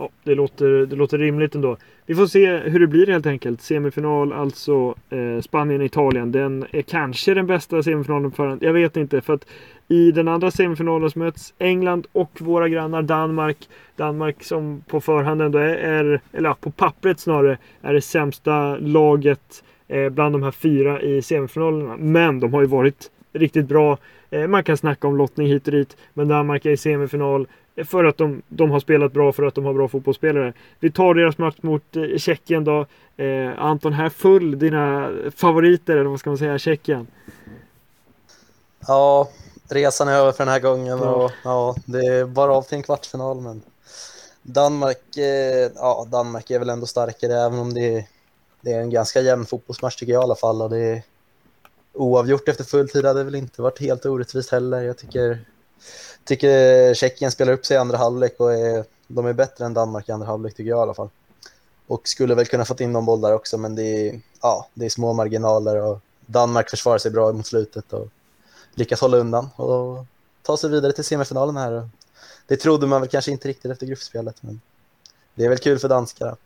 Ja, 0.00 0.08
det 0.24 0.34
låter, 0.34 0.86
det 0.86 0.96
låter 0.96 1.18
rimligt 1.18 1.54
ändå. 1.54 1.76
Vi 2.06 2.14
får 2.14 2.26
se 2.26 2.56
hur 2.56 2.80
det 2.80 2.86
blir 2.86 3.06
helt 3.06 3.26
enkelt. 3.26 3.60
Semifinal, 3.60 4.32
alltså 4.32 4.94
eh, 5.10 5.40
Spanien-Italien. 5.40 6.32
Den 6.32 6.66
är 6.70 6.82
kanske 6.82 7.34
den 7.34 7.46
bästa 7.46 7.82
semifinalen 7.82 8.30
på 8.30 8.36
förhand. 8.36 8.62
Jag 8.62 8.72
vet 8.72 8.96
inte. 8.96 9.20
För 9.20 9.34
att 9.34 9.46
i 9.88 10.12
den 10.12 10.28
andra 10.28 10.50
semifinalen 10.50 11.10
möts 11.14 11.54
England 11.58 12.06
och 12.12 12.30
våra 12.40 12.68
grannar 12.68 13.02
Danmark. 13.02 13.68
Danmark 13.96 14.42
som 14.42 14.84
på 14.86 15.00
förhand 15.00 15.42
ändå 15.42 15.58
är, 15.58 15.76
är 15.76 16.20
eller 16.32 16.48
ja, 16.48 16.56
på 16.60 16.70
pappret 16.70 17.20
snarare, 17.20 17.58
är 17.82 17.94
det 17.94 18.00
sämsta 18.00 18.76
laget 18.76 19.64
eh, 19.88 20.08
bland 20.08 20.34
de 20.34 20.42
här 20.42 20.50
fyra 20.50 21.02
i 21.02 21.22
semifinalerna. 21.22 21.96
Men 21.96 22.40
de 22.40 22.54
har 22.54 22.60
ju 22.60 22.66
varit 22.66 23.10
riktigt 23.32 23.66
bra. 23.66 23.98
Eh, 24.30 24.46
man 24.46 24.64
kan 24.64 24.76
snacka 24.76 25.08
om 25.08 25.16
lottning 25.16 25.46
hit 25.46 25.66
och 25.66 25.72
dit. 25.72 25.96
Men 26.14 26.28
Danmark 26.28 26.66
är 26.66 26.70
i 26.70 26.76
semifinal. 26.76 27.46
För 27.84 28.04
att 28.04 28.16
de, 28.18 28.42
de 28.48 28.70
har 28.70 28.80
spelat 28.80 29.12
bra, 29.12 29.32
för 29.32 29.42
att 29.42 29.54
de 29.54 29.64
har 29.64 29.74
bra 29.74 29.88
fotbollsspelare. 29.88 30.52
Vi 30.80 30.90
tar 30.90 31.14
deras 31.14 31.38
match 31.38 31.56
mot 31.60 31.96
eh, 31.96 32.18
Tjeckien 32.18 32.64
då. 32.64 32.86
Eh, 33.16 33.58
Anton, 33.58 33.92
här 33.92 34.08
full 34.08 34.58
dina 34.58 35.10
favoriter, 35.36 35.96
eller 35.96 36.10
vad 36.10 36.20
ska 36.20 36.30
man 36.30 36.38
säga, 36.38 36.58
Tjeckien? 36.58 37.06
Ja, 38.86 39.28
resan 39.68 40.08
är 40.08 40.12
över 40.12 40.32
för 40.32 40.44
den 40.44 40.52
här 40.52 40.60
gången 40.60 40.98
ja. 40.98 41.10
och 41.10 41.30
ja, 41.44 41.76
det 41.84 42.06
är 42.06 42.24
bara 42.24 42.52
av 42.52 42.62
till 42.62 42.76
en 42.76 42.82
kvartsfinal. 42.82 43.40
Men 43.40 43.62
Danmark, 44.42 45.16
eh, 45.16 45.70
ja, 45.74 46.06
Danmark 46.10 46.50
är 46.50 46.58
väl 46.58 46.70
ändå 46.70 46.86
starkare, 46.86 47.32
även 47.32 47.58
om 47.58 47.74
det 47.74 47.96
är, 47.96 48.04
det 48.60 48.72
är 48.72 48.80
en 48.80 48.90
ganska 48.90 49.20
jämn 49.20 49.46
fotbollsmatch 49.46 49.96
tycker 49.96 50.12
jag 50.12 50.22
i 50.22 50.24
alla 50.24 50.34
fall. 50.34 50.62
Och 50.62 50.70
det 50.70 50.78
är 50.78 51.02
oavgjort 51.92 52.48
efter 52.48 52.64
full 52.64 52.88
tid 52.88 53.04
hade 53.04 53.24
väl 53.24 53.34
inte 53.34 53.62
varit 53.62 53.80
helt 53.80 54.06
orättvist 54.06 54.50
heller. 54.50 54.82
Jag 54.82 54.98
tycker 54.98 55.44
tycker 56.24 56.94
Tjeckien 56.94 57.30
spelar 57.30 57.52
upp 57.52 57.66
sig 57.66 57.74
i 57.74 57.78
andra 57.78 57.98
halvlek 57.98 58.34
och 58.40 58.52
är, 58.52 58.84
de 59.06 59.26
är 59.26 59.32
bättre 59.32 59.64
än 59.64 59.74
Danmark 59.74 60.08
i 60.08 60.12
andra 60.12 60.26
halvlek 60.26 60.54
tycker 60.54 60.70
jag 60.70 60.78
i 60.78 60.82
alla 60.82 60.94
fall. 60.94 61.08
Och 61.86 62.08
skulle 62.08 62.34
väl 62.34 62.46
kunna 62.46 62.64
fått 62.64 62.80
in 62.80 62.92
någon 62.92 63.04
boll 63.04 63.20
där 63.20 63.34
också, 63.34 63.58
men 63.58 63.74
det 63.74 63.82
är, 63.82 64.20
ja, 64.42 64.68
det 64.74 64.84
är 64.84 64.90
små 64.90 65.12
marginaler 65.12 65.82
och 65.82 66.00
Danmark 66.26 66.70
försvarar 66.70 66.98
sig 66.98 67.10
bra 67.10 67.32
mot 67.32 67.46
slutet 67.46 67.92
och 67.92 68.08
lyckas 68.74 69.00
hålla 69.00 69.16
undan 69.16 69.48
och 69.56 70.04
ta 70.42 70.56
sig 70.56 70.70
vidare 70.70 70.92
till 70.92 71.04
semifinalen 71.04 71.56
här. 71.56 71.88
Det 72.46 72.56
trodde 72.56 72.86
man 72.86 73.00
väl 73.00 73.10
kanske 73.10 73.30
inte 73.30 73.48
riktigt 73.48 73.70
efter 73.70 73.86
gruppspelet, 73.86 74.42
men 74.42 74.60
det 75.34 75.44
är 75.44 75.48
väl 75.48 75.58
kul 75.58 75.78
för 75.78 75.88
danskarna. 75.88 76.36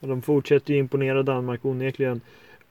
De 0.00 0.22
fortsätter 0.22 0.72
ju 0.72 0.78
imponera 0.78 1.22
Danmark 1.22 1.64
onekligen 1.64 2.20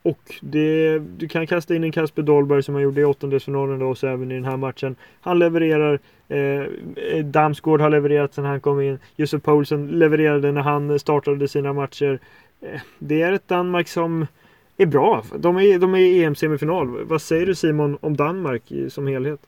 och 0.08 0.36
det, 0.42 1.00
du 1.00 1.28
kan 1.28 1.48
kasta 1.48 1.76
in 1.76 1.84
en 1.84 1.92
Kasper 1.92 2.22
Dahlberg 2.22 2.64
som 2.64 2.76
han 2.76 2.84
gjorde 2.84 3.02
i 3.02 3.06
åttondelsfinalen 3.06 3.80
då 3.80 3.90
och 3.90 3.98
så 3.98 4.08
även 4.08 4.32
i 4.32 4.36
den 4.36 4.46
här 4.46 4.58
matchen. 4.58 4.96
Han 5.22 5.40
levererar. 5.40 6.00
Eh, 6.30 6.38
eh 6.38 7.26
Damsgård 7.26 7.82
har 7.82 7.90
levererat 7.90 8.34
sedan 8.34 8.46
han 8.46 8.62
kom 8.62 8.82
in. 8.82 9.00
Josef 9.16 9.44
Poulsen 9.44 9.88
levererade 9.88 10.52
när 10.52 10.62
han 10.62 11.00
startade 11.00 11.48
sina 11.48 11.74
matcher. 11.74 12.20
Eh, 12.62 12.82
det 13.00 13.22
är 13.22 13.32
ett 13.32 13.48
Danmark 13.48 13.88
som 13.88 14.28
är 14.78 14.86
bra. 14.86 15.24
De 15.38 15.58
är, 15.58 15.80
de 15.80 15.94
är 15.94 16.00
i 16.00 16.24
EM-semifinal. 16.24 17.06
Vad 17.06 17.22
säger 17.22 17.46
du 17.46 17.56
Simon 17.56 17.98
om 18.02 18.18
Danmark 18.18 18.64
som 18.90 19.08
helhet? 19.08 19.40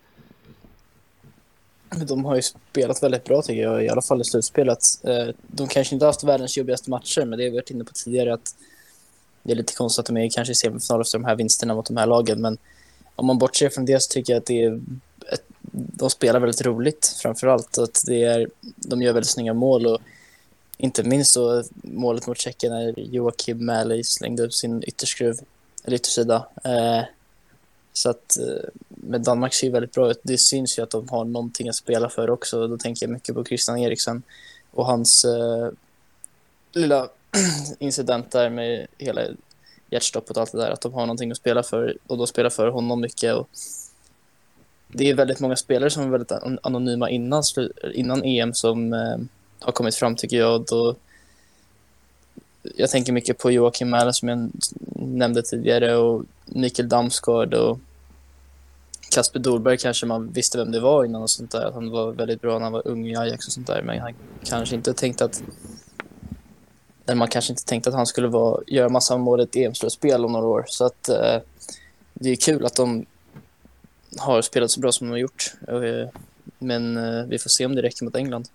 De 2.08 2.26
har 2.26 2.36
ju 2.36 2.42
spelat 2.42 3.04
väldigt 3.04 3.24
bra 3.24 3.42
tycker 3.42 3.62
jag, 3.62 3.86
i 3.86 3.90
alla 3.90 4.02
fall 4.02 4.22
i 4.22 4.24
slutspelet. 4.24 4.80
Eh, 5.04 5.36
de 5.48 5.68
kanske 5.68 5.96
inte 5.96 6.06
har 6.06 6.10
haft 6.10 6.24
världens 6.24 6.58
jobbigaste 6.58 6.90
matcher, 6.90 7.26
men 7.26 7.40
det 7.40 7.46
har 7.46 7.50
vi 7.50 7.56
varit 7.56 7.72
inne 7.72 7.84
på 7.84 7.92
tidigare 7.94 8.34
att 8.34 8.56
det 9.50 9.54
är 9.54 9.58
lite 9.58 9.74
konstigt 9.74 10.00
att 10.00 10.06
de 10.06 10.18
är 10.18 10.30
kanske 10.30 10.52
i 10.52 10.56
semifinal 10.56 11.02
efter 11.02 11.18
de 11.18 11.26
här 11.26 11.36
vinsterna 11.36 11.76
mot 11.76 11.86
de 11.86 11.98
här 11.98 12.06
lagen, 12.06 12.42
men 12.42 12.58
om 13.16 13.26
man 13.26 13.38
bortser 13.38 13.70
från 13.70 13.86
det 13.86 14.04
så 14.04 14.14
tycker 14.14 14.34
jag 14.34 14.40
att 14.40 14.46
det 14.46 14.64
är 14.64 14.80
ett, 15.32 15.44
de 15.72 16.10
spelar 16.10 16.40
väldigt 16.40 16.66
roligt 16.66 17.16
framför 17.22 17.48
allt. 17.48 17.78
Att 17.78 18.04
det 18.06 18.24
är, 18.24 18.50
de 18.76 19.02
gör 19.02 19.14
väldigt 19.14 19.32
snygga 19.32 19.54
mål 19.54 19.86
och 19.86 20.02
inte 20.78 21.04
minst 21.04 21.34
så 21.34 21.64
målet 21.82 22.28
mot 22.28 22.38
Tjeckien 22.38 22.74
när 22.74 23.00
Joakim 23.00 23.66
Mäli 23.66 24.04
slängde 24.04 24.44
upp 24.44 24.54
sin 24.54 24.84
ytterskruv, 24.84 25.36
eller 25.84 25.96
yttersida. 25.96 26.48
Eh, 26.64 27.04
så 27.94 28.10
att, 28.10 28.38
eh, 28.38 28.70
men 28.88 29.24
Danmark 29.24 29.54
ser 29.54 29.68
ju 29.68 29.74
väldigt 29.74 29.92
bra 29.92 30.12
ut. 30.12 30.20
Det 30.24 30.38
syns 30.38 30.80
ju 30.80 30.84
att 30.84 30.90
de 30.90 31.10
har 31.10 31.26
någonting 31.26 31.70
att 31.70 31.76
spela 31.76 32.10
för 32.10 32.30
också. 32.30 32.68
Då 32.68 32.78
tänker 32.78 33.06
jag 33.06 33.14
mycket 33.14 33.36
på 33.36 33.46
Christian 33.46 33.78
Eriksen 33.80 34.24
och 34.72 34.86
hans 34.86 35.26
eh, 35.26 35.70
lilla 36.72 37.10
incidenter 37.80 38.50
med 38.50 38.88
hela 38.98 39.22
hjärtstoppet 39.90 40.38
och 40.38 40.42
allt 40.42 40.52
det 40.52 40.58
där. 40.58 40.72
Att 40.72 40.82
de 40.82 40.94
har 40.94 41.02
någonting 41.02 41.32
att 41.32 41.38
spela 41.38 41.64
för 41.64 41.98
och 42.08 42.18
då 42.18 42.28
spelar 42.28 42.50
för 42.50 42.68
honom 42.68 43.02
mycket. 43.02 43.36
Och 43.36 43.50
det 44.88 45.10
är 45.10 45.14
väldigt 45.14 45.40
många 45.40 45.56
spelare 45.56 45.90
som 45.90 46.04
är 46.04 46.08
väldigt 46.08 46.32
anonyma 46.62 47.10
innan, 47.10 47.44
innan 47.94 48.24
EM 48.24 48.54
som 48.54 48.94
eh, 48.94 49.18
har 49.60 49.72
kommit 49.72 49.96
fram 49.96 50.16
tycker 50.16 50.38
jag. 50.38 50.66
Då, 50.66 50.96
jag 52.76 52.90
tänker 52.90 53.14
mycket 53.14 53.38
på 53.38 53.52
Joakim 53.52 53.90
Mähler 53.90 54.12
som 54.12 54.30
jag 54.30 54.50
nämnde 54.96 55.42
tidigare 55.42 55.96
och 55.96 56.24
Mikael 56.46 56.90
Damsgaard 56.90 57.54
och 57.54 57.80
Kasper 59.12 59.40
Dolberg 59.40 59.78
kanske 59.78 60.06
man 60.06 60.32
visste 60.32 60.58
vem 60.58 60.72
det 60.72 60.80
var 60.80 61.06
innan 61.06 61.22
och 61.22 61.30
sånt 61.30 61.52
där. 61.52 61.66
Att 61.66 61.74
han 61.74 61.90
var 61.90 62.12
väldigt 62.12 62.42
bra 62.42 62.54
när 62.54 62.64
han 62.64 62.74
var 62.74 62.88
ung 62.88 63.08
i 63.08 63.16
Ajax 63.16 63.48
och 63.48 63.54
sånt 63.54 63.68
där. 63.68 63.82
Men 63.82 64.00
han 64.00 64.14
kanske 64.44 64.76
inte 64.76 64.94
tänkte 64.94 65.26
att 65.26 65.44
eller 67.10 67.18
man 67.18 67.28
kanske 67.28 67.54
inte 67.54 67.66
tänkte 67.66 67.90
att 67.90 67.96
han 67.96 68.06
skulle 68.06 68.28
vara, 68.28 68.62
göra 68.68 68.90
massa 68.90 69.18
mål 69.18 69.40
i 69.40 69.44
ett 69.44 69.56
EM-slutspel 69.56 70.26
om 70.26 70.32
några 70.32 70.48
år. 70.48 70.66
Så 70.68 70.86
att 70.86 71.10
eh, 71.10 71.38
det 72.14 72.30
är 72.30 72.36
kul 72.36 72.66
att 72.66 72.76
de 72.76 73.06
har 74.18 74.42
spelat 74.42 74.72
så 74.72 74.80
bra 74.80 74.92
som 74.92 75.08
de 75.08 75.12
har 75.12 75.18
gjort. 75.18 75.54
Eh, 75.68 76.10
men 76.60 76.98
eh, 76.98 77.26
vi 77.26 77.40
får 77.40 77.50
se 77.50 77.66
om 77.66 77.76
det 77.76 77.82
räcker 77.82 78.06
mot 78.06 78.16
England. 78.16 78.50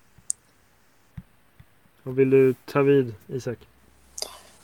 Vad 2.02 2.14
vill 2.14 2.30
du 2.30 2.54
ta 2.64 2.82
vid, 2.82 3.14
Isak? 3.26 3.58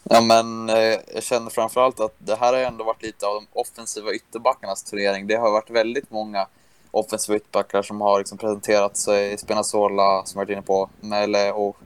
Ja, 0.03 0.21
men 0.21 0.69
eh, 0.69 0.99
jag 1.15 1.23
känner 1.23 1.51
framförallt 1.51 2.01
att 2.01 2.15
det 2.19 2.37
här 2.37 2.53
har 2.53 2.61
ändå 2.61 2.85
varit 2.85 3.03
lite 3.03 3.27
av 3.27 3.35
de 3.35 3.47
offensiva 3.61 4.13
ytterbackarnas 4.13 4.83
turnering. 4.83 5.27
Det 5.27 5.37
har 5.37 5.51
varit 5.51 5.71
väldigt 5.71 6.11
många 6.11 6.47
offensiva 6.91 7.37
ytterbackar 7.37 7.83
som 7.83 8.01
har 8.01 8.19
liksom 8.19 8.39
presenterat 8.39 8.97
sig. 8.97 9.39
Spinazzola, 9.39 10.23
som 10.25 10.39
jag 10.39 10.47
varit 10.47 10.53
inne 10.53 10.63
på, 10.63 10.91
Mele 11.01 11.53
och 11.53 11.77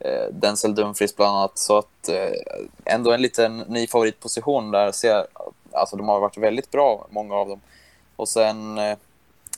Eh, 0.00 0.26
Denzel 0.30 0.74
Dumfries 0.74 1.16
bland 1.16 1.36
annat. 1.36 1.58
Så 1.58 1.78
att 1.78 2.08
eh, 2.08 2.32
ändå 2.84 3.12
en 3.12 3.22
liten 3.22 3.58
ny 3.58 3.86
favoritposition 3.86 4.70
där. 4.70 4.92
Ser, 4.92 5.26
alltså 5.72 5.96
de 5.96 6.08
har 6.08 6.20
varit 6.20 6.38
väldigt 6.38 6.70
bra, 6.70 7.06
många 7.10 7.34
av 7.34 7.48
dem. 7.48 7.60
Och 8.16 8.28
sen, 8.28 8.78
eh, 8.78 8.96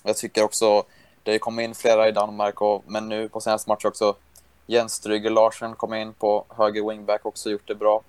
jag 0.03 0.17
tycker 0.17 0.45
också, 0.45 0.83
det 1.23 1.31
har 1.31 1.39
kommit 1.39 1.65
in 1.65 1.75
flera 1.75 2.09
i 2.09 2.13
Danmark, 2.13 2.63
och, 2.63 2.83
men 2.87 3.09
nu 3.09 3.29
på 3.29 3.41
senaste 3.41 3.71
matchen 3.71 3.89
också 3.89 4.15
Jens 4.67 4.95
Stryger 4.95 5.31
Larsen 5.31 5.75
kom 5.75 5.95
in 5.95 6.13
på 6.13 6.45
höger 6.49 6.89
wingback 6.89 7.27
också 7.27 7.51
gjort 7.51 7.69
det 7.69 7.75
bra. 7.75 8.03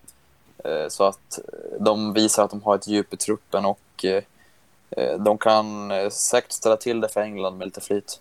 Eh, 0.64 0.88
så 0.90 1.04
att 1.04 1.38
eh, 1.38 1.80
de 1.80 2.14
visar 2.14 2.44
att 2.44 2.52
de 2.52 2.64
har 2.64 2.76
ett 2.76 2.88
djup 2.88 3.14
i 3.14 3.18
truppen 3.18 3.66
och 3.66 4.06
eh, 4.06 4.24
eh 4.90 5.20
de 5.20 5.38
kan 5.38 5.92
säkert 6.12 6.52
ställa 6.52 6.78
till 6.78 7.02
det 7.02 7.10
för 7.10 7.22
England 7.22 7.58
med 7.58 7.68
lite 7.68 7.82
flyt. 7.82 8.20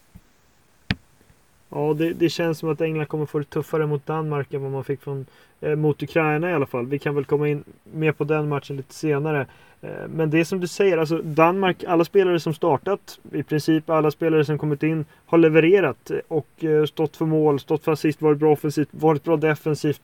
Ja, 1.75 1.95
det, 1.95 2.13
det, 2.13 2.29
känns 2.29 2.59
som 2.59 2.69
att 2.69 2.81
England 2.81 3.07
kommer 3.07 3.27
få 3.27 3.39
det 3.39 3.45
tuffare 3.45 3.87
mot 3.87 4.07
Danmark 4.07 4.55
än 4.55 4.63
vad 4.63 4.73
man 4.73 4.85
fick 4.85 5.03
från, 5.03 5.27
eh, 5.61 5.77
mot 5.77 6.03
Ukraina 6.03 6.51
i 6.51 6.55
alla 6.55 6.67
fall. 6.67 6.87
Vi 6.87 6.99
kan 6.99 7.15
väl 7.15 7.25
komma 7.25 7.49
in 7.49 7.65
mer 7.93 8.13
på 8.13 8.25
den 8.25 8.49
matchen 8.49 8.77
lite 8.77 8.95
senare. 8.95 9.47
Eh, 9.83 10.09
men 10.09 10.31
det 10.31 10.41
är 10.41 10.45
som 10.45 10.61
du 10.61 10.69
säger, 10.69 10.99
alltså 10.99 11.19
Danmark, 11.23 11.85
alla 11.85 12.05
spelare 12.05 12.41
som 12.41 12.55
startat, 12.55 13.19
i 13.33 13.43
princip 13.43 13.91
alla 13.91 14.11
spelare 14.11 14.45
som 14.45 14.59
kommit 14.59 14.83
in, 14.83 15.05
har 15.27 15.39
levererat 15.39 16.11
och 16.29 16.65
eh, 16.65 16.85
stått 16.85 17.17
för 17.17 17.27
mål, 17.27 17.61
stått 17.61 17.85
för 17.85 17.93
assist, 17.93 18.23
varit 18.23 18.39
bra 18.39 18.53
offensivt, 18.53 18.89
varit 18.91 19.25
bra 19.25 19.37
defensivt. 19.37 20.03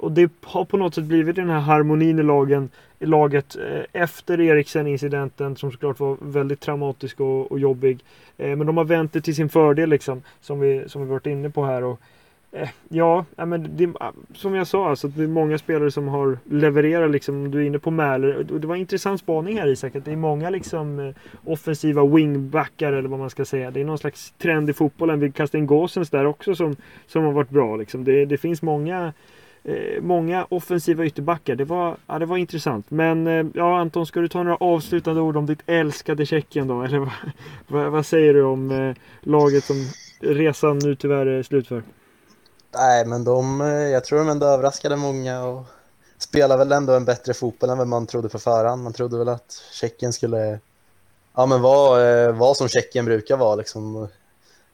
Och 0.00 0.12
det 0.12 0.32
har 0.42 0.64
på 0.64 0.76
något 0.76 0.94
sätt 0.94 1.04
blivit 1.04 1.36
den 1.36 1.50
här 1.50 1.60
harmonin 1.60 2.18
i, 2.18 2.22
lagen, 2.22 2.70
i 2.98 3.06
laget 3.06 3.56
eh, 3.56 4.02
efter 4.02 4.40
Eriksen-incidenten 4.40 5.56
som 5.56 5.72
såklart 5.72 6.00
var 6.00 6.16
väldigt 6.20 6.60
traumatisk 6.60 7.20
och, 7.20 7.52
och 7.52 7.58
jobbig. 7.58 7.98
Eh, 8.38 8.56
men 8.56 8.66
de 8.66 8.76
har 8.76 8.84
vänt 8.84 9.12
det 9.12 9.20
till 9.20 9.34
sin 9.34 9.48
fördel 9.48 9.90
liksom, 9.90 10.22
som 10.40 10.60
vi, 10.60 10.84
som 10.86 11.02
vi 11.02 11.08
varit 11.08 11.26
inne 11.26 11.50
på 11.50 11.64
här. 11.64 11.84
Och, 11.84 12.00
eh, 12.52 12.68
ja, 12.88 13.24
men 13.36 13.76
det, 13.76 13.90
ah, 14.00 14.12
som 14.34 14.54
jag 14.54 14.66
sa, 14.66 14.90
alltså, 14.90 15.08
det 15.08 15.22
är 15.22 15.26
många 15.26 15.58
spelare 15.58 15.90
som 15.90 16.08
har 16.08 16.38
levererat 16.50 17.10
liksom. 17.10 17.50
Du 17.50 17.58
är 17.58 17.66
inne 17.66 17.78
på 17.78 17.90
Mäler. 17.90 18.46
Det 18.60 18.66
var 18.66 18.74
en 18.74 18.80
intressant 18.80 19.20
spaning 19.20 19.58
här 19.58 19.66
Isak, 19.66 19.96
att 19.96 20.04
det 20.04 20.12
är 20.12 20.16
många 20.16 20.50
liksom 20.50 20.98
eh, 20.98 21.14
offensiva 21.44 22.06
wingbackar 22.06 22.92
eller 22.92 23.08
vad 23.08 23.18
man 23.18 23.30
ska 23.30 23.44
säga. 23.44 23.70
Det 23.70 23.80
är 23.80 23.84
någon 23.84 23.98
slags 23.98 24.30
trend 24.38 24.70
i 24.70 24.72
fotbollen. 24.72 25.20
Vi 25.20 25.32
kastar 25.32 25.58
in 25.58 25.66
Gåsens 25.66 26.10
där 26.10 26.26
också 26.26 26.54
som, 26.54 26.76
som 27.06 27.24
har 27.24 27.32
varit 27.32 27.50
bra 27.50 27.76
liksom. 27.76 28.04
Det, 28.04 28.24
det 28.24 28.38
finns 28.38 28.62
många 28.62 29.12
Eh, 29.64 30.02
många 30.02 30.46
offensiva 30.50 31.04
ytterbackar. 31.04 31.54
Det 31.54 31.64
var, 31.64 31.96
ja, 32.06 32.18
det 32.18 32.26
var 32.26 32.36
intressant. 32.36 32.90
Men 32.90 33.26
eh, 33.26 33.46
ja, 33.54 33.80
Anton, 33.80 34.06
ska 34.06 34.20
du 34.20 34.28
ta 34.28 34.42
några 34.42 34.56
avslutande 34.56 35.20
ord 35.20 35.36
om 35.36 35.46
ditt 35.46 35.62
älskade 35.66 36.26
Tjeckien 36.26 36.68
då? 36.68 36.82
Eller 36.84 36.98
vad, 36.98 37.10
vad, 37.68 37.92
vad 37.92 38.06
säger 38.06 38.34
du 38.34 38.42
om 38.42 38.70
eh, 38.70 38.96
laget 39.20 39.64
som 39.64 39.76
resan 40.20 40.78
nu 40.78 40.94
tyvärr 40.94 41.26
är 41.26 41.42
slut 41.42 41.68
för? 41.68 41.82
Nej, 42.74 43.06
men 43.06 43.24
de, 43.24 43.60
eh, 43.60 43.68
jag 43.68 44.04
tror 44.04 44.18
de 44.18 44.28
ändå 44.28 44.46
överraskade 44.46 44.96
många 44.96 45.44
och 45.44 45.64
spelar 46.18 46.58
väl 46.58 46.72
ändå 46.72 46.92
en 46.92 47.04
bättre 47.04 47.34
fotboll 47.34 47.70
än 47.70 47.78
vad 47.78 47.88
man 47.88 48.06
trodde 48.06 48.28
på 48.28 48.38
förhand. 48.38 48.82
Man 48.82 48.92
trodde 48.92 49.18
väl 49.18 49.28
att 49.28 49.62
Tjeckien 49.72 50.12
skulle 50.12 50.58
ja, 51.34 51.46
men 51.46 51.62
vara, 51.62 52.10
eh, 52.10 52.32
vara 52.32 52.54
som 52.54 52.68
Tjeckien 52.68 53.04
brukar 53.04 53.36
vara. 53.36 53.54
Liksom. 53.54 54.08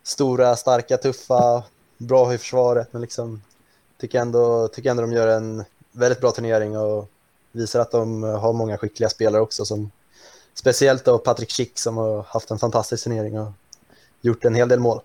Stora, 0.02 0.56
starka, 0.56 0.96
tuffa, 0.96 1.62
bra 1.98 2.34
i 2.34 2.38
försvaret, 2.38 2.88
men 2.92 3.02
liksom 3.02 3.42
tycker 4.00 4.20
ändå, 4.20 4.68
tycker 4.68 4.90
ändå 4.90 5.02
de 5.02 5.12
gör 5.12 5.28
en 5.28 5.64
väldigt 5.92 6.20
bra 6.20 6.30
turnering 6.30 6.78
och 6.78 7.08
visar 7.52 7.80
att 7.80 7.90
de 7.90 8.22
har 8.22 8.52
många 8.52 8.78
skickliga 8.78 9.08
spelare 9.08 9.42
också. 9.42 9.64
Som, 9.64 9.90
speciellt 10.54 11.04
då 11.04 11.18
Patrik 11.18 11.50
Schick 11.50 11.78
som 11.78 11.96
har 11.96 12.22
haft 12.22 12.50
en 12.50 12.58
fantastisk 12.58 13.04
turnering 13.04 13.40
och 13.40 13.52
gjort 14.20 14.44
en 14.44 14.54
hel 14.54 14.68
del 14.68 14.80
mål. 14.80 15.00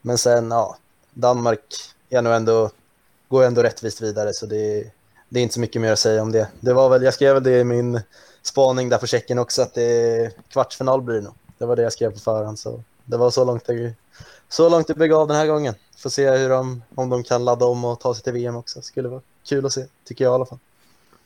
Men 0.00 0.18
sen, 0.18 0.50
ja, 0.50 0.76
Danmark 1.14 1.74
är 2.10 2.22
nog 2.22 2.32
ändå, 2.32 2.70
går 3.28 3.44
ändå 3.44 3.62
rättvist 3.62 4.00
vidare 4.00 4.34
så 4.34 4.46
det, 4.46 4.90
det 5.28 5.38
är 5.38 5.42
inte 5.42 5.54
så 5.54 5.60
mycket 5.60 5.82
mer 5.82 5.92
att 5.92 5.98
säga 5.98 6.22
om 6.22 6.32
det. 6.32 6.48
det 6.60 6.72
var 6.72 6.88
väl, 6.88 7.02
jag 7.02 7.14
skrev 7.14 7.34
väl 7.34 7.42
det 7.42 7.58
i 7.58 7.64
min 7.64 8.00
spaning 8.42 8.88
där 8.88 8.98
på 8.98 9.06
Tjeckien 9.06 9.38
också 9.38 9.62
att 9.62 9.74
det 9.74 9.82
är 9.82 10.32
kvartsfinal 10.48 11.02
blir 11.02 11.16
det 11.16 11.22
nog. 11.22 11.34
Det 11.58 11.66
var 11.66 11.76
det 11.76 11.82
jag 11.82 11.92
skrev 11.92 12.12
på 12.12 12.18
förhand 12.18 12.58
så 12.58 12.82
det 13.04 13.16
var 13.16 13.30
så 13.30 13.44
långt 13.44 13.66
det, 13.66 13.94
så 14.48 14.68
långt 14.68 14.86
det 14.86 14.94
begav 14.94 15.28
den 15.28 15.36
här 15.36 15.46
gången. 15.46 15.74
Får 15.98 16.10
se 16.10 16.30
hur 16.30 16.48
de, 16.48 16.82
om 16.94 17.10
de 17.10 17.24
kan 17.24 17.44
ladda 17.44 17.66
om 17.66 17.84
och 17.84 18.00
ta 18.00 18.14
sig 18.14 18.24
till 18.24 18.32
VM 18.32 18.56
också. 18.56 18.82
Skulle 18.82 19.08
vara 19.08 19.20
kul 19.48 19.66
att 19.66 19.72
se, 19.72 19.84
tycker 20.04 20.24
jag 20.24 20.32
i 20.32 20.34
alla 20.34 20.46
fall. 20.46 20.58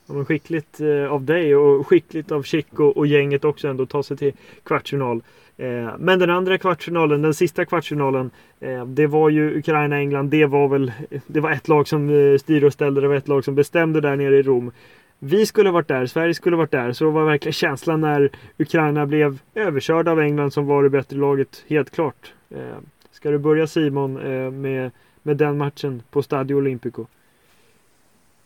Ja, 0.06 0.14
men 0.14 0.24
skickligt 0.24 0.80
eh, 0.80 1.12
av 1.12 1.24
dig 1.24 1.56
och 1.56 1.86
skickligt 1.86 2.32
av 2.32 2.42
Chic 2.42 2.66
och, 2.78 2.96
och, 2.96 3.06
gänget 3.06 3.44
också 3.44 3.68
ändå 3.68 3.82
att 3.82 3.90
ta 3.90 4.02
sig 4.02 4.16
till 4.16 4.32
kvartsfinal. 4.62 5.22
Eh, 5.56 5.90
men 5.98 6.18
den 6.18 6.30
andra 6.30 6.58
kvartsfinalen, 6.58 7.22
den 7.22 7.34
sista 7.34 7.64
kvartsfinalen, 7.64 8.30
eh, 8.60 8.86
det 8.86 9.06
var 9.06 9.28
ju 9.28 9.58
Ukraina-England. 9.58 10.30
Det 10.30 10.46
var 10.46 10.68
väl 10.68 10.92
det 11.26 11.40
var 11.40 11.50
ett 11.50 11.68
lag 11.68 11.88
som 11.88 12.10
eh, 12.10 12.38
styrde 12.38 12.66
och 12.66 12.72
ställde. 12.72 13.00
Det 13.00 13.08
var 13.08 13.14
ett 13.14 13.28
lag 13.28 13.44
som 13.44 13.54
bestämde 13.54 14.00
där 14.00 14.16
nere 14.16 14.36
i 14.36 14.42
Rom. 14.42 14.72
Vi 15.18 15.46
skulle 15.46 15.70
varit 15.70 15.88
där, 15.88 16.06
Sverige 16.06 16.34
skulle 16.34 16.56
varit 16.56 16.70
där. 16.70 16.92
Så 16.92 17.10
var 17.10 17.24
verkligen 17.24 17.52
känslan 17.52 18.00
när 18.00 18.30
Ukraina 18.58 19.06
blev 19.06 19.38
överkörda 19.54 20.10
av 20.10 20.20
England 20.20 20.50
som 20.50 20.66
var 20.66 20.82
det 20.82 20.90
bättre 20.90 21.16
laget, 21.16 21.64
helt 21.68 21.90
klart. 21.90 22.32
Eh, 22.50 22.78
Ska 23.22 23.30
du 23.30 23.38
börja 23.38 23.66
Simon 23.66 24.16
eh, 24.16 24.50
med, 24.50 24.90
med 25.22 25.36
den 25.36 25.58
matchen 25.58 26.02
på 26.10 26.22
Stadio 26.22 26.54
Olimpico? 26.54 27.06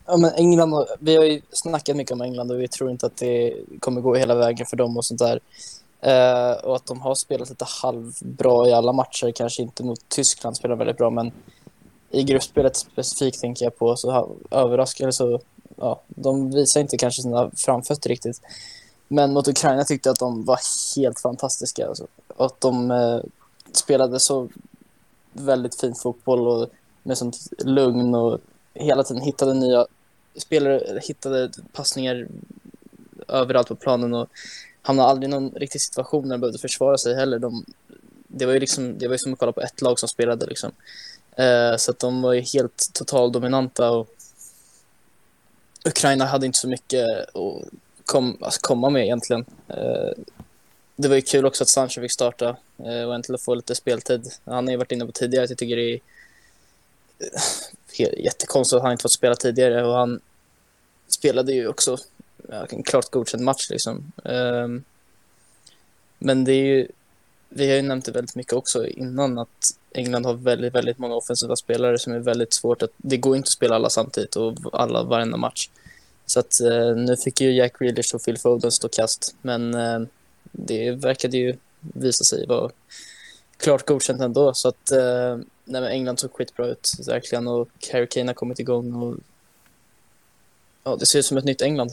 Ja, 0.05 0.17
men 0.17 0.31
England, 0.33 0.85
vi 0.99 1.15
har 1.15 1.23
ju 1.23 1.41
snackat 1.51 1.95
mycket 1.95 2.11
om 2.11 2.21
England 2.21 2.51
och 2.51 2.59
vi 2.59 2.67
tror 2.67 2.91
inte 2.91 3.05
att 3.05 3.17
det 3.17 3.53
kommer 3.79 4.01
gå 4.01 4.15
hela 4.15 4.35
vägen 4.35 4.65
för 4.65 4.77
dem 4.77 4.97
och 4.97 5.05
sånt 5.05 5.19
där. 5.19 5.39
Eh, 6.01 6.57
och 6.57 6.75
att 6.75 6.85
de 6.85 7.01
har 7.01 7.15
spelat 7.15 7.49
lite 7.49 7.65
halvbra 7.81 8.67
i 8.67 8.73
alla 8.73 8.93
matcher, 8.93 9.31
kanske 9.35 9.61
inte 9.61 9.83
mot 9.83 10.09
Tyskland 10.09 10.57
spelar 10.57 10.75
väldigt 10.75 10.97
bra, 10.97 11.09
men 11.09 11.31
i 12.11 12.23
gruppspelet 12.23 12.75
specifikt 12.75 13.41
tänker 13.41 13.65
jag 13.65 13.77
på 13.77 13.95
så 13.95 14.37
överraskade 14.51 15.11
så 15.11 15.41
ja, 15.75 16.01
de 16.07 16.51
visar 16.51 16.81
inte 16.81 16.97
kanske 16.97 17.21
sina 17.21 17.51
framfötter 17.55 18.09
riktigt. 18.09 18.41
Men 19.07 19.33
mot 19.33 19.47
Ukraina 19.47 19.83
tyckte 19.83 20.09
jag 20.09 20.13
att 20.13 20.19
de 20.19 20.45
var 20.45 20.59
helt 20.95 21.19
fantastiska. 21.19 21.87
Alltså. 21.87 22.07
Att 22.37 22.61
de 22.61 22.91
eh, 22.91 23.19
spelade 23.71 24.19
så 24.19 24.49
väldigt 25.33 25.79
fin 25.79 25.95
fotboll 25.95 26.47
och 26.47 26.69
med 27.03 27.17
sånt 27.17 27.37
lugn 27.59 28.15
och 28.15 28.39
hela 28.73 29.03
tiden 29.03 29.23
hittade 29.23 29.53
nya 29.53 29.85
spelare, 30.35 30.99
hittade 31.03 31.51
passningar 31.73 32.27
överallt 33.27 33.67
på 33.67 33.75
planen 33.75 34.13
och 34.13 34.29
hamnade 34.81 35.09
aldrig 35.09 35.29
i 35.29 35.31
någon 35.31 35.51
riktig 35.51 35.81
situation 35.81 36.27
när 36.27 36.35
de 36.35 36.41
behövde 36.41 36.59
försvara 36.59 36.97
sig 36.97 37.15
heller. 37.15 37.39
De, 37.39 37.65
det 38.27 38.45
var 38.45 38.53
ju 38.53 38.59
liksom, 38.59 38.97
det 38.97 39.07
var 39.07 39.13
ju 39.13 39.19
som 39.19 39.33
att 39.33 39.39
kolla 39.39 39.51
på 39.51 39.61
ett 39.61 39.81
lag 39.81 39.99
som 39.99 40.09
spelade 40.09 40.45
liksom. 40.45 40.71
Eh, 41.35 41.77
så 41.77 41.91
att 41.91 41.99
de 41.99 42.21
var 42.21 42.33
ju 42.33 42.41
helt 42.41 42.93
totaldominanta 42.93 43.91
och 43.91 44.07
Ukraina 45.85 46.25
hade 46.25 46.45
inte 46.45 46.59
så 46.59 46.67
mycket 46.67 47.05
att 47.35 47.69
kom, 48.05 48.37
alltså 48.41 48.59
komma 48.61 48.89
med 48.89 49.03
egentligen. 49.03 49.45
Eh, 49.67 50.23
det 50.99 51.07
var 51.07 51.15
ju 51.15 51.21
kul 51.21 51.45
också 51.45 51.63
att 51.63 51.69
Sancho 51.69 52.01
fick 52.01 52.11
starta 52.11 52.57
eh, 52.77 53.03
och 53.03 53.15
äntligen 53.15 53.39
få 53.39 53.55
lite 53.55 53.75
speltid. 53.75 54.31
Han 54.45 54.65
har 54.65 54.71
ju 54.71 54.77
varit 54.77 54.91
inne 54.91 55.05
på 55.05 55.11
tidigare 55.11 55.43
att 55.43 55.49
jag 55.49 55.59
tycker 55.59 55.75
det 55.75 55.91
är 55.91 55.99
eh, 57.99 58.23
jättekonstigt 58.23 58.77
att 58.77 58.83
han 58.83 58.91
inte 58.91 59.01
fått 59.01 59.11
spela 59.11 59.35
tidigare 59.35 59.85
och 59.85 59.93
han 59.93 60.19
spelade 61.07 61.53
ju 61.53 61.67
också 61.67 61.97
en 62.69 62.83
klart 62.83 63.09
godkänd 63.11 63.43
match 63.43 63.69
liksom. 63.69 64.11
Ehm, 64.25 64.83
men 66.19 66.43
det 66.43 66.51
är 66.51 66.65
ju, 66.65 66.87
vi 67.49 67.69
har 67.69 67.75
ju 67.75 67.81
nämnt 67.81 68.05
det 68.05 68.11
väldigt 68.11 68.35
mycket 68.35 68.53
också 68.53 68.87
innan 68.87 69.37
att 69.37 69.71
England 69.91 70.25
har 70.25 70.33
väldigt, 70.33 70.75
väldigt 70.75 70.97
många 70.97 71.15
offensiva 71.15 71.55
spelare 71.55 71.99
som 71.99 72.13
är 72.13 72.19
väldigt 72.19 72.53
svårt 72.53 72.81
att, 72.81 72.91
det 72.97 73.17
går 73.17 73.35
inte 73.35 73.47
att 73.47 73.51
spela 73.51 73.75
alla 73.75 73.89
samtidigt 73.89 74.35
och 74.35 74.55
alla 74.73 75.03
varenda 75.03 75.37
match. 75.37 75.69
Så 76.25 76.39
att 76.39 76.61
eh, 76.61 76.95
nu 76.95 77.17
fick 77.17 77.41
ju 77.41 77.51
Jack 77.51 77.79
Grealish 77.79 78.15
och 78.15 78.23
Phil 78.23 78.37
Foden 78.37 78.71
stå 78.71 78.89
kast, 78.89 79.35
men 79.41 79.75
det 80.51 80.91
verkade 80.91 81.37
ju 81.37 81.55
visa 81.79 82.23
sig 82.23 82.47
vara 82.47 82.71
klart 83.57 83.85
godkänt 83.85 84.21
ändå. 84.21 84.53
Så 84.53 84.67
att 84.67 84.91
uh, 84.93 85.43
nej, 85.65 85.91
England 85.93 86.19
såg 86.19 86.33
skitbra 86.33 86.67
ut 86.67 86.91
verkligen 87.07 87.47
och 87.47 87.69
Harry 87.91 88.07
Kane 88.07 88.29
har 88.29 88.33
kommit 88.33 88.59
igång 88.59 88.93
och 88.93 89.15
ja, 90.83 90.95
det 90.95 91.05
ser 91.05 91.19
ut 91.19 91.25
som 91.25 91.37
ett 91.37 91.45
nytt 91.45 91.61
England 91.61 91.91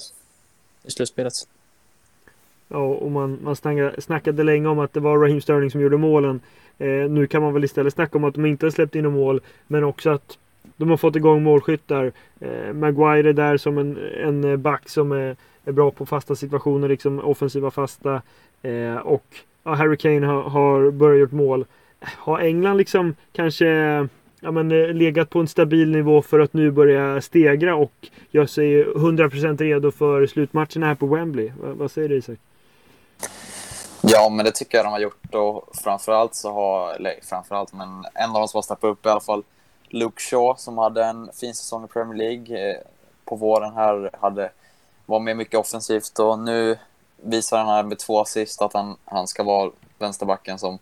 i 0.82 0.90
slutspelet. 0.90 1.34
Ja, 2.68 2.78
och 2.78 3.10
man, 3.10 3.38
man 3.42 3.56
snackade, 3.56 4.00
snackade 4.00 4.42
länge 4.42 4.68
om 4.68 4.78
att 4.78 4.92
det 4.92 5.00
var 5.00 5.18
Raheem 5.18 5.40
Sterling 5.40 5.70
som 5.70 5.80
gjorde 5.80 5.96
målen. 5.96 6.40
Eh, 6.78 6.88
nu 6.88 7.26
kan 7.26 7.42
man 7.42 7.54
väl 7.54 7.64
istället 7.64 7.94
snacka 7.94 8.18
om 8.18 8.24
att 8.24 8.34
de 8.34 8.46
inte 8.46 8.66
har 8.66 8.70
släppt 8.70 8.94
in 8.94 9.12
mål, 9.12 9.40
men 9.66 9.84
också 9.84 10.10
att 10.10 10.38
de 10.76 10.90
har 10.90 10.96
fått 10.96 11.16
igång 11.16 11.42
målskyttar. 11.42 12.12
Eh, 12.40 12.72
Maguire 12.72 13.28
är 13.28 13.32
där 13.32 13.56
som 13.56 13.78
en, 13.78 13.98
en 14.24 14.44
eh, 14.44 14.56
back 14.56 14.88
som 14.88 15.12
är, 15.12 15.36
är 15.64 15.72
bra 15.72 15.90
på 15.90 16.06
fasta 16.06 16.36
situationer, 16.36 16.88
liksom 16.88 17.18
offensiva 17.18 17.70
fasta. 17.70 18.22
Eh, 18.62 18.96
och 18.96 19.24
ja, 19.64 19.74
Harry 19.74 19.96
Kane 19.96 20.26
har, 20.26 20.42
har 20.42 20.90
börjat 20.90 21.20
gjort 21.20 21.32
mål. 21.32 21.64
Har 22.00 22.38
England 22.38 22.76
liksom 22.76 23.14
kanske 23.32 23.66
ja, 24.40 24.50
men, 24.50 24.72
eh, 24.72 24.94
legat 24.94 25.30
på 25.30 25.40
en 25.40 25.48
stabil 25.48 25.90
nivå 25.90 26.22
för 26.22 26.40
att 26.40 26.52
nu 26.52 26.70
börja 26.70 27.20
stegra 27.20 27.76
och 27.76 27.92
göra 28.30 28.46
sig 28.46 28.84
100% 28.84 29.58
redo 29.58 29.90
för 29.90 30.26
slutmatcherna 30.26 30.86
här 30.86 30.94
på 30.94 31.06
Wembley. 31.06 31.52
vad, 31.60 31.76
vad 31.76 31.90
säger 31.90 32.08
du 32.08 32.16
Isak? 32.16 32.38
Ja, 34.02 34.28
men 34.28 34.44
det 34.44 34.50
tycker 34.50 34.78
jag 34.78 34.86
de 34.86 34.92
har 34.92 35.00
gjort 35.00 35.34
och 35.34 35.76
framförallt 35.84 36.34
så 36.34 36.52
har, 36.52 36.94
eller 36.94 37.14
framförallt, 37.22 37.72
men 37.72 37.88
en 38.14 38.30
av 38.30 38.34
dem 38.34 38.48
som 38.48 38.58
har 38.58 38.62
steppat 38.62 38.90
upp 38.90 39.06
i 39.06 39.08
alla 39.08 39.20
fall, 39.20 39.42
Luke 39.94 40.22
Shaw 40.22 40.54
som 40.56 40.78
hade 40.78 41.04
en 41.04 41.30
fin 41.32 41.54
säsong 41.54 41.84
i 41.84 41.88
Premier 41.88 42.18
League 42.18 42.70
eh, 42.70 42.76
på 43.24 43.36
våren 43.36 43.74
här, 43.74 44.10
hade, 44.20 44.50
var 45.06 45.20
med 45.20 45.36
mycket 45.36 45.60
offensivt 45.60 46.18
och 46.18 46.38
nu 46.38 46.78
visar 47.16 47.58
han 47.58 47.66
här 47.66 47.82
med 47.82 47.98
två 47.98 48.20
assist 48.20 48.62
att 48.62 48.72
han, 48.72 48.96
han 49.04 49.26
ska 49.26 49.42
vara 49.42 49.70
vänsterbacken 49.98 50.58
som 50.58 50.78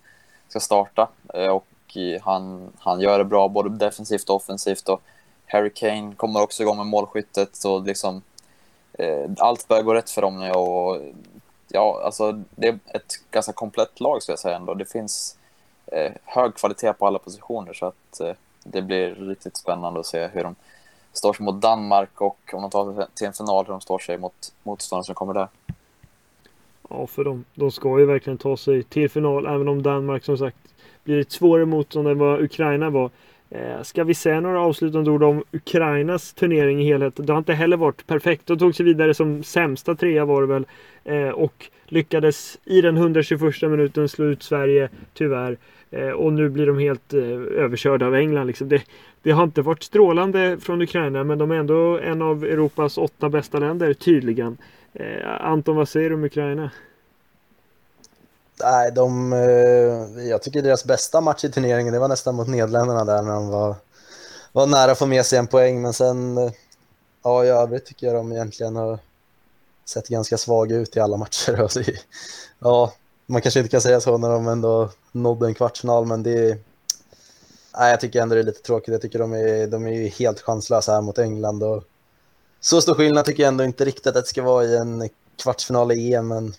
ska 0.48 0.60
starta 0.60 1.08
eh, 1.34 1.48
och 1.48 1.96
eh, 1.96 2.22
han, 2.22 2.72
han 2.78 3.00
gör 3.00 3.18
det 3.18 3.24
bra 3.24 3.48
både 3.48 3.68
defensivt 3.68 4.28
och 4.28 4.36
offensivt. 4.36 4.88
Och 4.88 5.02
Harry 5.46 5.70
Kane 5.70 6.14
kommer 6.14 6.42
också 6.42 6.62
igång 6.62 6.76
med 6.76 6.86
målskyttet. 6.86 7.56
Så 7.56 7.78
liksom, 7.78 8.22
eh, 8.92 9.30
allt 9.38 9.68
börjar 9.68 9.82
gå 9.82 9.94
rätt 9.94 10.10
för 10.10 10.22
dem 10.22 10.40
nu. 10.40 10.50
Och, 10.50 10.98
ja, 11.68 12.02
alltså, 12.04 12.32
det 12.50 12.68
är 12.68 12.78
ett 12.94 13.12
ganska 13.30 13.52
komplett 13.52 14.00
lag 14.00 14.22
skulle 14.22 14.32
jag 14.32 14.40
säga 14.40 14.56
ändå. 14.56 14.74
Det 14.74 14.84
finns 14.92 15.36
eh, 15.86 16.12
hög 16.24 16.54
kvalitet 16.54 16.92
på 16.92 17.06
alla 17.06 17.18
positioner. 17.18 17.72
Så 17.72 17.86
att 17.86 18.20
eh, 18.20 18.34
det 18.64 18.82
blir 18.82 19.14
riktigt 19.14 19.56
spännande 19.56 20.00
att 20.00 20.06
se 20.06 20.26
hur 20.26 20.42
de 20.42 20.54
står 21.12 21.32
sig 21.32 21.44
mot 21.44 21.62
Danmark 21.62 22.20
och 22.20 22.38
om 22.52 22.62
de 22.62 22.70
tar 22.70 22.94
sig 22.94 23.06
till 23.14 23.26
en 23.26 23.32
final 23.32 23.64
hur 23.66 23.72
de 23.72 23.80
står 23.80 23.98
sig 23.98 24.18
mot 24.18 24.52
motståndare 24.62 25.04
som 25.04 25.14
kommer 25.14 25.34
där. 25.34 25.48
Ja, 26.90 27.06
för 27.06 27.24
de, 27.24 27.44
de 27.54 27.70
ska 27.70 27.98
ju 27.98 28.06
verkligen 28.06 28.38
ta 28.38 28.56
sig 28.56 28.82
till 28.82 29.10
final, 29.10 29.46
även 29.46 29.68
om 29.68 29.82
Danmark 29.82 30.24
som 30.24 30.38
sagt 30.38 30.56
blir 31.04 31.20
ett 31.20 31.32
svårare 31.32 31.66
motstånd 31.66 32.08
än 32.08 32.18
vad 32.18 32.42
Ukraina 32.42 32.90
var. 32.90 33.10
Eh, 33.50 33.82
ska 33.82 34.04
vi 34.04 34.14
säga 34.14 34.40
några 34.40 34.60
avslutande 34.60 35.10
ord 35.10 35.22
om 35.22 35.44
Ukrainas 35.52 36.32
turnering 36.32 36.80
i 36.80 36.84
helhet? 36.84 37.14
Det 37.16 37.32
har 37.32 37.38
inte 37.38 37.54
heller 37.54 37.76
varit 37.76 38.06
perfekt. 38.06 38.46
De 38.46 38.58
tog 38.58 38.74
sig 38.74 38.86
vidare 38.86 39.14
som 39.14 39.42
sämsta 39.42 39.94
trea 39.94 40.24
var 40.24 40.40
det 40.40 40.46
väl. 40.46 40.66
Eh, 41.04 41.28
och 41.28 41.70
lyckades 41.86 42.58
i 42.64 42.80
den 42.80 42.96
121 42.96 43.62
minuten 43.62 44.08
slå 44.08 44.24
ut 44.24 44.42
Sverige, 44.42 44.88
tyvärr. 45.14 45.58
Eh, 45.92 46.10
och 46.10 46.32
nu 46.32 46.48
blir 46.48 46.66
de 46.66 46.78
helt 46.78 47.12
eh, 47.12 47.20
överkörda 47.64 48.06
av 48.06 48.14
England. 48.14 48.46
Liksom. 48.46 48.68
Det, 48.68 48.82
det, 49.22 49.30
har 49.30 49.44
inte 49.44 49.62
varit 49.62 49.82
strålande 49.82 50.58
från 50.60 50.82
Ukraina, 50.82 51.24
men 51.24 51.38
de 51.38 51.50
är 51.50 51.54
ändå 51.54 51.98
en 51.98 52.22
av 52.22 52.44
Europas 52.44 52.98
åtta 52.98 53.28
bästa 53.28 53.58
länder, 53.58 53.94
tydligen. 53.94 54.56
Eh, 54.92 55.40
Anton, 55.40 55.76
vad 55.76 55.88
säger 55.88 56.08
du 56.08 56.14
om 56.14 56.24
Ukraina? 56.24 56.70
Nej, 58.62 58.92
de, 58.92 59.32
eh, 59.32 60.24
jag 60.28 60.42
tycker 60.42 60.62
deras 60.62 60.84
bästa 60.84 61.20
match 61.20 61.44
i 61.44 61.50
turneringen 61.50 61.92
det 61.92 61.98
var 61.98 62.08
nästan 62.08 62.34
mot 62.34 62.48
Nederländerna 62.48 63.04
där 63.04 63.22
när 63.22 63.32
de 63.32 63.48
var, 63.48 63.74
var 64.52 64.66
nära 64.66 64.92
att 64.92 64.98
få 64.98 65.06
med 65.06 65.26
sig 65.26 65.38
en 65.38 65.46
poäng. 65.46 65.82
Men 65.82 65.92
sen, 65.92 66.38
eh, 66.38 66.52
ja 67.22 67.44
i 67.44 67.48
övrigt 67.48 67.86
tycker 67.86 68.06
jag 68.06 68.16
de 68.16 68.32
egentligen 68.32 68.76
har 68.76 68.98
sett 69.84 70.08
ganska 70.08 70.38
svaga 70.38 70.76
ut 70.76 70.96
i 70.96 71.00
alla 71.00 71.16
matcher. 71.16 71.68
Ja, 72.58 72.92
man 73.32 73.42
kanske 73.42 73.60
inte 73.60 73.70
kan 73.70 73.80
säga 73.80 74.00
så 74.00 74.18
när 74.18 74.30
de 74.30 74.48
ändå 74.48 74.90
nådde 75.12 75.46
en 75.46 75.54
kvartsfinal, 75.54 76.06
men 76.06 76.22
det 76.22 76.50
är, 76.50 76.58
nej, 77.78 77.90
jag 77.90 78.00
tycker 78.00 78.22
ändå 78.22 78.34
det 78.34 78.40
är 78.40 78.44
lite 78.44 78.62
tråkigt. 78.62 78.92
Jag 78.92 79.02
tycker 79.02 79.18
de 79.18 79.32
är, 79.32 79.66
de 79.66 79.86
är 79.86 80.08
helt 80.08 80.40
chanslösa 80.40 80.92
här 80.92 81.00
mot 81.00 81.18
England. 81.18 81.62
Och 81.62 81.84
så 82.60 82.80
stor 82.80 82.94
skillnad 82.94 83.24
tycker 83.24 83.42
jag 83.42 83.48
ändå 83.48 83.64
inte 83.64 83.84
riktigt 83.84 84.06
att 84.06 84.14
det 84.14 84.26
ska 84.26 84.42
vara 84.42 84.64
i 84.64 84.76
en 84.76 85.08
kvartsfinal 85.42 85.92
i 85.92 86.14
EM, 86.14 86.28
men 86.28 86.54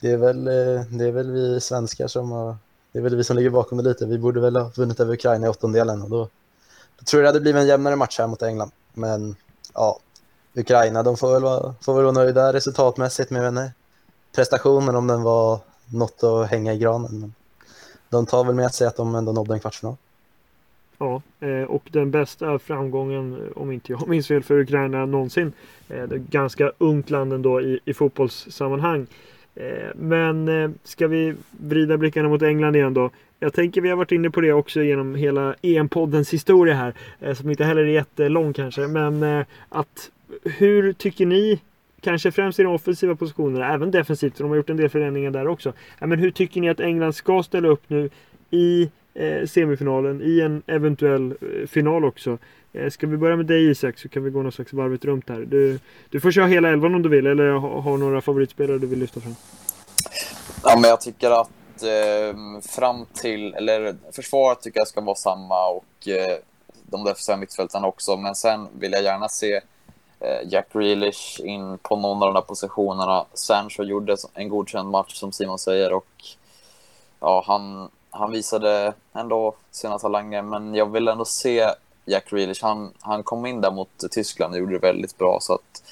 det 0.00 0.10
är 0.10 0.16
väl, 0.16 0.48
eh, 0.48 0.82
det 0.90 1.04
är 1.04 1.12
väl 1.12 1.30
vi 1.30 1.60
svenskar 1.60 2.06
som 2.06 2.30
har, 2.30 2.56
det 2.92 2.98
är 2.98 3.02
väl 3.02 3.16
vi 3.16 3.24
som 3.24 3.36
ligger 3.36 3.50
bakom 3.50 3.78
det 3.78 3.84
lite. 3.84 4.06
Vi 4.06 4.18
borde 4.18 4.40
väl 4.40 4.56
ha 4.56 4.70
vunnit 4.74 5.00
över 5.00 5.14
Ukraina 5.14 5.46
i 5.46 5.50
åttondelen 5.50 6.02
och 6.02 6.10
då, 6.10 6.28
då 6.98 7.04
tror 7.04 7.22
jag 7.22 7.24
det 7.24 7.28
hade 7.28 7.40
blivit 7.40 7.60
en 7.60 7.66
jämnare 7.66 7.96
match 7.96 8.18
här 8.18 8.26
mot 8.26 8.42
England. 8.42 8.70
Men 8.94 9.36
ja, 9.74 9.98
Ukraina, 10.54 11.02
de 11.02 11.16
får 11.16 11.32
väl 11.32 11.42
vara, 11.42 11.74
får 11.80 11.94
väl 11.94 12.04
vara 12.04 12.12
nöjda 12.12 12.52
resultatmässigt 12.52 13.30
med 13.30 13.42
henne. 13.42 13.64
Eh, 13.64 13.70
Prestationen 14.34 14.96
om 14.96 15.06
den 15.06 15.22
var 15.22 15.60
något 15.86 16.24
att 16.24 16.50
hänga 16.50 16.72
i 16.74 16.78
granen. 16.78 17.20
Men 17.20 17.32
de 18.08 18.26
tar 18.26 18.44
väl 18.44 18.54
med 18.54 18.74
sig 18.74 18.86
att 18.86 18.96
de 18.96 19.14
ändå 19.14 19.32
nådde 19.32 19.54
en 19.54 19.60
kvartsfinal. 19.60 19.96
Ja, 20.98 21.22
eh, 21.40 21.62
och 21.62 21.82
den 21.90 22.10
bästa 22.10 22.58
framgången, 22.58 23.52
om 23.56 23.72
inte 23.72 23.92
jag 23.92 24.08
minns 24.08 24.28
fel, 24.28 24.42
för 24.42 24.58
Ukraina 24.58 25.06
någonsin. 25.06 25.52
Eh, 25.88 26.02
det 26.02 26.14
är 26.14 26.18
ganska 26.18 26.72
ungt 26.78 27.10
land 27.10 27.32
ändå 27.32 27.60
i, 27.60 27.80
i 27.84 27.94
fotbollssammanhang. 27.94 29.06
Eh, 29.54 29.88
men 29.94 30.74
ska 30.84 31.06
vi 31.06 31.34
vrida 31.50 31.96
blickarna 31.96 32.28
mot 32.28 32.42
England 32.42 32.76
igen 32.76 32.94
då? 32.94 33.10
Jag 33.38 33.52
tänker 33.52 33.80
vi 33.80 33.88
har 33.88 33.96
varit 33.96 34.12
inne 34.12 34.30
på 34.30 34.40
det 34.40 34.52
också 34.52 34.82
genom 34.82 35.14
hela 35.14 35.54
EM-poddens 35.62 36.32
historia 36.32 36.74
här. 36.74 37.34
Som 37.34 37.50
inte 37.50 37.64
heller 37.64 37.82
är 37.82 37.86
jättelång 37.86 38.52
kanske. 38.52 38.80
Men 38.80 39.44
att 39.68 40.10
hur 40.44 40.92
tycker 40.92 41.26
ni, 41.26 41.60
kanske 42.02 42.32
främst 42.32 42.60
i 42.60 42.62
de 42.62 42.74
offensiva 42.74 43.16
positionerna, 43.16 43.74
även 43.74 43.90
defensivt, 43.90 44.36
för 44.36 44.44
de 44.44 44.50
har 44.50 44.56
gjort 44.56 44.70
en 44.70 44.76
del 44.76 44.88
förändringar 44.88 45.30
där 45.30 45.48
också. 45.48 45.72
Men 45.98 46.18
hur 46.18 46.30
tycker 46.30 46.60
ni 46.60 46.70
att 46.70 46.80
England 46.80 47.12
ska 47.12 47.42
ställa 47.42 47.68
upp 47.68 47.82
nu 47.86 48.10
i 48.50 48.90
eh, 49.14 49.46
semifinalen, 49.46 50.22
i 50.22 50.40
en 50.40 50.62
eventuell 50.66 51.30
eh, 51.30 51.66
final 51.66 52.04
också? 52.04 52.38
Eh, 52.72 52.90
ska 52.90 53.06
vi 53.06 53.16
börja 53.16 53.36
med 53.36 53.46
dig 53.46 53.70
Isak 53.70 53.98
så 53.98 54.08
kan 54.08 54.24
vi 54.24 54.30
gå 54.30 54.42
någon 54.42 54.52
slags 54.52 54.72
varvet 54.72 55.04
runt 55.04 55.28
här. 55.28 55.40
Du, 55.40 55.78
du 56.10 56.20
får 56.20 56.30
köra 56.30 56.46
hela 56.46 56.68
elvan 56.68 56.94
om 56.94 57.02
du 57.02 57.08
vill 57.08 57.26
eller 57.26 57.50
har 57.58 57.96
några 57.96 58.20
favoritspelare 58.20 58.78
du 58.78 58.86
vill 58.86 58.98
lyfta 58.98 59.20
fram? 59.20 59.34
Ja, 60.64 60.78
men 60.80 60.90
jag 60.90 61.00
tycker 61.00 61.30
att 61.30 61.82
eh, 61.82 62.60
fram 62.76 63.06
till, 63.14 63.54
eller 63.54 63.94
försvaret 64.12 64.60
tycker 64.60 64.80
jag 64.80 64.88
ska 64.88 65.00
vara 65.00 65.16
samma 65.16 65.68
och 65.68 66.08
eh, 66.08 66.38
de 66.90 67.04
defensiva 67.04 67.36
mittfältarna 67.36 67.86
också. 67.86 68.16
Men 68.16 68.34
sen 68.34 68.68
vill 68.78 68.92
jag 68.92 69.02
gärna 69.02 69.28
se 69.28 69.60
Eh, 70.22 70.48
Jack 70.48 70.72
Grealish 70.72 71.40
in 71.40 71.78
på 71.78 71.96
någon 71.96 72.22
av 72.22 72.28
de 72.28 72.34
där 72.34 72.46
positionerna. 72.46 73.24
Sancho 73.34 73.82
gjorde 73.82 74.16
en 74.34 74.48
godkänd 74.48 74.90
match 74.90 75.14
som 75.14 75.32
Simon 75.32 75.58
säger 75.58 75.92
och 75.92 76.24
ja, 77.20 77.44
han, 77.46 77.90
han 78.10 78.32
visade 78.32 78.92
ändå 79.12 79.54
sina 79.70 79.98
talanger. 79.98 80.42
Men 80.42 80.74
jag 80.74 80.92
vill 80.92 81.08
ändå 81.08 81.24
se 81.24 81.68
Jack 82.04 82.30
Grealish, 82.30 82.62
han, 82.62 82.92
han 83.00 83.22
kom 83.22 83.46
in 83.46 83.60
där 83.60 83.70
mot 83.70 83.88
Tyskland 84.10 84.54
och 84.54 84.60
gjorde 84.60 84.72
det 84.72 84.78
väldigt 84.78 85.18
bra. 85.18 85.38
Så 85.40 85.54
att 85.54 85.82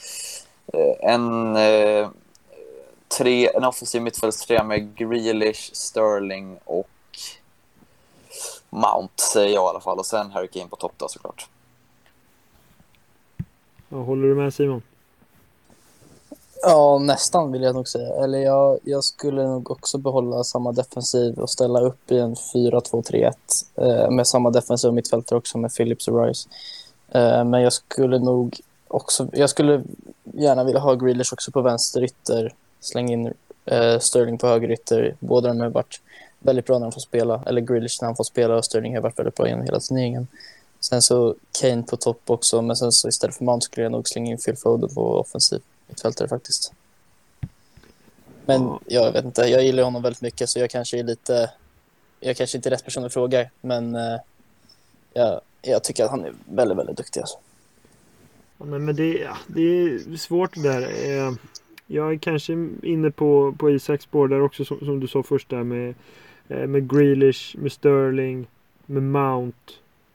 eh, 0.72 1.12
en, 1.12 1.56
eh, 1.56 2.08
tre, 3.18 3.50
en 3.54 3.64
offensiv 3.64 4.02
mittfältstrea 4.02 4.64
med 4.64 4.96
Grealish, 4.96 5.70
Sterling 5.72 6.58
och 6.64 6.88
Mount 8.70 9.22
säger 9.32 9.54
jag 9.54 9.64
i 9.64 9.68
alla 9.68 9.80
fall. 9.80 9.98
Och 9.98 10.06
sen 10.06 10.30
Harry 10.30 10.48
Kane 10.48 10.68
på 10.68 10.76
topp 10.76 10.92
då 10.96 11.08
såklart. 11.08 11.48
Ja, 13.92 13.96
håller 13.96 14.28
du 14.28 14.34
med 14.34 14.54
Simon? 14.54 14.82
Ja, 16.62 16.98
nästan 16.98 17.52
vill 17.52 17.62
jag 17.62 17.74
nog 17.74 17.88
säga. 17.88 18.14
Eller 18.24 18.38
jag, 18.38 18.78
jag 18.84 19.04
skulle 19.04 19.46
nog 19.46 19.70
också 19.70 19.98
behålla 19.98 20.44
samma 20.44 20.72
defensiv 20.72 21.38
och 21.38 21.50
ställa 21.50 21.80
upp 21.80 22.12
i 22.12 22.18
en 22.18 22.34
4-2-3-1 22.34 23.32
eh, 23.76 24.10
med 24.10 24.26
samma 24.26 24.50
defensiv 24.50 24.92
mittfältare 24.92 25.38
också 25.38 25.58
med 25.58 25.74
Phillips 25.74 26.08
och 26.08 26.26
Rice. 26.26 26.48
Eh, 27.08 27.44
men 27.44 27.62
jag 27.62 27.72
skulle 27.72 28.18
nog 28.18 28.60
också, 28.88 29.28
jag 29.32 29.50
skulle 29.50 29.82
gärna 30.24 30.64
vilja 30.64 30.80
ha 30.80 30.94
Grealish 30.94 31.32
också 31.32 31.50
på 31.50 31.60
vänster 31.60 32.04
ytter, 32.04 32.54
slänga 32.80 33.12
in 33.12 33.32
eh, 33.64 33.98
Sterling 33.98 34.38
på 34.38 34.46
höger 34.46 34.70
ytter. 34.70 35.16
Båda 35.20 35.48
de 35.48 35.60
har 35.60 35.68
varit 35.68 36.00
väldigt 36.38 36.66
bra 36.66 36.78
när 36.78 36.86
de 36.86 36.92
får 36.92 37.00
spela, 37.00 37.42
eller 37.46 37.60
Grealish 37.60 37.98
när 38.00 38.06
han 38.06 38.16
får 38.16 38.24
spela 38.24 38.56
och 38.56 38.64
Sterling 38.64 38.94
har 38.94 39.02
varit 39.02 39.18
väldigt 39.18 39.34
bra 39.34 39.48
genom 39.48 39.64
hela 39.64 39.80
turneringen. 39.80 40.26
Sen 40.80 41.02
så 41.02 41.34
Kane 41.60 41.82
på 41.82 41.96
topp 41.96 42.20
också, 42.26 42.62
men 42.62 42.76
sen 42.76 42.92
så 42.92 43.08
istället 43.08 43.36
för 43.36 43.44
Mount 43.44 43.64
skulle 43.64 43.82
jag 43.84 43.92
nog 43.92 44.08
slänga 44.08 44.30
in 44.30 44.38
Phil 44.38 44.56
Foden 44.56 44.94
på 44.94 45.14
offensiv 45.20 45.60
mittfältare 45.88 46.28
faktiskt. 46.28 46.72
Men 48.46 48.62
Ja. 48.62 48.80
jag 48.86 49.12
vet 49.12 49.24
inte, 49.24 49.42
jag 49.42 49.64
gillar 49.64 49.82
honom 49.82 50.02
väldigt 50.02 50.22
mycket 50.22 50.48
så 50.50 50.58
jag 50.58 50.70
kanske 50.70 50.98
är 50.98 51.02
lite, 51.04 51.50
jag 52.20 52.36
kanske 52.36 52.58
inte 52.58 52.68
är 52.68 52.70
rätt 52.70 52.84
person 52.84 53.04
att 53.04 53.12
fråga, 53.12 53.50
men 53.60 53.94
eh, 53.94 54.16
jag, 55.12 55.40
jag 55.62 55.84
tycker 55.84 56.04
att 56.04 56.10
han 56.10 56.24
är 56.24 56.32
väldigt, 56.44 56.78
väldigt 56.78 56.96
duktig 56.96 57.20
alltså. 57.20 57.38
Ja, 58.58 58.64
men 58.64 58.84
men 58.84 58.96
det, 58.96 59.12
ja, 59.18 59.36
det 59.46 59.60
är 59.62 60.16
svårt 60.16 60.54
det 60.54 60.62
där. 60.62 60.82
Eh, 61.26 61.32
Jag 61.86 62.12
är 62.12 62.18
kanske 62.18 62.52
inne 62.82 63.10
på, 63.10 63.54
på 63.58 63.70
Isaks 63.70 64.04
spår 64.04 64.28
där 64.28 64.40
också 64.42 64.64
som, 64.64 64.78
som 64.78 65.00
du 65.00 65.08
sa 65.08 65.22
först 65.22 65.48
där 65.48 65.62
med, 65.62 65.94
eh, 66.48 66.66
med 66.66 66.90
Grealish, 66.90 67.56
med 67.58 67.72
Sterling, 67.72 68.46
med 68.86 69.02
Mount 69.02 69.72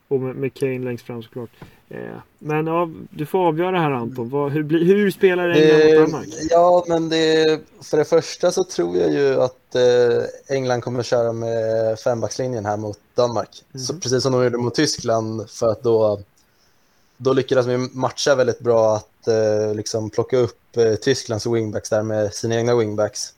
och 0.07 0.19
med, 0.19 0.35
med 0.35 0.53
Kane 0.53 0.79
längst 0.79 1.05
fram 1.05 1.23
såklart. 1.23 1.49
Eh, 1.89 1.97
Men 2.39 2.67
ja, 2.67 2.89
du 3.09 3.25
får 3.25 3.39
avgöra 3.47 3.79
här 3.79 3.91
Anton. 3.91 4.29
Vad, 4.29 4.51
hur, 4.51 4.63
blir, 4.63 4.85
hur 4.85 5.11
spelar 5.11 5.49
England 5.49 5.77
mot 5.77 5.81
Det, 5.83 5.99
Danmark? 5.99 6.27
ja, 6.49 6.85
men 6.87 7.09
det, 7.09 7.59
för 7.81 7.97
det 7.97 8.05
första 8.05 8.51
så 8.51 8.63
tror 8.63 8.97
jag 8.97 9.11
ju 9.13 9.41
att 9.41 9.75
eh, 9.75 10.55
England 10.55 10.81
kommer 10.81 10.99
att 10.99 11.05
köra 11.05 11.31
med 11.31 11.99
fembackslinjen 11.99 12.65
här 12.65 12.77
mot 12.77 12.99
Danmark. 13.15 13.63
Så 13.87 13.93
Mhm. 13.93 13.99
precis 14.01 14.23
som 14.23 14.31
de 14.31 14.43
gjorde 14.43 14.57
mot 14.57 14.75
Tyskland 14.75 15.49
för 15.49 15.67
att 15.71 15.83
då, 15.83 16.19
då 17.17 17.33
lyckades 17.33 17.65
de 17.65 17.89
matcha 17.93 18.35
väldigt 18.35 18.59
bra 18.59 18.95
att 18.95 19.27
eh, 19.27 19.75
liksom 19.75 20.09
plocka 20.09 20.37
upp 20.37 20.77
eh, 20.77 20.95
Tysklands 20.95 21.45
wingbacks 21.45 21.89
där 21.89 22.03
med 22.03 22.33
sina 22.33 22.55
egna 22.55 22.75
wingbacks 22.75 23.33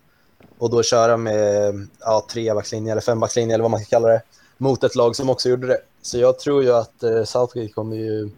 och 0.58 0.70
då 0.70 0.84
köra 0.84 1.18
med 1.18 1.88
ja, 2.00 2.26
trebackslinje 2.32 2.92
eller 2.92 3.02
fembackslinje 3.02 3.54
eller 3.54 3.62
vad 3.62 3.72
man 3.72 3.80
ska 3.80 3.90
kalla 3.90 4.08
det 4.08 4.22
mot 4.58 4.84
ett 4.84 4.96
lag 4.96 5.16
som 5.16 5.30
också 5.30 5.50
gjorde 5.50 5.68
det. 5.68 5.78
Så 6.02 6.18
jag 6.18 6.40
tror 6.40 6.64
ju 6.64 6.72
att 6.74 7.04
eh, 7.04 7.24
Southgate 7.24 7.74
kommer 7.74 7.96
ju 7.96 8.30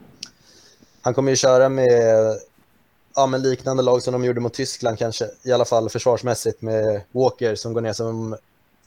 han 1.02 1.14
kommer 1.14 1.32
ju 1.32 1.36
köra 1.36 1.70
med 1.70 1.90
ja, 3.16 3.28
men 3.28 3.42
liknande 3.42 3.84
lag 3.84 4.04
som 4.04 4.14
de 4.14 4.24
gjorde 4.24 4.40
mot 4.40 4.54
Tyskland 4.54 5.00
kanske, 5.00 5.30
i 5.44 5.52
alla 5.52 5.66
fall 5.66 5.90
försvarsmässigt 5.90 6.62
med 6.62 7.02
Walker 7.12 7.56
som 7.56 7.74
går 7.74 7.82
ner 7.82 7.94
som 7.94 8.38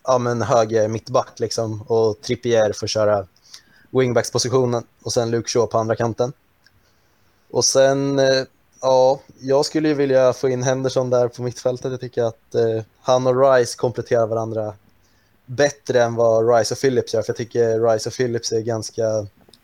ja, 0.04 0.18
men 0.18 0.42
höger 0.42 0.88
mittback 0.88 1.40
liksom 1.40 1.82
och 1.82 2.20
Trippier 2.20 2.72
får 2.72 2.86
köra 2.86 3.26
wingbackspositionen 3.90 4.84
och 5.02 5.12
sen 5.12 5.30
Luke 5.30 5.48
Shaw 5.48 5.66
på 5.66 5.78
andra 5.78 5.96
kanten. 5.96 6.32
Och 7.50 7.64
sen, 7.64 8.18
eh, 8.18 8.44
ja, 8.80 9.20
jag 9.40 9.64
skulle 9.64 9.88
ju 9.88 9.94
vilja 9.94 10.32
få 10.32 10.48
in 10.48 10.62
Henderson 10.62 11.10
där 11.10 11.28
på 11.28 11.42
mittfältet. 11.42 11.90
Jag 11.90 12.00
tycker 12.00 12.22
att 12.22 12.54
eh, 12.54 12.84
han 13.00 13.26
och 13.26 13.54
Rice 13.54 13.76
kompletterar 13.76 14.26
varandra 14.26 14.74
bättre 15.46 16.02
än 16.02 16.14
vad 16.14 16.56
Rice 16.56 16.74
och 16.74 16.80
Phillips 16.80 17.14
gör, 17.14 17.22
för 17.22 17.30
jag 17.30 17.36
tycker 17.36 17.92
Rice 17.92 18.08
och 18.08 18.14
Phillips 18.14 18.52
är 18.52 18.60
ganska, 18.60 19.06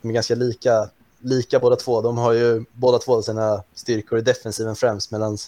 är 0.03 0.13
ganska 0.13 0.35
lika 0.35 0.89
lika 1.21 1.59
båda 1.59 1.77
två. 1.77 2.01
De 2.01 2.19
har 2.19 2.33
ju 2.33 2.65
båda 2.73 2.99
två 2.99 3.23
sina 3.23 3.63
styrkor 3.75 4.19
i 4.19 4.23
defensiven 4.23 4.77
främst 4.77 5.11
medan 5.11 5.39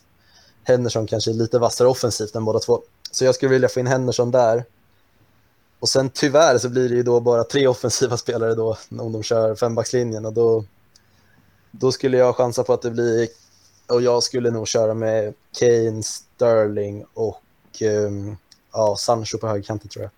Henderson 0.64 1.06
kanske 1.06 1.30
är 1.30 1.34
lite 1.34 1.58
vassare 1.58 1.88
offensivt 1.88 2.34
än 2.34 2.44
båda 2.44 2.58
två. 2.58 2.82
Så 3.10 3.24
jag 3.24 3.34
skulle 3.34 3.52
vilja 3.52 3.68
få 3.68 3.80
in 3.80 3.86
Henderson 3.86 4.30
där. 4.30 4.64
Och 5.80 5.88
sen 5.88 6.10
tyvärr 6.10 6.58
så 6.58 6.68
blir 6.68 6.88
det 6.88 6.94
ju 6.94 7.02
då 7.02 7.20
bara 7.20 7.44
tre 7.44 7.66
offensiva 7.66 8.16
spelare 8.16 8.54
då 8.54 8.76
om 8.98 9.12
de 9.12 9.22
kör 9.22 9.54
fembackslinjen 9.54 10.26
och 10.26 10.32
då, 10.32 10.64
då 11.70 11.92
skulle 11.92 12.16
jag 12.16 12.36
chansa 12.36 12.64
på 12.64 12.72
att 12.72 12.82
det 12.82 12.90
blir 12.90 13.28
och 13.86 14.02
jag 14.02 14.22
skulle 14.22 14.50
nog 14.50 14.68
köra 14.68 14.94
med 14.94 15.34
Kane, 15.58 16.02
Sterling 16.02 17.04
och 17.14 17.42
um, 17.82 18.36
ja, 18.72 18.96
Sancho 18.96 19.38
på 19.38 19.46
högerkanten 19.46 19.88
tror 19.88 20.02
jag. 20.02 20.10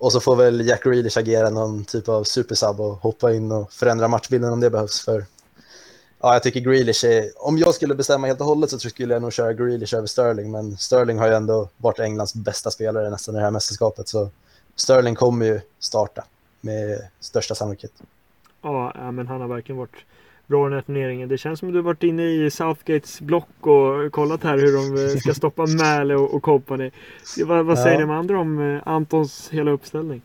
Och 0.00 0.12
så 0.12 0.20
får 0.20 0.36
väl 0.36 0.68
Jack 0.68 0.84
Grealish 0.84 1.18
agera 1.18 1.50
någon 1.50 1.84
typ 1.84 2.08
av 2.08 2.24
supersub 2.24 2.80
och 2.80 2.96
hoppa 2.96 3.32
in 3.32 3.52
och 3.52 3.72
förändra 3.72 4.08
matchbilden 4.08 4.52
om 4.52 4.60
det 4.60 4.70
behövs. 4.70 5.04
För 5.04 5.24
ja, 6.20 6.32
jag 6.32 6.42
tycker 6.42 6.60
Grealish 6.60 7.04
är, 7.04 7.30
om 7.36 7.58
jag 7.58 7.74
skulle 7.74 7.94
bestämma 7.94 8.26
helt 8.26 8.40
och 8.40 8.46
hållet 8.46 8.70
så 8.70 8.78
skulle 8.78 9.14
jag 9.14 9.22
nog 9.22 9.32
köra 9.32 9.52
Grealish 9.52 9.94
över 9.94 10.06
Sterling. 10.06 10.50
Men 10.50 10.76
Sterling 10.76 11.18
har 11.18 11.26
ju 11.26 11.34
ändå 11.34 11.68
varit 11.76 12.00
Englands 12.00 12.34
bästa 12.34 12.70
spelare 12.70 13.10
nästan 13.10 13.34
i 13.34 13.38
det 13.38 13.44
här 13.44 13.50
mästerskapet. 13.50 14.08
Så 14.08 14.30
Sterling 14.76 15.14
kommer 15.14 15.46
ju 15.46 15.60
starta 15.78 16.24
med 16.60 17.08
största 17.20 17.54
sannolikhet. 17.54 17.92
Ja, 18.62 18.92
ja, 18.94 19.10
men 19.10 19.26
han 19.26 19.40
har 19.40 19.48
verkligen 19.48 19.78
varit 19.78 19.96
bra 20.50 20.64
den 20.64 20.72
här 20.72 20.82
turneringen. 20.82 21.28
Det 21.28 21.38
känns 21.38 21.58
som 21.58 21.68
att 21.68 21.74
du 21.74 21.78
har 21.78 21.84
varit 21.84 22.02
inne 22.02 22.22
i 22.22 22.50
Southgates 22.50 23.20
block 23.20 23.66
och 23.66 24.12
kollat 24.12 24.42
här 24.42 24.58
hur 24.58 24.72
de 24.72 25.04
eh, 25.12 25.16
ska 25.16 25.34
stoppa 25.34 25.66
Mäle 25.66 26.14
och, 26.14 26.34
och 26.34 26.42
company. 26.42 26.90
Vad, 27.44 27.66
vad 27.66 27.78
säger 27.78 28.00
Ja. 28.00 28.06
med 28.06 28.16
andra 28.16 28.38
om 28.40 28.60
eh, 28.76 28.88
Antons 28.88 29.48
hela 29.50 29.70
uppställning? 29.70 30.22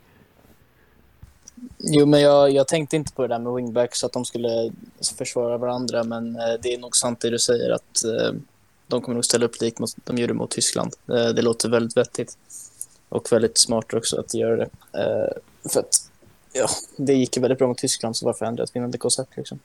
Jo, 1.78 2.06
men 2.06 2.22
jag, 2.22 2.52
jag 2.52 2.68
tänkte 2.68 2.96
inte 2.96 3.14
på 3.14 3.22
det 3.22 3.28
där 3.28 3.40
med 3.40 3.54
wingbacks, 3.54 4.04
att 4.04 4.14
de 4.14 4.26
skulle 4.26 4.72
försvara 5.18 5.58
varandra, 5.58 6.04
men 6.04 6.36
eh, 6.36 6.54
det 6.62 6.74
är 6.74 6.78
nog 6.78 6.96
sant 6.96 7.20
det 7.22 7.30
du 7.30 7.40
säger 7.40 7.72
att 7.72 8.04
de 8.88 9.02
kommer 9.02 9.14
nog 9.14 9.26
ställa 9.26 9.46
upp 9.46 9.62
likt 9.62 9.80
mot, 9.80 9.90
de 10.04 10.18
gjorde 10.18 10.34
mot 10.34 10.52
Tyskland. 10.52 10.94
Det 11.06 11.42
låter 11.42 11.70
väldigt 11.70 11.98
vettigt 11.98 12.38
och 13.10 13.32
väldigt 13.32 13.58
smart 13.58 13.94
också 13.94 14.20
att 14.20 14.34
göra 14.34 14.56
det. 14.56 14.70
För 15.70 15.80
att 15.80 16.12
ja, 16.54 16.68
det 16.98 17.14
gick 17.14 17.36
ju 17.38 17.42
väldigt 17.42 17.60
bra 17.60 17.68
mot 17.68 17.78
Tyskland, 17.78 18.18
så 18.18 18.26
varför 18.26 18.46
ändra 18.46 18.64
ett 18.64 18.76
vinnande 18.76 18.98
koncept 18.98 19.38
liksom? 19.38 19.60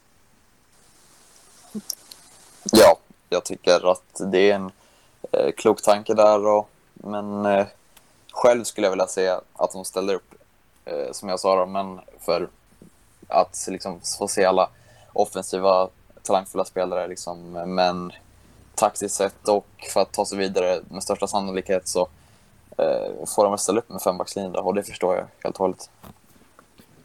Ja, 2.72 2.96
jag 3.28 3.44
tycker 3.44 3.90
att 3.90 4.20
det 4.32 4.50
är 4.50 4.54
en 4.54 4.70
eh, 5.32 5.50
klok 5.56 5.82
tanke 5.82 6.14
där. 6.14 6.46
Och, 6.46 6.70
men 6.94 7.46
eh, 7.46 7.66
själv 8.32 8.64
skulle 8.64 8.86
jag 8.86 8.90
vilja 8.92 9.06
se 9.06 9.28
att 9.52 9.72
de 9.72 9.84
ställer 9.84 10.14
upp, 10.14 10.34
eh, 10.84 11.12
som 11.12 11.28
jag 11.28 11.40
sa, 11.40 11.56
då, 11.56 11.66
men 11.66 12.00
för 12.20 12.48
att 13.28 13.66
liksom, 13.70 14.00
få 14.18 14.28
se 14.28 14.44
alla 14.44 14.70
offensiva, 15.12 15.88
talangfulla 16.22 16.64
spelare. 16.64 17.08
Liksom, 17.08 17.52
men 17.52 18.12
taktiskt 18.74 19.14
sett 19.14 19.48
och 19.48 19.66
för 19.92 20.00
att 20.00 20.12
ta 20.12 20.26
sig 20.26 20.38
vidare 20.38 20.80
med 20.88 21.02
största 21.02 21.26
sannolikhet 21.26 21.88
så 21.88 22.08
eh, 22.78 23.26
får 23.26 23.42
de 23.42 23.52
väl 23.52 23.58
ställa 23.58 23.78
upp 23.78 23.88
med 23.88 24.02
fembackslinjen 24.02 24.56
och 24.56 24.74
det 24.74 24.82
förstår 24.82 25.16
jag 25.16 25.26
helt 25.44 25.56
och 25.56 25.64
hållet. 25.64 25.90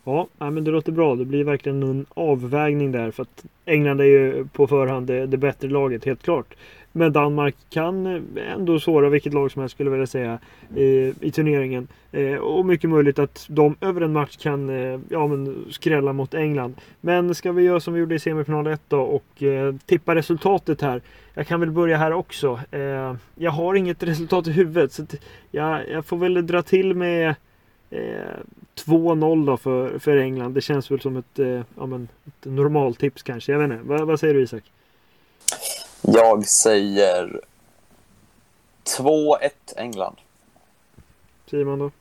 Ja, 0.05 0.27
men 0.37 0.63
det 0.63 0.71
låter 0.71 0.91
bra. 0.91 1.15
Det 1.15 1.25
blir 1.25 1.43
verkligen 1.43 1.83
en 1.83 2.05
avvägning 2.13 2.91
där. 2.91 3.11
För 3.11 3.23
att 3.23 3.45
England 3.65 4.01
är 4.01 4.05
ju 4.05 4.47
på 4.53 4.67
förhand 4.67 5.07
det, 5.07 5.25
det 5.25 5.37
bättre 5.37 5.67
laget, 5.67 6.05
helt 6.05 6.23
klart. 6.23 6.55
Men 6.91 7.13
Danmark 7.13 7.55
kan 7.69 8.05
eh, 8.05 8.53
ändå 8.53 8.79
såra 8.79 9.09
vilket 9.09 9.33
lag 9.33 9.51
som 9.51 9.59
helst 9.59 9.75
skulle 9.75 9.87
jag 9.87 9.91
vilja 9.91 10.07
säga 10.07 10.39
i, 10.75 11.13
i 11.21 11.31
turneringen. 11.31 11.87
Eh, 12.11 12.35
och 12.35 12.65
mycket 12.65 12.89
möjligt 12.89 13.19
att 13.19 13.45
de 13.49 13.75
över 13.81 14.01
en 14.01 14.13
match 14.13 14.37
kan 14.37 14.69
eh, 14.69 14.99
ja, 15.09 15.27
men 15.27 15.65
skrälla 15.69 16.13
mot 16.13 16.33
England. 16.33 16.75
Men 17.01 17.35
ska 17.35 17.51
vi 17.51 17.63
göra 17.63 17.79
som 17.79 17.93
vi 17.93 17.99
gjorde 17.99 18.15
i 18.15 18.19
semifinal 18.19 18.67
1 18.67 18.81
då 18.87 19.01
och 19.01 19.43
eh, 19.43 19.75
tippa 19.85 20.15
resultatet 20.15 20.81
här. 20.81 21.01
Jag 21.33 21.47
kan 21.47 21.59
väl 21.59 21.71
börja 21.71 21.97
här 21.97 22.13
också. 22.13 22.59
Eh, 22.71 23.15
jag 23.35 23.51
har 23.51 23.75
inget 23.75 24.03
resultat 24.03 24.47
i 24.47 24.51
huvudet 24.51 24.91
så 24.91 25.05
jag, 25.51 25.89
jag 25.89 26.05
får 26.05 26.17
väl 26.17 26.47
dra 26.47 26.61
till 26.61 26.95
med 26.95 27.35
Eh, 27.89 28.39
2-0 28.75 29.45
då 29.45 29.57
för, 29.57 29.99
för 29.99 30.17
England. 30.17 30.53
Det 30.53 30.61
känns 30.61 30.91
väl 30.91 31.01
som 31.01 31.17
ett, 31.17 31.39
eh, 31.39 31.61
ja, 31.77 31.85
men, 31.85 32.07
ett 32.25 32.45
normaltips 32.45 33.23
kanske. 33.23 33.51
Jag 33.51 33.59
vet 33.59 33.71
inte. 33.71 33.83
Vad, 33.83 34.07
vad 34.07 34.19
säger 34.19 34.33
du 34.33 34.43
Isak? 34.43 34.63
Jag 36.01 36.47
säger 36.47 37.41
2-1 38.97 39.49
England. 39.77 40.15
Simon 41.49 41.79
då? 41.79 41.91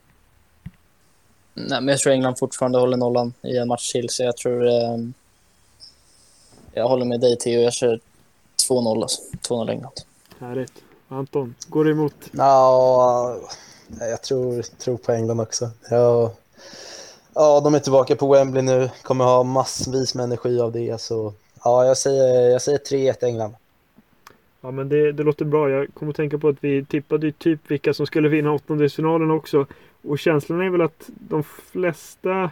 Nej, 1.55 1.81
men 1.81 1.89
jag 1.89 1.99
tror 1.99 2.13
England 2.13 2.39
fortfarande 2.39 2.79
håller 2.79 2.97
nollan 2.97 3.35
i 3.43 3.57
en 3.57 3.69
match 3.69 3.93
till, 3.93 4.09
så 4.09 4.23
jag 4.23 4.37
tror... 4.37 4.67
Eh, 4.67 4.99
jag 6.73 6.89
håller 6.89 7.05
med 7.05 7.21
dig 7.21 7.37
Theo, 7.37 7.61
jag 7.61 7.73
kör 7.73 8.01
2-0 8.69 9.03
alltså. 9.03 9.23
2-0 9.49 9.71
England. 9.71 10.01
Härligt. 10.39 10.73
Anton, 11.09 11.55
går 11.69 11.85
du 11.85 11.91
emot? 11.91 12.15
Ja, 12.33 13.37
jag 14.01 14.23
tror, 14.23 14.63
tror 14.63 14.97
på 14.97 15.13
England 15.13 15.41
också. 15.41 15.71
Jag, 15.91 16.31
Ja, 17.35 17.61
de 17.61 17.75
är 17.75 17.79
tillbaka 17.79 18.17
på 18.17 18.33
Wembley 18.33 18.63
nu. 18.63 18.91
Kommer 19.03 19.25
ha 19.25 19.43
massvis 19.43 20.15
med 20.15 20.25
energi 20.25 20.61
av 20.61 20.73
det. 20.73 21.01
Så 21.01 21.33
ja, 21.65 21.85
jag 21.85 21.97
säger, 21.97 22.51
jag 22.51 22.63
säger 22.63 22.79
3-1 22.79 23.25
England. 23.25 23.55
Ja 24.61 24.71
men 24.71 24.89
det, 24.89 25.13
det 25.13 25.23
låter 25.23 25.45
bra. 25.45 25.71
Jag 25.71 25.95
kommer 25.95 26.11
att 26.11 26.17
tänka 26.17 26.39
på 26.39 26.49
att 26.49 26.57
vi 26.61 26.85
tippade 26.85 27.27
ju 27.27 27.33
typ 27.33 27.61
vilka 27.71 27.95
som 27.95 28.07
skulle 28.07 28.29
vinna 28.29 28.53
åttondelsfinalen 28.53 29.31
också. 29.31 29.67
Och 30.03 30.19
känslan 30.19 30.61
är 30.61 30.71
väl 30.71 30.81
att 30.81 31.05
de 31.07 31.43
flesta 31.43 32.51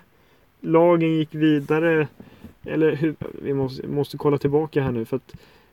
lagen 0.61 1.15
gick 1.15 1.35
vidare. 1.35 2.09
Eller 2.65 2.97
hur, 2.97 3.15
vi 3.43 3.55
måste, 3.55 3.87
måste 3.87 4.17
kolla 4.17 4.39
tillbaka 4.39 4.83
här 4.83 4.93
nu. 4.93 5.05
för 5.05 5.17
att 5.17 5.33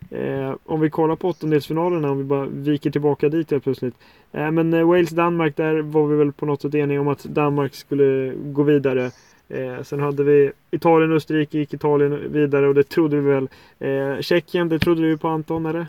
eh, 0.09 0.55
Om 0.65 0.79
vi 0.79 0.89
kollar 0.89 1.15
på 1.15 1.29
åttondelsfinalerna, 1.29 2.11
om 2.11 2.17
vi 2.17 2.23
bara 2.23 2.45
viker 2.45 2.91
tillbaka 2.91 3.29
dit 3.29 3.51
helt 3.51 3.63
plötsligt. 3.63 3.95
Eh, 4.31 4.51
men 4.51 4.73
eh, 4.73 4.87
Wales-Danmark, 4.87 5.55
där 5.55 5.81
var 5.81 6.07
vi 6.07 6.15
väl 6.15 6.31
på 6.31 6.45
något 6.45 6.61
sätt 6.61 6.75
eniga 6.75 7.01
om 7.01 7.07
att 7.07 7.23
Danmark 7.23 7.73
skulle 7.75 8.33
gå 8.35 8.63
vidare. 8.63 9.11
Eh, 9.49 9.83
sen 9.83 9.99
hade 9.99 10.23
vi 10.23 10.51
Italien 10.71 11.11
Österrike 11.11 11.57
gick 11.57 11.73
Italien 11.73 12.31
vidare 12.31 12.67
och 12.67 12.75
det 12.75 12.83
trodde 12.83 13.19
vi 13.19 13.31
väl. 13.31 13.49
Eh, 13.79 14.21
Tjeckien, 14.21 14.69
det 14.69 14.79
trodde 14.79 15.01
vi 15.01 15.17
på 15.17 15.27
Anton 15.27 15.65
eller? 15.65 15.87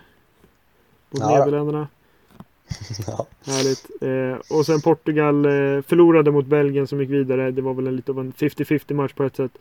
Mot 1.11 1.21
Ja. 1.23 1.39
Nederländerna. 1.39 1.89
Ja. 3.07 3.27
Härligt. 3.47 4.03
Eh, 4.03 4.57
och 4.59 4.67
sen 4.67 4.81
Portugal 4.81 5.43
förlorade 5.83 6.31
mot 6.31 6.47
Belgien 6.47 6.87
som 6.87 7.01
gick 7.01 7.11
vidare. 7.11 7.51
Det 7.51 7.63
var 7.63 7.75
väl 7.75 7.87
en, 7.87 7.97
lite 7.97 8.13
av 8.13 8.19
en 8.21 8.33
50-50 8.33 8.95
match 8.95 9.13
på 9.13 9.25
ett 9.25 9.37
sätt. 9.37 9.59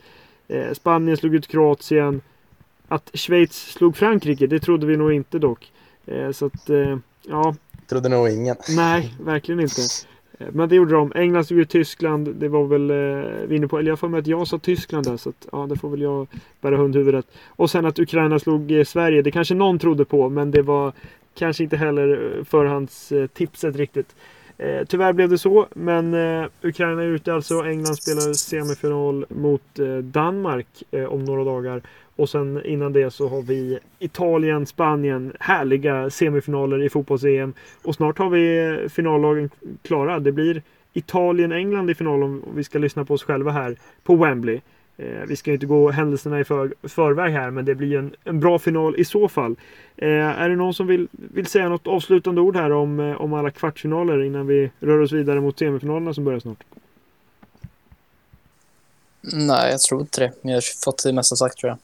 Spanien 0.74 1.18
slog 1.18 1.36
ut 1.36 1.48
Kroatien. 1.48 2.22
Att 2.90 3.12
Schweiz 3.14 3.72
slog 3.72 3.98
Frankrike, 3.98 4.48
det 4.48 4.60
trodde 4.60 4.86
vi 4.86 4.98
nog 4.98 5.14
inte 5.14 5.40
dock. 5.40 5.72
Eh, 6.06 6.32
så 6.32 6.46
att, 6.46 6.70
eh, 6.70 6.98
ja, 7.28 7.56
Trodde 7.88 8.10
nog 8.10 8.30
ingen. 8.30 8.56
nej, 8.76 9.14
verkligen 9.22 9.60
inte. 9.60 9.82
Eh, 10.40 10.48
Men 10.52 10.70
det 10.70 10.76
gjorde 10.76 10.94
de. 10.94 11.12
England 11.16 11.46
slog 11.46 11.60
ut 11.60 11.70
Tyskland. 11.70 12.36
Det 12.36 12.48
var 12.48 12.68
väl 12.68 12.90
eh, 12.90 13.48
vi 13.48 13.56
inne 13.56 13.68
på. 13.68 13.80
Eller 13.80 13.90
jag 13.90 14.00
för 14.00 14.08
mig 14.08 14.20
att 14.20 14.28
jag 14.28 14.48
sa 14.48 14.58
Tyskland 14.60 15.06
där. 15.06 15.18
Så 15.18 15.30
att, 15.30 15.48
ja, 15.52 15.68
det 15.70 15.76
får 15.78 15.90
väl 15.90 16.02
jag 16.02 16.28
bära 16.62 16.78
hundhuvudet. 16.78 17.26
Och 17.48 17.70
sen 17.70 17.86
att 17.86 18.00
Ukraina 18.00 18.40
slog 18.40 18.72
eh, 18.72 18.84
Sverige. 18.84 19.22
Det 19.22 19.32
kanske 19.32 19.56
någon 19.56 19.80
trodde 19.80 20.06
på. 20.06 20.30
Men 20.30 20.52
det 20.52 20.62
var 20.62 20.94
kanske 21.36 21.64
inte 21.64 21.78
heller 21.78 22.38
eh, 22.38 22.44
förhandstipset 22.44 23.76
riktigt. 23.76 24.16
Eh, 24.58 24.86
tyvärr 24.88 25.14
blev 25.14 25.30
det 25.30 25.38
så. 25.38 25.68
Men 25.74 26.14
eh, 26.14 26.48
Ukraina 26.62 27.02
är 27.04 27.08
ute 27.08 27.34
alltså. 27.34 27.64
England 27.64 27.96
spelar 27.96 28.34
semifinal 28.34 29.26
mot 29.30 29.80
eh, 29.80 29.98
Danmark 29.98 30.68
eh, 30.92 31.04
om 31.04 31.26
några 31.26 31.44
dagar. 31.44 31.82
Och 32.20 32.30
sen 32.30 32.66
innan 32.66 32.94
det 32.94 33.12
så 33.12 33.28
har 33.28 33.42
vi 33.42 33.80
Italien, 34.00 34.66
Spanien. 34.66 35.34
Härliga 35.40 36.10
semifinaler 36.10 36.84
i 36.84 36.90
fotbolls-EM. 36.90 37.54
Och 37.84 37.96
snart 37.96 38.18
har 38.18 38.30
vi 38.30 38.78
finallagen 38.90 39.50
klara. 39.82 40.20
Det 40.20 40.32
blir 40.32 40.62
Italien-England 40.94 41.90
i 41.90 41.96
final 41.96 42.24
om 42.24 42.44
vi 42.56 42.64
ska 42.64 42.80
lyssna 42.80 43.06
på 43.06 43.14
oss 43.14 43.24
själva 43.24 43.52
här 43.52 43.78
på 44.04 44.16
Wembley. 44.16 44.62
Eh, 44.98 45.26
vi 45.28 45.36
ska 45.36 45.54
inte 45.54 45.66
gå 45.66 45.92
händelserna 45.92 46.40
i 46.40 46.44
för, 46.44 46.74
förväg 46.84 47.34
här 47.34 47.52
men 47.52 47.66
det 47.66 47.76
blir 47.76 47.88
ju 47.88 47.98
en, 47.98 48.16
en 48.24 48.40
bra 48.40 48.60
final 48.60 48.96
i 49.00 49.06
så 49.06 49.28
fall. 49.28 49.56
Eh, 49.98 50.42
är 50.42 50.50
det 50.50 50.56
någon 50.56 50.74
som 50.74 50.88
vill, 50.88 51.08
vill 51.12 51.46
säga 51.46 51.70
något 51.70 51.88
avslutande 51.88 52.42
ord 52.42 52.56
här 52.56 52.72
om, 52.72 53.00
eh, 53.00 53.22
om 53.22 53.34
alla 53.34 53.52
kvartsfinaler 53.52 54.24
innan 54.24 54.48
vi 54.48 54.72
rör 54.80 55.00
oss 55.00 55.12
vidare 55.12 55.42
mot 55.42 55.60
semifinalerna 55.60 56.14
som 56.14 56.24
börjar 56.24 56.40
snart? 56.40 56.64
Nej, 59.22 59.72
jag 59.72 59.80
tror 59.80 60.02
inte 60.02 60.22
det. 60.22 60.32
Jag 60.42 60.54
har 60.54 60.84
fått 60.86 61.04
det 61.04 61.14
mesta 61.14 61.36
sagt 61.36 61.58
tror 61.58 61.70
jag. 61.70 61.78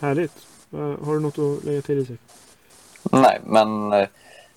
Härligt. 0.00 0.46
Har 0.70 1.14
du 1.14 1.20
något 1.20 1.38
att 1.38 1.64
lägga 1.64 1.82
till 1.82 1.98
Isak? 1.98 2.18
Nej, 3.02 3.40
men 3.44 3.92
eh, 3.92 4.08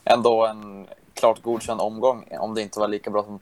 ändå 0.04 0.46
en 0.46 0.88
klart 1.14 1.42
godkänd 1.42 1.82
omgång. 1.82 2.28
Om 2.40 2.56
det 2.56 2.62
inte 2.62 2.80
var 2.80 2.88
lika 2.88 3.10
bra 3.10 3.24
som 3.24 3.40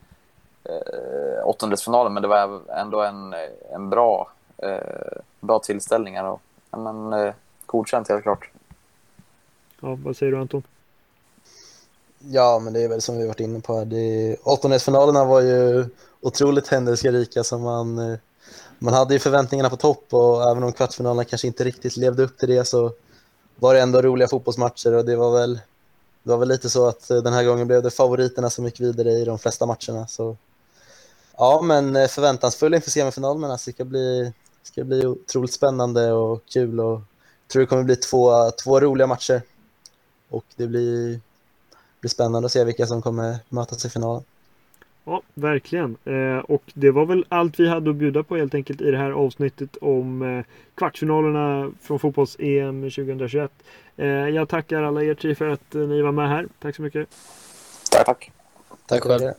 eh, 0.64 1.48
åttondelsfinalen, 1.48 2.14
men 2.14 2.22
det 2.22 2.28
var 2.28 2.62
ändå 2.70 3.02
en, 3.02 3.36
en 3.74 3.90
bra, 3.90 4.32
eh, 4.58 5.18
bra 5.40 5.60
tillställningar. 5.60 6.24
Och, 6.24 6.42
ja, 6.72 6.78
men, 6.78 7.14
eh, 7.14 7.34
godkänt 7.66 8.10
helt 8.10 8.24
klart. 8.24 8.50
Ja, 9.82 9.98
vad 10.04 10.18
säger 10.18 10.32
du 10.32 10.40
Anton? 10.40 10.64
Ja, 12.20 12.60
men 12.60 12.74
det 12.74 12.84
är 12.84 12.90
väl 12.90 13.02
som 13.02 13.18
vi 13.18 13.28
varit 13.28 13.40
inne 13.40 13.60
på 13.60 13.78
här. 13.78 13.86
Det, 13.86 14.38
åttondelsfinalerna 14.44 15.26
var 15.26 15.42
ju 15.42 15.86
otroligt 16.22 16.68
händelserika 16.68 17.44
som 17.44 17.62
man, 17.62 18.00
eh, 18.00 18.20
man 18.80 18.94
hade 18.94 19.14
ju 19.14 19.20
förväntningarna 19.20 19.70
på 19.70 19.78
topp 19.78 20.14
och 20.14 20.52
även 20.52 20.64
om 20.64 20.74
kvartsfinalerna 20.74 21.24
kanske 21.24 21.48
inte 21.48 21.64
riktigt 21.64 21.98
levde 21.98 22.24
upp 22.24 22.38
till 22.38 22.50
det 22.50 22.66
så 22.66 22.94
var 23.56 23.74
det 23.74 23.82
ändå 23.82 24.02
roliga 24.02 24.28
fotbollsmatcher 24.28 24.94
och 24.94 25.06
det 25.06 25.16
var 25.16 25.32
väl, 25.40 25.60
det 26.24 26.30
var 26.30 26.38
väl 26.38 26.48
lite 26.48 26.70
så 26.70 26.88
att 26.88 27.10
eh, 27.10 27.18
den 27.18 27.34
här 27.34 27.44
gången 27.44 27.68
blev 27.68 27.84
det 27.84 27.92
favoriterna 27.92 28.50
som 28.50 28.66
gick 28.66 28.80
vidare 28.80 29.12
i 29.12 29.26
de 29.26 29.40
flesta 29.40 29.66
matcherna. 29.66 30.08
Så 30.08 30.38
ja, 31.38 31.62
men 31.64 31.96
eh, 31.96 32.08
förväntansfull 32.08 32.74
inför 32.74 32.92
semifinalerna. 32.92 33.48
Så 33.48 33.52
alltså, 33.52 33.70
det 33.70 33.74
ska 33.74 33.86
bli, 33.86 34.34
ska 34.64 34.84
bli 34.84 35.06
otroligt 35.06 35.54
spännande 35.54 36.12
och 36.12 36.42
kul 36.46 36.80
och 36.80 36.92
jag 36.94 37.52
tror 37.52 37.60
det 37.60 37.66
kommer 37.66 37.84
bli 37.84 37.96
två, 37.96 38.52
två 38.64 38.80
roliga 38.80 39.08
matcher 39.08 39.42
och 40.30 40.46
det 40.56 40.68
blir 40.68 41.20
blir 42.00 42.10
spännande 42.10 42.46
att 42.46 42.52
se 42.52 42.64
vilka 42.64 42.88
som 42.88 43.02
kommer 43.02 43.40
mötas 43.50 43.86
i 43.86 43.90
finalen. 43.90 44.24
Ja, 45.08 45.22
verkligen. 45.34 45.98
Eh, 46.06 46.38
och 46.38 46.64
det 46.74 46.92
var 46.92 47.06
väl 47.06 47.26
allt 47.30 47.60
vi 47.60 47.70
hade 47.70 47.90
att 47.90 47.96
bjuda 47.96 48.24
på 48.24 48.38
helt 48.38 48.56
enkelt 48.56 48.82
i 48.82 48.92
det 48.92 48.98
här 48.98 49.12
avsnittet 49.12 49.78
om 49.82 50.22
eh, 50.22 50.46
kvartsfinalerna 50.76 51.72
från 51.82 52.00
fotbolls-EM 52.00 52.82
2021. 52.82 53.52
Eh, 53.98 54.08
jag 54.08 54.50
tackar 54.50 54.84
alla 54.84 55.04
er 55.04 55.14
tre 55.14 55.36
för 55.36 55.48
att 55.48 55.76
eh, 55.76 55.82
ni 55.82 56.02
var 56.02 56.12
med 56.12 56.30
här. 56.30 56.48
Tack 56.60 56.76
så 56.76 56.82
mycket. 56.82 57.08
Tack, 57.92 58.06
tack. 58.06 58.32
Tack 58.88 59.04
själv. 59.04 59.32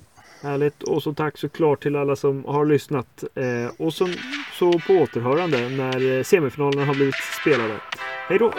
Härligt. 0.42 0.82
Och 0.82 1.02
så 1.02 1.14
tack 1.14 1.38
såklart 1.38 1.82
till 1.82 1.96
alla 1.96 2.16
som 2.16 2.44
har 2.44 2.64
lyssnat. 2.64 3.24
Eh, 3.34 3.86
och 3.86 3.94
som, 3.94 4.14
så 4.52 4.72
på 4.72 4.92
återhörande 4.92 5.68
när 5.68 6.16
eh, 6.18 6.22
semifinalerna 6.22 6.84
har 6.84 6.94
blivit 6.94 7.14
spelade. 7.40 7.74
Hej 8.28 8.38
då! 8.38 8.52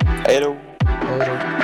Hej 0.00 0.40
då! 0.40 0.56
Hej 0.84 1.18
då. 1.18 1.55